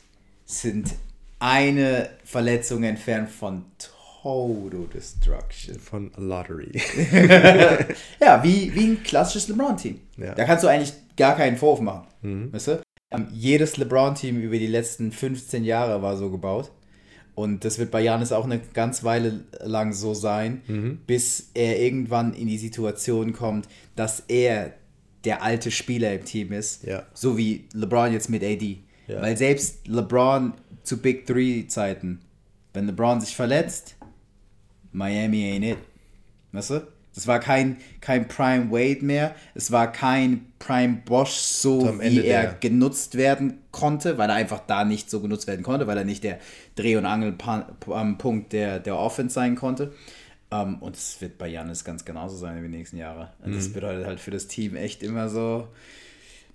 sind 0.46 0.94
eine 1.40 2.10
Verletzung 2.24 2.84
entfernt 2.84 3.28
von 3.30 3.64
Total 4.22 4.86
Destruction. 4.94 5.78
Von 5.78 6.12
Lottery. 6.16 6.70
Ja, 8.20 8.42
wie, 8.44 8.72
wie 8.74 8.84
ein 8.84 9.02
klassisches 9.02 9.48
LeBron-Team. 9.48 10.00
Ja. 10.16 10.34
Da 10.34 10.44
kannst 10.44 10.62
du 10.64 10.68
eigentlich 10.68 10.92
gar 11.16 11.36
keinen 11.36 11.56
Vorwurf 11.56 11.80
machen. 11.80 12.52
Weißt 12.52 12.68
du? 12.68 12.82
Ähm, 13.10 13.26
jedes 13.32 13.76
LeBron-Team 13.76 14.40
über 14.40 14.58
die 14.58 14.66
letzten 14.68 15.12
15 15.12 15.64
Jahre 15.64 16.02
war 16.02 16.16
so 16.16 16.30
gebaut. 16.30 16.70
Und 17.34 17.64
das 17.64 17.78
wird 17.78 17.90
bei 17.90 18.02
Janis 18.02 18.30
auch 18.30 18.44
eine 18.44 18.60
ganz 18.74 19.04
Weile 19.04 19.40
lang 19.60 19.92
so 19.94 20.12
sein, 20.14 21.00
bis 21.06 21.50
er 21.54 21.80
irgendwann 21.80 22.34
in 22.34 22.46
die 22.46 22.58
Situation 22.58 23.32
kommt, 23.32 23.68
dass 23.96 24.22
er 24.28 24.74
der 25.24 25.42
alte 25.42 25.70
Spieler 25.70 26.12
im 26.14 26.24
Team 26.24 26.52
ist. 26.52 26.84
Ja. 26.84 27.06
So 27.14 27.38
wie 27.38 27.64
LeBron 27.72 28.12
jetzt 28.12 28.28
mit 28.28 28.44
AD. 28.44 28.78
Ja. 29.08 29.22
Weil 29.22 29.36
selbst 29.36 29.88
LeBron 29.88 30.52
zu 30.82 30.98
Big 30.98 31.26
Three 31.26 31.66
Zeiten, 31.66 32.20
wenn 32.74 32.86
LeBron 32.86 33.20
sich 33.20 33.34
verletzt, 33.34 33.96
Miami 34.92 35.42
ain't 35.52 35.72
it. 35.72 35.78
Weißt 36.52 36.70
du? 36.70 36.86
Das 37.14 37.26
war 37.26 37.40
kein, 37.40 37.76
kein 38.00 38.26
Prime 38.26 38.70
Wade 38.70 39.04
mehr. 39.04 39.34
Es 39.54 39.70
war 39.70 39.92
kein 39.92 40.46
Prime 40.58 41.02
Bosch, 41.04 41.32
so 41.32 41.98
wie 42.00 42.04
Ende 42.06 42.22
er 42.22 42.42
der- 42.42 42.52
genutzt 42.54 43.16
werden 43.18 43.58
konnte, 43.70 44.16
weil 44.16 44.30
er 44.30 44.36
einfach 44.36 44.60
da 44.66 44.84
nicht 44.84 45.10
so 45.10 45.20
genutzt 45.20 45.46
werden 45.46 45.62
konnte, 45.62 45.86
weil 45.86 45.98
er 45.98 46.04
nicht 46.04 46.24
der 46.24 46.38
Dreh- 46.74 46.96
und 46.96 47.04
Angelpunkt 47.04 48.52
der, 48.54 48.78
der 48.78 48.96
Offense 48.96 49.34
sein 49.34 49.56
konnte. 49.56 49.92
Um, 50.50 50.82
und 50.82 50.96
es 50.96 51.18
wird 51.22 51.38
bei 51.38 51.48
Janis 51.48 51.82
ganz 51.82 52.04
genauso 52.04 52.36
sein 52.36 52.56
in 52.58 52.62
den 52.64 52.72
nächsten 52.72 52.98
Jahren. 52.98 53.28
Und 53.42 53.52
Mhm. 53.52 53.56
das 53.56 53.72
bedeutet 53.72 54.04
halt 54.06 54.20
für 54.20 54.30
das 54.30 54.48
Team 54.48 54.76
echt 54.76 55.02
immer 55.02 55.30
so 55.30 55.68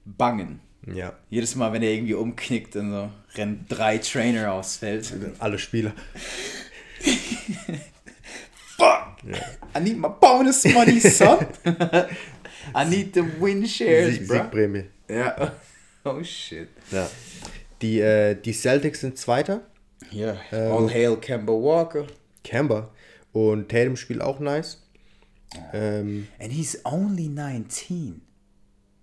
bangen. 0.05 0.59
Ja. 0.91 1.13
Jedes 1.31 1.55
Mal, 1.55 1.73
wenn 1.73 1.81
er 1.81 1.91
irgendwie 1.91 2.13
umknickt 2.13 2.75
und 2.75 2.91
so, 2.91 3.09
rennen 3.35 3.65
drei 3.69 3.97
Trainer 3.97 4.53
aufs 4.53 4.77
Feld. 4.77 5.11
Alle 5.39 5.57
Spieler. 5.59 5.93
Fuck! 8.77 9.17
I 9.75 9.79
need 9.79 9.97
my 9.97 10.09
bonus 10.09 10.63
money, 10.65 10.99
son! 10.99 11.47
I 12.75 12.83
need 12.89 13.13
the 13.13 13.23
win 13.39 13.65
shares, 13.65 14.15
Sieg, 14.15 14.27
bro. 14.27 14.37
Siegprämie. 14.37 14.83
Ja. 15.09 15.51
Oh 16.05 16.23
shit. 16.23 16.69
Ja. 16.89 17.09
Die, 17.81 17.99
äh, 17.99 18.35
die 18.35 18.53
Celtics 18.53 19.01
sind 19.01 19.17
Zweiter. 19.17 19.59
Ja. 20.11 20.37
All 20.51 20.89
hail 20.89 21.17
Kemba 21.17 21.51
Walker. 21.51 22.05
Camber. 22.45 22.91
Und 23.33 23.67
Tatum 23.69 23.97
spielt 23.97 24.21
auch 24.21 24.39
nice. 24.39 24.81
Ähm, 25.73 26.29
And 26.39 26.53
he's 26.53 26.79
only 26.85 27.27
19. 27.27 28.21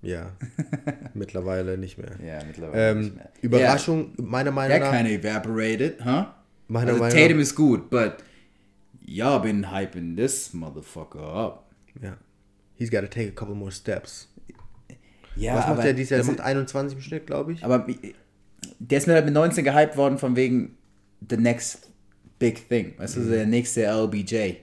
ja. 0.00 0.30
Mittlerweile 1.14 1.76
nicht 1.76 1.98
mehr. 1.98 2.12
Ja, 2.24 2.42
mittlerweile 2.44 2.94
nicht 2.94 3.08
Ähm, 3.10 3.14
mehr. 3.16 3.30
Überraschung, 3.42 4.12
meiner 4.16 4.48
Ja, 4.48 4.54
Meinung 4.54 4.78
der 4.80 4.90
nach. 4.90 4.96
kind 4.96 5.06
of 5.08 5.24
evaporated, 5.24 5.98
huh? 6.04 6.24
Meiner 6.68 6.92
also 6.92 7.02
Meinung 7.02 7.18
Tatum 7.18 7.36
nach. 7.36 7.42
is 7.42 7.54
good, 7.54 7.90
but 7.90 8.14
y'all 9.04 9.40
been 9.40 9.66
hyping 9.70 10.16
this 10.16 10.52
motherfucker 10.54 11.20
up. 11.46 11.70
Ja. 12.00 12.16
He's 12.76 12.90
got 12.90 13.02
to 13.02 13.08
take 13.08 13.28
a 13.28 13.32
couple 13.32 13.54
more 13.54 13.70
steps. 13.70 14.28
Ja, 15.36 15.56
Was 15.56 15.66
macht 15.68 15.84
er 15.84 15.92
dieses 15.94 16.10
Jahr? 16.10 16.20
Der 16.22 16.26
macht 16.30 16.40
21 16.40 16.96
im 16.98 17.02
Schnitt, 17.02 17.26
glaube 17.26 17.52
ich. 17.52 17.64
Aber 17.64 17.86
der 18.78 18.98
ist 18.98 19.06
mir 19.06 19.14
halt 19.14 19.24
mit 19.24 19.34
19 19.34 19.64
gehypt 19.64 19.96
worden 19.96 20.18
von 20.18 20.36
wegen 20.36 20.76
the 21.28 21.36
next 21.36 21.90
big 22.38 22.68
thing. 22.68 22.94
Weißt 22.98 23.16
du, 23.16 23.22
so 23.24 23.30
der 23.30 23.46
nächste 23.46 23.84
LBJ. 23.84 24.34
Äh, 24.34 24.58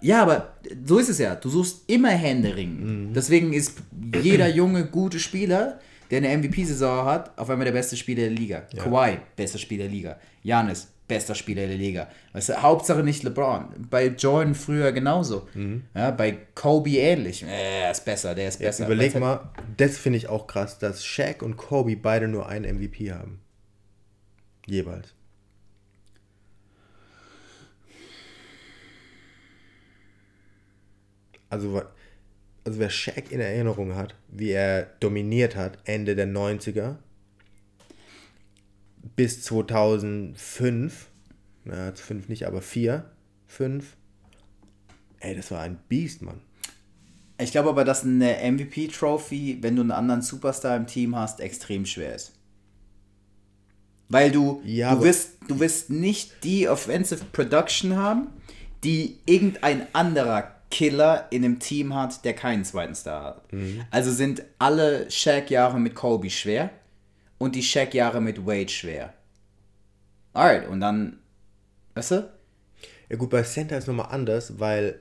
Ja, 0.00 0.22
aber 0.22 0.54
so 0.84 0.98
ist 0.98 1.08
es 1.08 1.18
ja. 1.18 1.34
Du 1.34 1.48
suchst 1.48 1.88
immer 1.90 2.10
Händering. 2.10 3.12
Deswegen 3.14 3.52
ist 3.52 3.78
jeder 4.22 4.48
junge, 4.48 4.86
gute 4.86 5.18
Spieler, 5.18 5.80
der 6.10 6.18
eine 6.18 6.36
MVP-Saison 6.36 7.04
hat, 7.06 7.36
auf 7.38 7.50
einmal 7.50 7.64
der 7.66 7.72
beste 7.72 7.96
Spieler 7.96 8.22
der 8.22 8.30
Liga. 8.30 8.60
Kawhi, 8.76 9.18
bester 9.36 9.58
Spieler 9.58 9.84
der 9.84 9.92
Liga. 9.92 10.18
Janis, 10.42 10.88
bester 11.08 11.34
Spieler 11.34 11.66
der 11.66 11.76
Liga. 11.76 12.08
Weißt 12.34 12.50
du, 12.50 12.62
Hauptsache 12.62 13.02
nicht 13.02 13.22
LeBron. 13.22 13.86
Bei 13.90 14.06
Jordan 14.08 14.54
früher 14.54 14.92
genauso. 14.92 15.48
Ja, 15.94 16.10
bei 16.12 16.38
Kobe 16.54 16.90
ähnlich. 16.90 17.42
Äh, 17.42 17.82
er 17.84 17.90
ist 17.90 18.04
besser, 18.04 18.34
der 18.34 18.48
ist 18.48 18.58
besser. 18.60 18.84
Überleg 18.86 19.14
Weil's 19.14 19.24
halt- 19.24 19.42
mal, 19.42 19.50
das 19.76 19.96
finde 19.98 20.18
ich 20.18 20.28
auch 20.28 20.46
krass, 20.46 20.78
dass 20.78 21.04
Shaq 21.04 21.42
und 21.42 21.56
Kobe 21.56 21.96
beide 21.96 22.28
nur 22.28 22.48
einen 22.48 22.64
MVP 22.78 23.12
haben. 23.12 23.40
Jeweils. 24.66 25.14
Also, 31.50 31.82
also 32.64 32.78
wer 32.78 32.90
Shaq 32.90 33.30
in 33.32 33.40
Erinnerung 33.40 33.94
hat, 33.94 34.14
wie 34.28 34.50
er 34.50 34.82
dominiert 35.00 35.56
hat, 35.56 35.78
Ende 35.84 36.14
der 36.14 36.26
90er 36.26 36.96
bis 39.16 39.42
2005, 39.42 41.08
na, 41.64 41.92
5 41.92 42.28
nicht, 42.28 42.46
aber 42.46 42.62
4, 42.62 43.10
5, 43.46 43.96
ey, 45.20 45.36
das 45.36 45.50
war 45.50 45.60
ein 45.62 45.78
Biest, 45.88 46.22
Mann. 46.22 46.40
Ich 47.40 47.52
glaube 47.52 47.68
aber, 47.68 47.84
dass 47.84 48.04
eine 48.04 48.38
MVP-Trophy, 48.42 49.58
wenn 49.60 49.76
du 49.76 49.82
einen 49.82 49.92
anderen 49.92 50.22
Superstar 50.22 50.76
im 50.76 50.86
Team 50.86 51.14
hast, 51.14 51.40
extrem 51.40 51.86
schwer 51.86 52.16
ist. 52.16 52.32
Weil 54.08 54.32
du, 54.32 54.60
Ja, 54.64 54.94
du, 54.94 55.04
wirst, 55.04 55.36
du 55.46 55.60
wirst 55.60 55.90
nicht 55.90 56.42
die 56.42 56.68
Offensive 56.68 57.24
Production 57.32 57.96
haben, 57.96 58.28
die 58.82 59.18
irgendein 59.26 59.86
anderer 59.94 60.54
Killer 60.70 61.26
in 61.30 61.44
einem 61.44 61.58
Team 61.58 61.94
hat, 61.94 62.24
der 62.24 62.34
keinen 62.34 62.64
zweiten 62.64 62.94
Star 62.94 63.24
hat. 63.24 63.52
Mhm. 63.52 63.82
Also 63.90 64.12
sind 64.12 64.42
alle 64.58 65.10
Shaq-Jahre 65.10 65.78
mit 65.78 65.94
Kobe 65.94 66.30
schwer 66.30 66.70
und 67.38 67.54
die 67.54 67.62
Shaq-Jahre 67.62 68.20
mit 68.20 68.46
Wade 68.46 68.68
schwer. 68.68 69.14
Alright, 70.32 70.68
und 70.68 70.80
dann, 70.80 71.18
weißt 71.94 72.10
du? 72.12 72.30
Ja 73.08 73.16
gut, 73.16 73.30
bei 73.30 73.42
Center 73.42 73.78
ist 73.78 73.88
nochmal 73.88 74.08
anders, 74.10 74.58
weil 74.60 75.00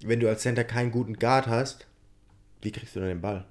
wenn 0.00 0.20
du 0.20 0.28
als 0.28 0.42
Center 0.42 0.64
keinen 0.64 0.92
guten 0.92 1.14
Guard 1.14 1.46
hast, 1.48 1.86
wie 2.62 2.70
kriegst 2.70 2.94
du 2.94 3.00
dann 3.00 3.08
den 3.08 3.20
Ball? 3.20 3.44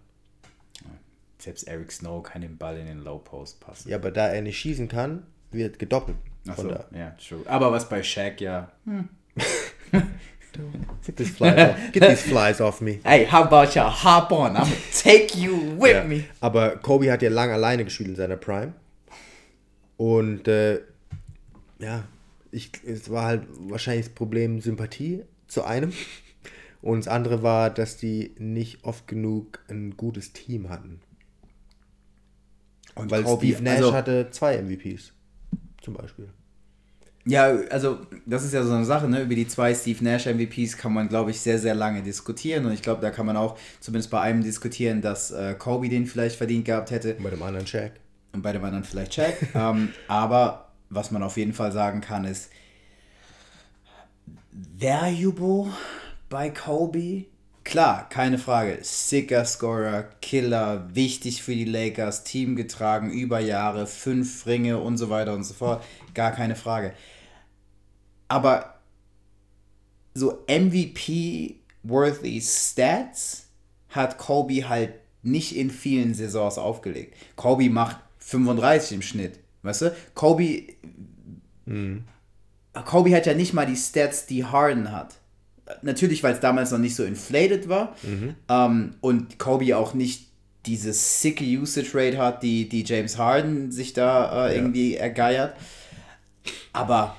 Selbst 1.39 1.67
Eric 1.67 1.91
Snow 1.91 2.23
kann 2.23 2.41
den 2.41 2.57
Ball 2.57 2.77
in 2.77 2.87
den 2.87 2.99
Low 3.03 3.19
Post 3.19 3.59
passen. 3.59 3.89
Ja, 3.89 3.97
aber 3.97 4.11
da 4.11 4.27
er 4.27 4.41
nicht 4.41 4.57
schießen 4.57 4.87
kann, 4.87 5.23
wird 5.51 5.77
gedoppelt. 5.77 6.17
Ach 6.47 6.55
Von 6.55 6.69
so, 6.69 6.71
da. 6.71 6.85
ja, 6.95 7.11
true. 7.11 7.43
Aber 7.45 7.71
was 7.71 7.87
bei 7.87 8.01
Shaq 8.01 8.41
ja. 8.41 8.71
Get 11.05 11.17
these 11.17 11.29
flies 11.31 11.57
off, 11.69 11.91
get 11.93 12.03
these 12.03 12.21
flies 12.21 12.61
off 12.61 12.81
me. 12.81 12.99
Hey, 13.03 13.25
how 13.25 13.43
about 13.43 13.75
you 13.75 13.81
hop 13.83 14.31
on? 14.31 14.55
I'm 14.55 14.63
gonna 14.63 14.75
take 14.93 15.37
you 15.37 15.75
with 15.79 15.93
Ja. 15.93 16.03
me. 16.03 16.23
Aber 16.41 16.77
Kobe 16.77 17.11
hat 17.11 17.21
ja 17.21 17.29
lang 17.29 17.51
alleine 17.51 17.83
gespielt 17.85 18.09
in 18.09 18.15
seiner 18.15 18.37
Prime. 18.37 18.73
Und 19.97 20.47
äh, 20.47 20.81
ja, 21.79 22.03
ich, 22.51 22.71
es 22.85 23.09
war 23.09 23.25
halt 23.25 23.43
wahrscheinlich 23.69 24.05
das 24.07 24.15
Problem 24.15 24.61
Sympathie 24.61 25.23
zu 25.47 25.63
einem. 25.63 25.93
Und 26.81 26.99
das 27.05 27.07
andere 27.07 27.41
war, 27.43 27.69
dass 27.69 27.97
die 27.97 28.35
nicht 28.37 28.83
oft 28.83 29.07
genug 29.07 29.59
ein 29.69 29.97
gutes 29.97 30.33
Team 30.33 30.69
hatten. 30.69 31.01
Und 32.95 33.11
Weil 33.11 33.23
Kobe, 33.23 33.45
Steve 33.45 33.63
Nash 33.63 33.77
also, 33.77 33.93
hatte 33.93 34.29
zwei 34.31 34.57
MVPs. 34.61 35.13
Zum 35.81 35.93
Beispiel. 35.93 36.29
Ja, 37.27 37.57
also 37.69 37.99
das 38.25 38.45
ist 38.45 38.53
ja 38.53 38.63
so 38.63 38.73
eine 38.73 38.85
Sache, 38.85 39.09
ne? 39.09 39.21
Über 39.21 39.35
die 39.35 39.47
zwei 39.47 39.75
Steve 39.75 40.01
Nash 40.03 40.27
MVPs 40.27 40.77
kann 40.77 40.93
man, 40.93 41.09
glaube 41.09 41.31
ich, 41.31 41.41
sehr, 41.41 41.59
sehr 41.59 41.75
lange 41.75 42.01
diskutieren. 42.01 42.65
Und 42.65 42.71
ich 42.71 42.81
glaube, 42.81 43.01
da 43.01 43.11
kann 43.11 43.25
man 43.25 43.35
auch 43.35 43.57
zumindest 43.81 44.09
bei 44.11 44.21
einem 44.21 44.43
diskutieren, 44.43 45.01
dass 45.01 45.31
äh, 45.31 45.53
Kobe 45.55 45.89
den 45.89 46.05
vielleicht 46.05 46.37
verdient 46.37 46.65
gehabt 46.65 46.89
hätte. 46.91 47.15
Und 47.15 47.23
bei 47.23 47.29
dem 47.29 47.43
anderen 47.43 47.67
Shaq. 47.67 47.91
und 48.31 48.41
bei 48.41 48.53
dem 48.53 48.63
anderen 48.63 48.85
vielleicht 48.85 49.11
Check. 49.11 49.35
ähm, 49.55 49.89
aber 50.07 50.69
was 50.89 51.11
man 51.11 51.21
auf 51.21 51.35
jeden 51.35 51.53
Fall 51.53 51.73
sagen 51.73 51.99
kann, 51.99 52.23
ist 52.23 52.49
valuable 54.51 55.73
bei 56.29 56.49
Kobe. 56.49 57.25
Klar, 57.65 58.07
keine 58.07 58.37
Frage. 58.37 58.79
Sicker 58.81 59.43
Scorer, 59.43 60.03
Killer, 60.21 60.87
wichtig 60.93 61.43
für 61.43 61.53
die 61.53 61.65
Lakers, 61.65 62.23
Team 62.23 62.55
getragen 62.55 63.11
über 63.11 63.39
Jahre, 63.39 63.87
fünf 63.87 64.45
Ringe 64.45 64.77
und 64.77 64.95
so 64.95 65.09
weiter 65.09 65.33
und 65.33 65.43
so 65.43 65.53
fort. 65.53 65.83
Gar 66.13 66.31
keine 66.31 66.55
Frage. 66.55 66.93
Aber 68.27 68.75
so 70.13 70.43
MVP-worthy 70.47 72.41
Stats 72.41 73.47
hat 73.89 74.17
Kobe 74.17 74.67
halt 74.67 74.93
nicht 75.23 75.55
in 75.55 75.69
vielen 75.69 76.13
Saisons 76.13 76.57
aufgelegt. 76.57 77.15
Kobe 77.35 77.69
macht 77.69 77.97
35 78.19 78.93
im 78.93 79.01
Schnitt. 79.01 79.39
Weißt 79.63 79.81
du? 79.83 79.95
Kobe. 80.13 80.63
Kobe 82.85 83.15
hat 83.15 83.25
ja 83.25 83.33
nicht 83.33 83.53
mal 83.53 83.65
die 83.65 83.75
Stats, 83.75 84.25
die 84.25 84.45
Harden 84.45 84.91
hat. 84.91 85.15
Natürlich, 85.81 86.23
weil 86.23 86.33
es 86.33 86.39
damals 86.39 86.71
noch 86.71 86.77
nicht 86.79 86.95
so 86.95 87.03
inflated 87.03 87.67
war. 87.67 87.95
Ähm, 88.49 88.95
und 89.01 89.37
Kobe 89.39 89.75
auch 89.75 89.93
nicht 89.93 90.27
diese 90.65 90.93
sicke 90.93 91.43
Usage 91.43 91.91
Rate 91.93 92.17
hat, 92.17 92.43
die, 92.43 92.67
die 92.69 92.83
James 92.83 93.17
Harden 93.17 93.71
sich 93.71 93.93
da 93.93 94.47
äh, 94.47 94.55
irgendwie 94.55 94.95
ergeiert. 94.95 95.55
Aber 96.73 97.15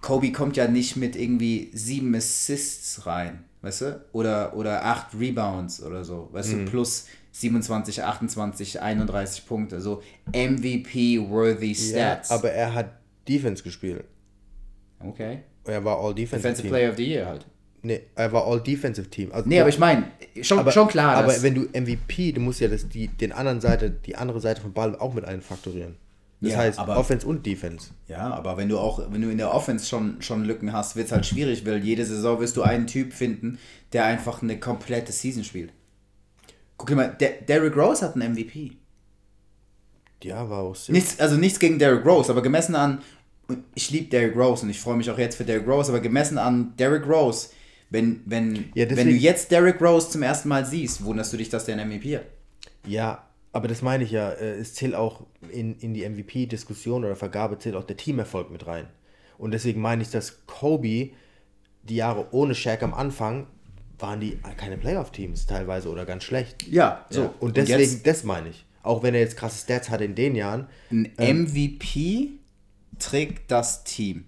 Kobe 0.00 0.32
kommt 0.32 0.56
ja 0.56 0.68
nicht 0.68 0.96
mit 0.96 1.16
irgendwie 1.16 1.70
sieben 1.72 2.14
Assists 2.14 3.06
rein, 3.06 3.44
weißt 3.62 3.80
du? 3.82 4.04
Oder, 4.12 4.56
oder 4.56 4.84
acht 4.84 5.08
Rebounds 5.18 5.82
oder 5.82 6.04
so, 6.04 6.28
weißt 6.32 6.52
du? 6.52 6.64
Plus 6.66 7.06
27, 7.32 8.02
28, 8.02 8.80
31 8.80 9.46
Punkte. 9.46 9.80
So 9.80 10.02
MVP-worthy 10.32 11.72
Ja, 11.72 11.74
Stats. 11.74 12.30
aber 12.30 12.50
er 12.50 12.74
hat 12.74 12.90
Defense 13.28 13.62
gespielt. 13.62 14.04
okay. 15.00 15.40
Er 15.64 15.84
war 15.84 15.98
All 16.00 16.14
Defensive. 16.14 16.66
Player 16.66 16.90
of 16.90 16.96
the 16.96 17.04
Year 17.04 17.26
halt. 17.26 17.44
Nee, 17.82 18.00
er 18.14 18.32
war 18.32 18.46
All 18.46 18.58
Defensive 18.60 19.08
Team. 19.10 19.30
Also, 19.32 19.46
Nee, 19.46 19.60
aber 19.60 19.68
ich 19.68 19.78
meine, 19.78 20.04
schon, 20.40 20.58
aber, 20.58 20.72
schon 20.72 20.88
klar. 20.88 21.16
Aber 21.16 21.42
wenn 21.42 21.54
du 21.54 21.62
MVP, 21.78 22.32
du 22.32 22.40
musst 22.40 22.60
ja 22.60 22.68
das, 22.68 22.88
die, 22.88 23.08
den 23.08 23.32
anderen 23.32 23.60
Seite, 23.60 23.90
die 23.90 24.16
andere 24.16 24.40
Seite 24.40 24.62
vom 24.62 24.72
Ball 24.72 24.96
auch 24.96 25.12
mit 25.12 25.26
einfaktorieren. 25.26 25.96
Das 26.40 26.52
Ja, 26.52 26.58
heißt 26.58 26.78
aber- 26.78 26.96
Offense 26.96 27.26
und 27.26 27.44
Defense. 27.44 27.90
Ja, 28.06 28.30
aber 28.30 28.56
wenn 28.56 28.68
du 28.68 28.78
auch, 28.78 29.00
wenn 29.10 29.20
du 29.22 29.28
in 29.30 29.38
der 29.38 29.52
Offense 29.52 29.86
schon, 29.86 30.22
schon 30.22 30.44
Lücken 30.44 30.72
hast, 30.72 30.94
wird 30.94 31.06
es 31.06 31.12
halt 31.12 31.26
schwierig, 31.26 31.66
weil 31.66 31.82
jede 31.84 32.04
Saison 32.06 32.38
wirst 32.40 32.56
du 32.56 32.62
einen 32.62 32.86
Typ 32.86 33.12
finden, 33.12 33.58
der 33.92 34.04
einfach 34.04 34.40
eine 34.42 34.60
komplette 34.60 35.10
Season 35.12 35.42
spielt. 35.42 35.72
Guck 36.76 36.88
dir 36.88 36.94
mal, 36.96 37.08
Der 37.18 37.30
Derrick 37.42 37.76
Rose 37.76 38.04
hat 38.06 38.14
einen 38.14 38.34
MVP. 38.34 38.76
Ja, 40.22 40.48
war 40.48 40.60
auch 40.60 40.74
sick. 40.76 40.92
Nichts, 40.94 41.18
also 41.20 41.36
nichts 41.36 41.58
gegen 41.58 41.78
Derrick 41.78 42.04
Rose, 42.04 42.30
aber 42.30 42.42
gemessen 42.42 42.74
an, 42.74 43.00
ich 43.74 43.90
liebe 43.90 44.08
Derrick 44.10 44.36
Rose 44.36 44.62
und 44.64 44.70
ich 44.70 44.80
freue 44.80 44.96
mich 44.96 45.10
auch 45.10 45.18
jetzt 45.18 45.36
für 45.36 45.44
Derrick 45.44 45.66
Rose, 45.66 45.90
aber 45.90 46.00
gemessen 46.00 46.38
an 46.38 46.74
Derrick 46.76 47.06
Rose, 47.08 47.48
wenn, 47.90 48.20
wenn, 48.26 48.66
Ja, 48.74 48.88
wenn 48.90 49.08
du 49.08 49.14
jetzt 49.14 49.50
Derrick 49.50 49.80
Rose 49.80 50.10
zum 50.10 50.22
ersten 50.22 50.48
Mal 50.48 50.66
siehst, 50.66 51.04
wunderst 51.04 51.32
du 51.32 51.36
dich, 51.36 51.48
dass 51.48 51.64
der 51.64 51.76
einen 51.78 51.88
MVP 51.90 52.16
hat. 52.18 52.24
Ja, 52.86 53.24
aber 53.52 53.68
das 53.68 53.82
meine 53.82 54.04
ich 54.04 54.10
ja. 54.10 54.30
äh, 54.30 54.58
Es 54.58 54.74
zählt 54.74 54.94
auch 54.94 55.22
in, 55.50 55.76
in 55.78 55.94
die 55.94 56.08
MVP-Diskussion 56.08 57.04
oder 57.04 57.16
Vergabe 57.16 57.58
zählt 57.58 57.76
auch 57.76 57.84
der 57.84 57.96
Teamerfolg 57.96 58.50
mit 58.50 58.66
rein. 58.66 58.86
Und 59.38 59.52
deswegen 59.52 59.80
meine 59.80 60.02
ich, 60.02 60.10
dass 60.10 60.46
Kobe, 60.46 61.10
die 61.84 61.96
Jahre 61.96 62.28
ohne 62.32 62.54
Shaq 62.54 62.82
am 62.82 62.92
Anfang, 62.94 63.46
waren 63.98 64.20
die 64.20 64.38
keine 64.56 64.76
Playoff-Teams 64.76 65.46
teilweise 65.46 65.88
oder 65.88 66.04
ganz 66.06 66.24
schlecht. 66.24 66.66
Ja, 66.68 67.06
So, 67.10 67.22
ja. 67.22 67.34
und 67.40 67.56
deswegen, 67.56 67.80
jetzt 67.80 68.06
das 68.06 68.24
meine 68.24 68.50
ich. 68.50 68.64
Auch 68.82 69.02
wenn 69.02 69.14
er 69.14 69.20
jetzt 69.20 69.36
krasse 69.36 69.62
Stats 69.62 69.90
hatte 69.90 70.04
in 70.04 70.14
den 70.14 70.34
Jahren, 70.34 70.68
ein 70.90 71.12
MVP 71.18 72.30
trägt 72.98 73.50
das 73.50 73.84
Team 73.84 74.24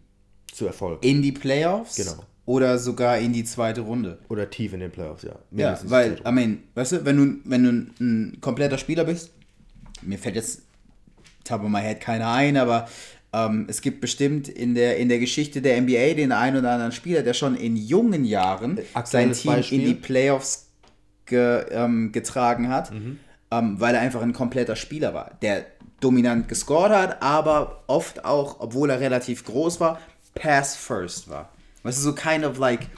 zu 0.53 0.67
Erfolg. 0.67 1.05
in 1.05 1.23
die 1.23 1.33
Playoffs 1.33 1.97
Genau. 1.97 2.25
Oder 2.51 2.79
sogar 2.79 3.19
in 3.19 3.33
die 3.33 3.45
zweite 3.45 3.83
Runde. 3.83 4.19
Oder 4.29 4.51
tief 4.51 4.73
in 4.73 4.81
den 4.81 4.91
Playoffs, 4.91 5.23
ja. 5.23 5.31
Ja, 5.31 5.37
Mindestens 5.51 5.91
weil, 5.91 6.17
zu- 6.17 6.29
I 6.29 6.33
mean, 6.33 6.59
weißt 6.75 6.93
du, 6.93 7.05
wenn 7.05 7.17
du, 7.17 7.49
wenn 7.51 7.63
du 7.65 7.71
ein 8.05 8.39
kompletter 8.41 8.77
Spieler 8.79 9.05
bist, 9.05 9.31
mir 10.03 10.19
fällt 10.19 10.35
jetzt 10.37 10.63
top 11.45 11.63
of 11.63 11.69
my 11.69 11.81
head 11.81 12.01
keiner 12.01 12.31
ein, 12.33 12.57
aber 12.57 12.89
ähm, 13.33 13.67
es 13.69 13.81
gibt 13.83 14.01
bestimmt 14.01 14.49
in 14.49 14.75
der, 14.75 14.97
in 14.97 15.09
der 15.09 15.21
Geschichte 15.21 15.63
der 15.63 15.81
NBA 15.81 16.15
den 16.15 16.33
einen 16.33 16.57
oder 16.57 16.73
anderen 16.73 16.91
Spieler, 16.93 17.23
der 17.23 17.35
schon 17.35 17.55
in 17.57 17.77
jungen 17.77 18.25
Jahren 18.25 18.77
sein 18.77 18.87
aktuelles 18.95 19.43
Team 19.43 19.53
Beispiel? 19.53 19.79
in 19.81 19.87
die 19.87 19.95
Playoffs 19.95 20.67
ge, 21.27 21.65
ähm, 21.71 22.11
getragen 22.11 22.69
hat, 22.69 22.93
Mhm. 22.93 23.21
ähm, 23.53 23.77
weil 23.79 23.95
er 23.95 24.01
einfach 24.01 24.23
ein 24.23 24.33
kompletter 24.33 24.75
Spieler 24.75 25.15
war, 25.15 25.39
der 25.43 25.67
dominant 26.01 26.49
gescored 26.49 26.91
hat, 26.93 27.23
aber 27.23 27.85
oft 27.87 28.25
auch, 28.25 28.59
obwohl 28.59 28.91
er 28.91 28.99
relativ 28.99 29.45
groß 29.45 29.79
war, 29.79 30.01
Pass 30.35 30.75
First 30.77 31.29
war. 31.29 31.51
Weißt 31.83 31.99
du, 31.99 32.03
so 32.03 32.15
kind 32.15 32.45
of 32.45 32.59
like 32.59 32.89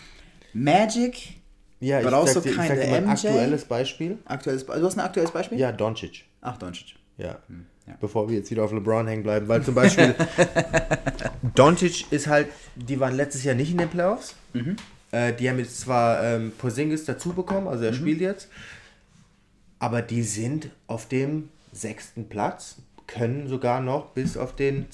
Magic, 0.53 1.35
ja, 1.83 1.99
ich 1.99 2.05
but 2.05 2.15
also 2.15 2.35
sag 2.35 2.43
dir, 2.45 2.51
ich 2.51 2.57
sag 2.57 2.81
dir 2.81 2.91
mein 2.91 3.05
MJ? 3.05 3.11
aktuelles 3.11 3.65
Beispiel. 3.65 4.19
Aktuelles, 4.25 4.65
du 4.65 4.73
hast 4.73 4.97
ein 4.97 5.01
aktuelles 5.01 5.33
Beispiel? 5.33 5.59
Ja, 5.59 5.73
Doncic. 5.73 6.25
Ach, 6.41 6.57
Doncic. 6.57 6.95
Ja. 7.19 7.39
ja. 7.87 7.95
Bevor 8.01 8.29
wir 8.29 8.37
jetzt 8.37 8.51
wieder 8.53 8.63
auf 8.63 8.73
LeBron 8.73 9.07
hängen 9.09 9.25
bleiben, 9.25 9.49
weil 9.49 9.65
zum 9.65 9.75
Beispiel 9.75 10.15
Doncic 11.55 12.11
ist 12.13 12.29
halt, 12.29 12.49
die 12.77 13.01
waren 13.01 13.17
letztes 13.17 13.43
Jahr 13.43 13.57
nicht 13.57 13.73
in 13.73 13.79
den 13.79 13.89
Playoffs. 13.89 14.37
Äh, 15.11 15.33
die 15.33 15.51
haben 15.51 15.59
jetzt 15.59 15.81
zwar 15.81 16.23
ähm, 16.23 16.53
Porzingis 16.57 17.05
dazu 17.05 17.33
bekommen, 17.33 17.67
also 17.67 17.85
er 17.85 17.93
spielt 17.93 18.21
jetzt, 18.21 18.49
aber 19.81 20.03
die 20.03 20.23
sind 20.23 20.71
auf 20.87 21.09
dem 21.09 21.49
sechsten 21.73 22.29
Platz, 22.29 22.77
können 23.09 23.49
sogar 23.49 23.81
noch 23.81 24.11
bis 24.11 24.37
auf 24.37 24.55
den 24.55 24.87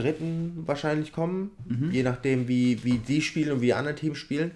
dritten 0.00 0.62
wahrscheinlich 0.66 1.12
kommen, 1.12 1.50
je 1.92 2.02
nachdem 2.02 2.48
wie, 2.48 2.82
wie 2.84 2.98
die 2.98 3.22
spielen 3.22 3.52
und 3.52 3.60
wie 3.60 3.66
die 3.66 3.74
anderen 3.74 3.96
Teams 3.96 4.18
spielen. 4.18 4.52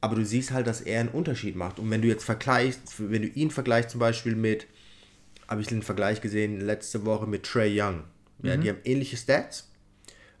Aber 0.00 0.14
du 0.14 0.24
siehst 0.24 0.52
halt, 0.52 0.66
dass 0.66 0.80
er 0.82 1.00
einen 1.00 1.08
Unterschied 1.08 1.56
macht. 1.56 1.78
Und 1.78 1.90
wenn 1.90 2.02
du 2.02 2.08
jetzt 2.08 2.24
vergleichst, 2.24 2.94
wenn 2.98 3.22
du 3.22 3.28
ihn 3.28 3.50
vergleichst 3.50 3.90
zum 3.90 4.00
Beispiel 4.00 4.36
mit, 4.36 4.66
habe 5.48 5.60
ich 5.60 5.70
einen 5.70 5.82
Vergleich 5.82 6.20
gesehen 6.20 6.60
letzte 6.60 7.04
Woche 7.04 7.26
mit 7.26 7.44
Trey 7.44 7.80
Young. 7.80 8.04
Ja, 8.42 8.56
Die 8.56 8.68
haben 8.68 8.78
ähnliche 8.84 9.16
Stats. 9.16 9.70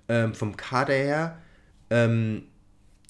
Ähm, 0.08 0.34
vom 0.34 0.56
Kader 0.56 0.94
her 0.94 1.38
ähm, 1.90 2.42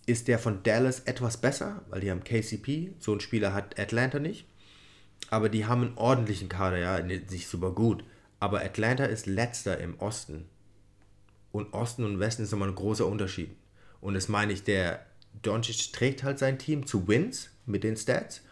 ist 0.07 0.29
der 0.29 0.39
von 0.39 0.63
Dallas 0.63 1.01
etwas 1.01 1.37
besser, 1.37 1.83
weil 1.91 2.01
die 2.01 2.11
haben 2.11 2.25
KCP. 2.25 2.93
So 3.01 3.13
ein 3.13 3.21
Spieler 3.21 3.53
hat 3.53 3.79
Atlanta 3.79 4.19
nicht. 4.19 4.47
Aber 5.31 5.49
die 5.49 5.67
haben 5.67 5.83
einen 5.83 5.99
ordentlichen 5.99 6.49
Kader, 6.49 6.79
ja, 6.79 7.01
nicht 7.01 7.49
super 7.49 7.73
gut. 7.73 8.05
Aber 8.39 8.61
Atlanta 8.61 9.05
ist 9.05 9.27
letzter 9.27 9.79
im 9.79 9.99
Osten. 9.99 10.45
Und 11.57 11.73
Osten 11.73 12.05
und 12.05 12.21
Westen 12.21 12.43
ist 12.43 12.53
nochmal 12.53 12.69
ein 12.69 12.75
großer 12.75 13.07
Unterschied. 13.07 13.49
Und 14.03 14.13
das 14.13 14.29
meine 14.29 14.53
ich, 14.53 14.63
der 14.65 15.07
Doncic 15.41 15.91
trägt 15.91 16.23
halt 16.23 16.39
sein 16.39 16.59
Team 16.59 16.87
zu 16.87 17.09
Wins 17.09 17.49
mit 17.65 17.83
den 17.83 17.97
Stats. 17.97 18.43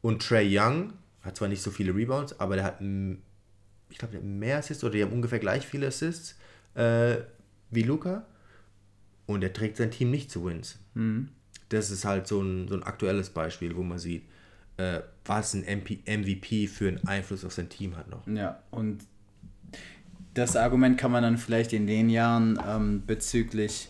Und 0.00 0.22
Trey 0.22 0.48
Young 0.58 0.94
hat 1.20 1.36
zwar 1.36 1.48
nicht 1.48 1.60
so 1.60 1.70
viele 1.70 1.94
Rebounds, 1.94 2.40
aber 2.40 2.54
der 2.56 2.64
hat, 2.64 2.80
ich 3.90 3.98
glaube, 3.98 4.18
mehr 4.20 4.56
Assists 4.56 4.82
oder 4.82 4.94
die 4.94 5.02
haben 5.02 5.12
ungefähr 5.12 5.40
gleich 5.40 5.66
viele 5.66 5.88
Assists 5.88 6.36
äh, 6.72 7.16
wie 7.70 7.82
Luca. 7.82 8.24
Und 9.26 9.44
er 9.44 9.52
trägt 9.52 9.76
sein 9.76 9.90
Team 9.90 10.10
nicht 10.10 10.30
zu 10.30 10.46
Wins. 10.46 10.78
Das 11.68 11.90
ist 11.90 12.06
halt 12.06 12.26
so 12.26 12.40
ein, 12.40 12.68
so 12.68 12.76
ein 12.76 12.82
aktuelles 12.82 13.28
Beispiel, 13.28 13.76
wo 13.76 13.82
man 13.82 13.98
sieht, 13.98 14.22
äh, 14.78 15.02
was 15.26 15.52
ein 15.52 15.64
MP, 15.64 16.02
MVP 16.06 16.66
für 16.68 16.88
einen 16.88 17.06
Einfluss 17.06 17.44
auf 17.44 17.52
sein 17.52 17.68
Team 17.68 17.94
hat 17.98 18.08
noch. 18.08 18.26
Ja, 18.26 18.62
und 18.70 19.04
das 20.34 20.56
Argument 20.56 20.98
kann 20.98 21.10
man 21.12 21.22
dann 21.22 21.38
vielleicht 21.38 21.72
in 21.72 21.86
den 21.86 22.10
Jahren 22.10 22.58
ähm, 22.68 23.02
bezüglich 23.06 23.88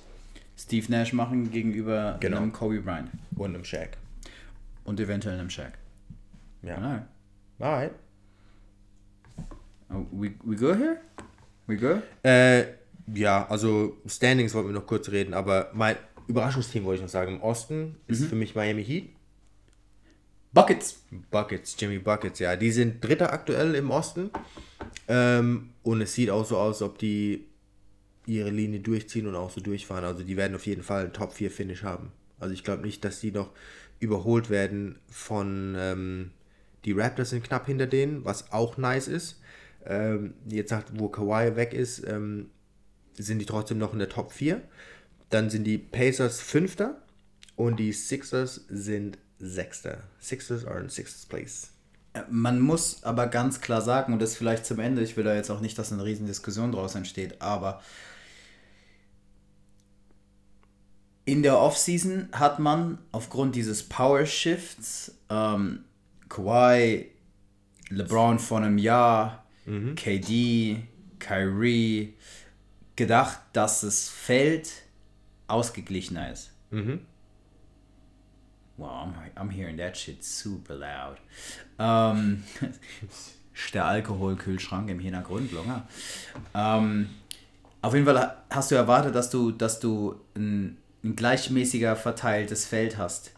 Steve 0.56 0.86
Nash 0.90 1.12
machen 1.12 1.50
gegenüber 1.50 2.16
Genau. 2.20 2.36
einem 2.38 2.52
Kobe 2.52 2.80
Bryant 2.80 3.10
Und 3.36 3.54
im 3.54 3.64
Shaq. 3.64 3.96
und 4.84 5.00
eventuell 5.00 5.38
einem 5.38 5.50
Shaq. 5.50 5.72
Ja. 6.62 6.76
Alright. 6.76 7.02
Alright. 7.58 7.92
Oh, 9.90 10.06
we, 10.12 10.32
we 10.44 10.56
go 10.56 10.74
here? 10.74 10.98
We 11.66 11.76
go? 11.76 12.00
Äh, 12.22 12.64
ja, 13.14 13.46
also 13.48 13.96
Standings 14.06 14.54
wollten 14.54 14.68
wir 14.70 14.74
noch 14.74 14.86
kurz 14.86 15.08
reden, 15.10 15.34
aber 15.34 15.70
mein 15.74 15.96
Überraschungsteam 16.26 16.84
wollte 16.84 16.96
ich 16.96 17.02
noch 17.02 17.10
sagen. 17.10 17.34
Im 17.36 17.42
Osten 17.42 17.96
ist 18.06 18.24
für 18.26 18.34
mich 18.36 18.54
Miami 18.54 18.84
Heat. 18.84 19.10
Buckets. 20.54 21.02
Buckets, 21.30 21.76
Jimmy 21.78 21.98
Buckets, 21.98 22.38
ja. 22.38 22.54
Die 22.54 22.70
sind 22.70 23.02
Dritter 23.04 23.32
aktuell 23.32 23.74
im 23.74 23.90
Osten. 23.90 24.30
Ähm, 25.08 25.70
und 25.82 26.00
es 26.00 26.14
sieht 26.14 26.30
auch 26.30 26.46
so 26.46 26.56
aus, 26.56 26.80
ob 26.80 26.98
die 26.98 27.44
ihre 28.26 28.50
Linie 28.50 28.80
durchziehen 28.80 29.26
und 29.26 29.34
auch 29.34 29.50
so 29.50 29.60
durchfahren. 29.60 30.04
Also 30.04 30.22
die 30.22 30.36
werden 30.36 30.54
auf 30.54 30.66
jeden 30.66 30.82
Fall 30.82 31.02
einen 31.02 31.12
Top 31.12 31.32
4 31.32 31.50
Finish 31.50 31.82
haben. 31.82 32.12
Also 32.38 32.54
ich 32.54 32.64
glaube 32.64 32.82
nicht, 32.82 33.04
dass 33.04 33.20
die 33.20 33.32
noch 33.32 33.50
überholt 34.00 34.48
werden 34.48 34.98
von 35.08 35.74
ähm, 35.76 36.30
die 36.84 36.92
Raptors 36.92 37.30
sind 37.30 37.44
knapp 37.44 37.66
hinter 37.66 37.86
denen, 37.86 38.24
was 38.24 38.52
auch 38.52 38.76
nice 38.76 39.08
ist. 39.08 39.40
Ähm, 39.86 40.34
jetzt 40.46 40.70
sagt, 40.70 40.98
wo 40.98 41.08
Kawhi 41.08 41.56
weg 41.56 41.74
ist, 41.74 42.06
ähm, 42.06 42.50
sind 43.14 43.38
die 43.38 43.46
trotzdem 43.46 43.78
noch 43.78 43.92
in 43.92 43.98
der 43.98 44.08
Top 44.08 44.32
4. 44.32 44.60
Dann 45.30 45.50
sind 45.50 45.64
die 45.64 45.78
Pacers 45.78 46.40
Fünfter 46.40 47.02
und 47.56 47.78
die 47.78 47.92
Sixers 47.92 48.66
sind 48.68 49.18
Sechster. 49.38 49.98
Sixers 50.20 50.64
are 50.64 50.80
in 50.80 50.88
sixth 50.88 51.28
place. 51.28 51.70
Man 52.30 52.60
muss 52.60 53.02
aber 53.02 53.26
ganz 53.26 53.60
klar 53.60 53.82
sagen, 53.82 54.12
und 54.12 54.22
das 54.22 54.36
vielleicht 54.36 54.64
zum 54.66 54.78
Ende, 54.78 55.02
ich 55.02 55.16
will 55.16 55.24
da 55.24 55.34
jetzt 55.34 55.50
auch 55.50 55.60
nicht, 55.60 55.76
dass 55.78 55.92
eine 55.92 56.04
riesen 56.04 56.26
Diskussion 56.26 56.70
draus 56.70 56.94
entsteht, 56.94 57.42
aber 57.42 57.82
in 61.24 61.42
der 61.42 61.58
Offseason 61.58 62.28
hat 62.32 62.58
man 62.58 62.98
aufgrund 63.10 63.56
dieses 63.56 63.82
Power 63.82 64.26
Shifts 64.26 65.16
ähm, 65.28 65.84
Kawhi, 66.28 67.10
LeBron 67.90 68.38
vor 68.38 68.58
einem 68.58 68.78
Jahr, 68.78 69.44
KD, 69.96 70.82
Kyrie 71.18 72.14
gedacht, 72.96 73.40
dass 73.52 73.80
das 73.80 74.08
Feld 74.08 74.70
ausgeglichener 75.46 76.32
ist. 76.32 76.50
Wow, 78.76 79.06
I'm, 79.06 79.14
I'm 79.36 79.50
hearing 79.50 79.76
that 79.78 79.96
shit 79.96 80.24
super 80.24 80.74
loud. 80.74 81.18
Ähm, 81.78 82.42
der 83.72 83.84
Alkoholkühlschrank 83.84 84.90
im 84.90 84.98
Hintergrund, 84.98 85.52
Longer. 85.52 85.86
Ähm, 86.54 87.08
auf 87.82 87.94
jeden 87.94 88.06
Fall 88.06 88.36
hast 88.50 88.70
du 88.70 88.74
erwartet, 88.74 89.14
dass 89.14 89.30
du, 89.30 89.52
dass 89.52 89.78
du 89.78 90.20
ein, 90.34 90.76
ein 91.04 91.14
gleichmäßiger 91.16 91.96
verteiltes 91.96 92.66
Feld 92.66 92.98
hast. 92.98 93.32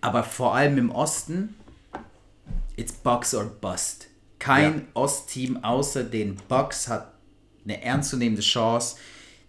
Aber 0.00 0.22
vor 0.22 0.54
allem 0.54 0.78
im 0.78 0.90
Osten, 0.90 1.54
it's 2.76 2.92
Bucks 2.92 3.34
or 3.34 3.46
Bust. 3.46 4.06
Kein 4.38 4.74
Ja. 4.74 4.82
Ostteam 4.94 5.64
außer 5.64 6.04
den 6.04 6.36
Bucks 6.48 6.88
hat 6.88 7.12
eine 7.64 7.82
ernstzunehmende 7.82 8.42
Chance, 8.42 8.96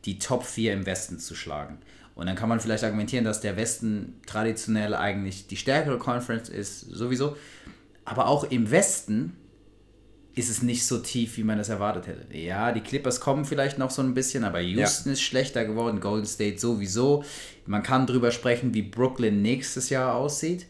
die 0.06 0.18
Top 0.20 0.44
4 0.44 0.74
im 0.74 0.86
Westen 0.86 1.20
zu 1.20 1.36
schlagen. 1.36 1.78
Und 2.16 2.28
dann 2.28 2.36
kann 2.36 2.50
man 2.50 2.60
vielleicht 2.60 2.84
argumentieren, 2.84 3.26
dass 3.26 3.42
der 3.42 3.58
Westen 3.58 4.20
traditionell 4.26 4.94
eigentlich 4.94 5.48
die 5.48 5.58
stärkere 5.58 5.98
Conference 5.98 6.50
ist, 6.50 6.82
sowieso. 6.82 7.36
Aber 8.06 8.28
auch 8.28 8.44
im 8.44 8.70
Westen 8.70 9.36
ist 10.36 10.50
es 10.50 10.62
nicht 10.64 10.86
so 10.86 10.98
tief, 11.00 11.38
wie 11.38 11.44
man 11.44 11.60
es 11.60 11.70
erwartet 11.70 12.08
hätte. 12.08 12.38
Ja, 12.38 12.72
die 12.72 12.82
Clippers 12.82 13.20
kommen 13.20 13.46
vielleicht 13.46 13.78
noch 13.78 13.92
so 13.92 14.02
ein 14.02 14.14
bisschen, 14.14 14.44
aber 14.44 14.60
Houston 14.62 15.12
ist 15.12 15.22
schlechter 15.22 15.64
geworden, 15.66 16.00
Golden 16.00 16.26
State 16.26 16.60
sowieso. 16.60 17.24
Man 17.66 17.84
kann 17.84 18.08
drüber 18.08 18.32
sprechen, 18.32 18.74
wie 18.74 18.82
Brooklyn 18.82 19.42
nächstes 19.42 19.90
Jahr 19.90 20.16
aussieht. 20.16 20.66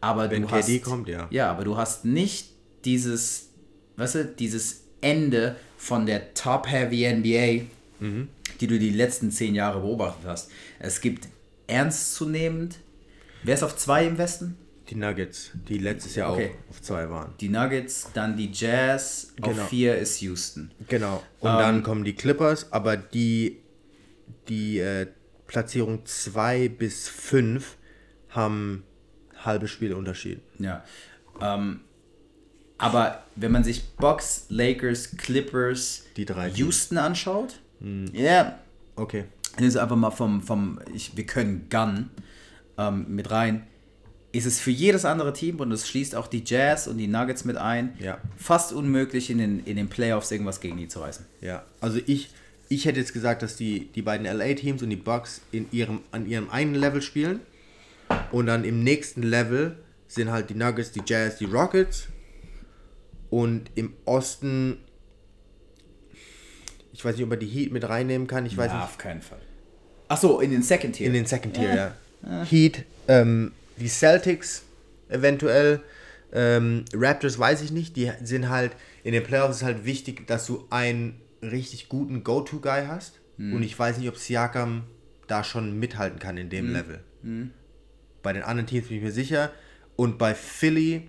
Aber 0.00 0.30
Wenn 0.30 0.42
du 0.42 0.50
hast, 0.50 0.66
KD 0.66 0.78
kommt, 0.80 1.08
ja. 1.08 1.26
Ja, 1.30 1.50
aber 1.50 1.64
du 1.64 1.76
hast 1.76 2.04
nicht 2.04 2.50
dieses, 2.84 3.48
weißt 3.96 4.14
du, 4.14 4.24
dieses 4.26 4.84
Ende 5.00 5.56
von 5.76 6.06
der 6.06 6.34
Top-Heavy 6.34 7.12
NBA, 7.12 7.66
die 8.00 8.66
du 8.66 8.78
die 8.78 8.90
letzten 8.90 9.30
zehn 9.30 9.54
Jahre 9.54 9.80
beobachtet 9.80 10.24
hast. 10.26 10.50
Es 10.78 11.00
gibt 11.00 11.28
ernstzunehmend. 11.66 12.78
Wer 13.42 13.54
ist 13.54 13.62
auf 13.62 13.76
zwei 13.76 14.06
im 14.06 14.18
Westen? 14.18 14.56
Die 14.90 14.94
Nuggets, 14.94 15.50
die 15.68 15.78
letztes 15.78 16.14
Jahr 16.14 16.32
Okay. 16.32 16.52
auch 16.66 16.70
auf 16.70 16.82
zwei 16.82 17.10
waren. 17.10 17.34
Die 17.40 17.48
Nuggets, 17.50 18.08
dann 18.14 18.36
die 18.36 18.50
Jazz, 18.52 19.32
Genau. 19.36 19.48
auf 19.62 19.68
vier 19.68 19.96
ist 19.96 20.20
Houston. 20.22 20.70
Genau. 20.88 21.22
Und 21.40 21.50
Ähm, 21.50 21.58
dann 21.58 21.82
kommen 21.82 22.04
die 22.04 22.14
Clippers, 22.14 22.72
aber 22.72 22.96
die, 22.96 23.58
die 24.48 24.78
äh, 24.78 25.06
Platzierung 25.46 26.06
2 26.06 26.68
bis 26.70 27.08
5 27.08 27.76
haben 28.30 28.82
halbe 29.36 29.68
Spielunterschied. 29.68 30.40
Ja. 30.58 30.82
Ähm, 31.40 31.80
aber 32.78 33.24
wenn 33.36 33.52
man 33.52 33.64
sich 33.64 33.90
Bucks, 33.96 34.46
Lakers, 34.48 35.16
Clippers, 35.16 36.04
Die 36.16 36.24
drei. 36.24 36.48
Houston 36.50 36.96
anschaut, 36.96 37.60
ja, 38.12 38.58
Okay. 38.96 39.24
Nehmen 39.58 39.70
Sie 39.70 39.80
einfach 39.80 39.96
mal 39.96 40.10
vom, 40.10 40.42
vom 40.42 40.78
ich, 40.94 41.16
wir 41.16 41.24
können 41.24 41.68
Gun 41.70 42.10
ähm, 42.76 43.06
mit 43.08 43.30
rein. 43.30 43.66
Ist 44.32 44.44
es 44.46 44.60
für 44.60 44.70
jedes 44.70 45.04
andere 45.04 45.32
Team, 45.32 45.58
und 45.60 45.70
das 45.70 45.88
schließt 45.88 46.14
auch 46.14 46.26
die 46.26 46.42
Jazz 46.44 46.86
und 46.86 46.98
die 46.98 47.06
Nuggets 47.06 47.44
mit 47.44 47.56
ein, 47.56 47.94
Ja. 47.98 48.18
fast 48.36 48.72
unmöglich 48.72 49.30
in 49.30 49.38
den, 49.38 49.60
in 49.64 49.76
den 49.76 49.88
Playoffs 49.88 50.30
irgendwas 50.30 50.60
gegen 50.60 50.76
die 50.76 50.86
zu 50.88 51.00
reißen. 51.00 51.24
Ja, 51.40 51.64
also 51.80 51.98
ich, 52.06 52.30
ich 52.68 52.84
hätte 52.84 53.00
jetzt 53.00 53.12
gesagt, 53.12 53.42
dass 53.42 53.56
die, 53.56 53.86
die 53.94 54.02
beiden 54.02 54.26
LA-Teams 54.26 54.82
und 54.82 54.90
die 54.90 54.96
Bucks 54.96 55.40
in 55.50 55.66
ihrem, 55.72 56.00
an 56.10 56.26
ihrem 56.26 56.50
einen 56.50 56.74
Level 56.74 57.00
spielen. 57.02 57.40
Und 58.32 58.46
dann 58.46 58.64
im 58.64 58.82
nächsten 58.84 59.22
Level 59.22 59.76
sind 60.08 60.30
halt 60.30 60.50
die 60.50 60.54
Nuggets, 60.54 60.92
die 60.92 61.02
Jazz, 61.06 61.38
die 61.38 61.46
Rockets. 61.46 62.08
Und 63.30 63.70
im 63.74 63.94
Osten, 64.04 64.78
ich 66.98 67.04
weiß 67.04 67.14
nicht, 67.14 67.22
ob 67.22 67.30
man 67.30 67.38
die 67.38 67.46
Heat 67.46 67.70
mit 67.70 67.88
reinnehmen 67.88 68.26
kann. 68.26 68.44
Ich 68.44 68.56
weiß 68.56 68.72
Ja, 68.72 68.78
nicht. 68.78 68.84
auf 68.84 68.98
keinen 68.98 69.22
Fall. 69.22 69.38
Achso, 70.08 70.40
in 70.40 70.50
den 70.50 70.62
Second 70.62 70.96
Tier. 70.96 71.06
In 71.06 71.12
den 71.12 71.26
Second 71.26 71.54
Tier, 71.54 71.94
ja. 72.26 72.44
Heat, 72.44 72.84
ähm, 73.06 73.52
die 73.76 73.86
Celtics 73.88 74.64
eventuell. 75.08 75.80
Ähm, 76.32 76.84
Raptors 76.92 77.38
weiß 77.38 77.62
ich 77.62 77.70
nicht. 77.70 77.94
Die 77.96 78.10
sind 78.24 78.48
halt, 78.48 78.72
in 79.04 79.12
den 79.12 79.22
Playoffs 79.22 79.58
ist 79.58 79.62
halt 79.62 79.84
wichtig, 79.84 80.26
dass 80.26 80.44
du 80.46 80.66
einen 80.70 81.20
richtig 81.40 81.88
guten 81.88 82.24
Go-To-Guy 82.24 82.86
hast. 82.88 83.20
Und 83.38 83.62
ich 83.62 83.78
weiß 83.78 83.98
nicht, 83.98 84.08
ob 84.08 84.16
Siakam 84.16 84.82
da 85.28 85.44
schon 85.44 85.78
mithalten 85.78 86.18
kann 86.18 86.36
in 86.36 86.50
dem 86.50 86.72
Level. 86.72 86.98
Bei 88.24 88.32
den 88.32 88.42
anderen 88.42 88.66
Teams 88.66 88.88
bin 88.88 88.96
ich 88.96 89.02
mir 89.04 89.12
sicher. 89.12 89.52
Und 89.94 90.18
bei 90.18 90.34
Philly, 90.34 91.06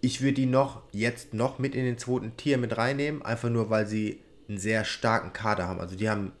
ich 0.00 0.22
würde 0.22 0.32
die 0.32 0.46
noch 0.46 0.80
jetzt 0.92 1.34
noch 1.34 1.58
mit 1.58 1.74
in 1.74 1.84
den 1.84 1.98
zweiten 1.98 2.34
Tier 2.38 2.56
mit 2.56 2.78
reinnehmen, 2.78 3.20
einfach 3.20 3.50
nur 3.50 3.68
weil 3.68 3.86
sie 3.86 4.20
einen 4.50 4.58
sehr 4.58 4.84
starken 4.84 5.32
Kader 5.32 5.66
haben. 5.66 5.80
Also 5.80 5.96
die 5.96 6.10
haben 6.10 6.32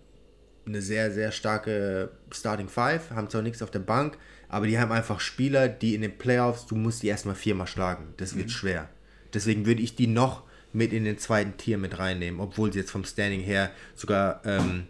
eine 0.66 0.82
sehr, 0.82 1.10
sehr 1.12 1.32
starke 1.32 2.10
Starting 2.32 2.68
Five, 2.68 3.10
haben 3.10 3.30
zwar 3.30 3.42
nichts 3.42 3.62
auf 3.62 3.70
der 3.70 3.78
Bank, 3.78 4.18
aber 4.48 4.66
die 4.66 4.78
haben 4.78 4.92
einfach 4.92 5.20
Spieler, 5.20 5.68
die 5.68 5.94
in 5.94 6.02
den 6.02 6.18
Playoffs, 6.18 6.66
du 6.66 6.74
musst 6.74 7.02
die 7.02 7.06
erstmal 7.06 7.34
viermal 7.34 7.66
schlagen. 7.66 8.12
Das 8.18 8.36
wird 8.36 8.50
schwer. 8.50 8.88
Deswegen 9.32 9.64
würde 9.64 9.80
ich 9.80 9.94
die 9.94 10.08
noch 10.08 10.42
mit 10.72 10.92
in 10.92 11.04
den 11.04 11.18
zweiten 11.18 11.56
Tier 11.56 11.78
mit 11.78 11.98
reinnehmen, 11.98 12.40
obwohl 12.40 12.72
sie 12.72 12.80
jetzt 12.80 12.90
vom 12.90 13.04
Standing 13.04 13.40
her 13.40 13.70
sogar 13.94 14.44
ähm, 14.44 14.86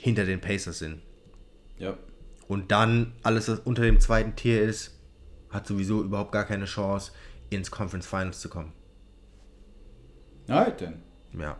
hinter 0.00 0.24
den 0.24 0.40
Pacers 0.40 0.78
sind. 0.78 1.02
Ja. 1.76 1.96
Und 2.46 2.70
dann 2.70 3.12
alles, 3.22 3.48
was 3.48 3.60
unter 3.60 3.82
dem 3.82 4.00
zweiten 4.00 4.36
Tier 4.36 4.62
ist, 4.62 4.98
hat 5.50 5.66
sowieso 5.66 6.02
überhaupt 6.02 6.32
gar 6.32 6.44
keine 6.44 6.66
Chance, 6.66 7.12
ins 7.50 7.70
Conference 7.70 8.06
Finals 8.06 8.40
zu 8.40 8.48
kommen. 8.48 8.72
Alright, 10.48 10.80
dann. 10.80 11.02
Ja. 11.38 11.58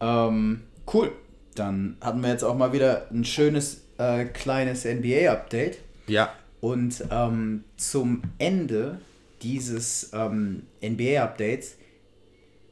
Ähm, 0.00 0.62
cool. 0.92 1.12
Dann 1.54 1.96
hatten 2.00 2.22
wir 2.22 2.30
jetzt 2.30 2.44
auch 2.44 2.56
mal 2.56 2.72
wieder 2.72 3.06
ein 3.10 3.24
schönes 3.24 3.82
äh, 3.98 4.24
kleines 4.26 4.84
NBA-Update. 4.84 5.78
Ja. 6.06 6.32
Und 6.60 7.04
ähm, 7.10 7.64
zum 7.76 8.22
Ende 8.38 8.98
dieses 9.42 10.10
ähm, 10.12 10.62
NBA-Updates 10.82 11.76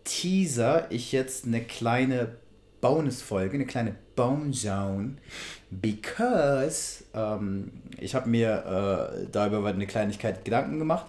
teaser 0.05 0.87
ich 0.91 1.13
jetzt 1.13 1.47
eine 1.47 1.63
kleine 1.63 2.37
Bonusfolge, 2.81 3.55
eine 3.55 3.67
kleine 3.67 3.95
Bone 4.15 4.53
Zone, 4.53 5.17
because 5.71 7.05
ähm, 7.15 7.73
ich 7.99 8.15
habe 8.15 8.29
mir 8.29 9.15
äh, 9.17 9.27
darüber 9.33 9.67
eine 9.67 9.87
Kleinigkeit 9.87 10.45
Gedanken 10.45 10.79
gemacht 10.79 11.07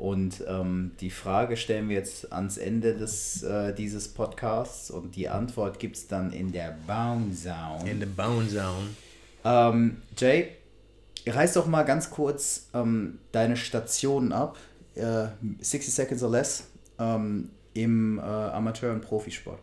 und 0.00 0.42
ähm, 0.48 0.92
die 1.00 1.10
Frage 1.10 1.58
stellen 1.58 1.90
wir 1.90 1.96
jetzt 1.96 2.32
ans 2.32 2.56
Ende 2.56 2.94
des, 2.94 3.42
äh, 3.42 3.74
dieses 3.74 4.08
Podcasts 4.08 4.90
und 4.90 5.14
die 5.14 5.28
Antwort 5.28 5.78
gibt 5.78 5.96
es 5.96 6.08
dann 6.08 6.32
in 6.32 6.52
der 6.52 6.74
Bone 6.86 7.32
Zone. 7.34 7.90
In 7.90 8.00
the 8.00 8.06
Bone 8.06 8.48
Zone. 8.48 8.88
Ähm, 9.44 9.98
Jay, 10.16 10.56
reiß 11.26 11.52
doch 11.52 11.66
mal 11.66 11.82
ganz 11.82 12.08
kurz 12.08 12.68
ähm, 12.72 13.18
deine 13.30 13.58
Stationen 13.58 14.32
ab. 14.32 14.56
Äh, 14.94 15.26
60 15.60 15.92
Seconds 15.92 16.22
or 16.22 16.30
less 16.30 16.68
ähm, 16.98 17.50
im 17.74 18.18
äh, 18.18 18.22
Amateur- 18.22 18.92
und 18.92 19.02
Profisport. 19.02 19.60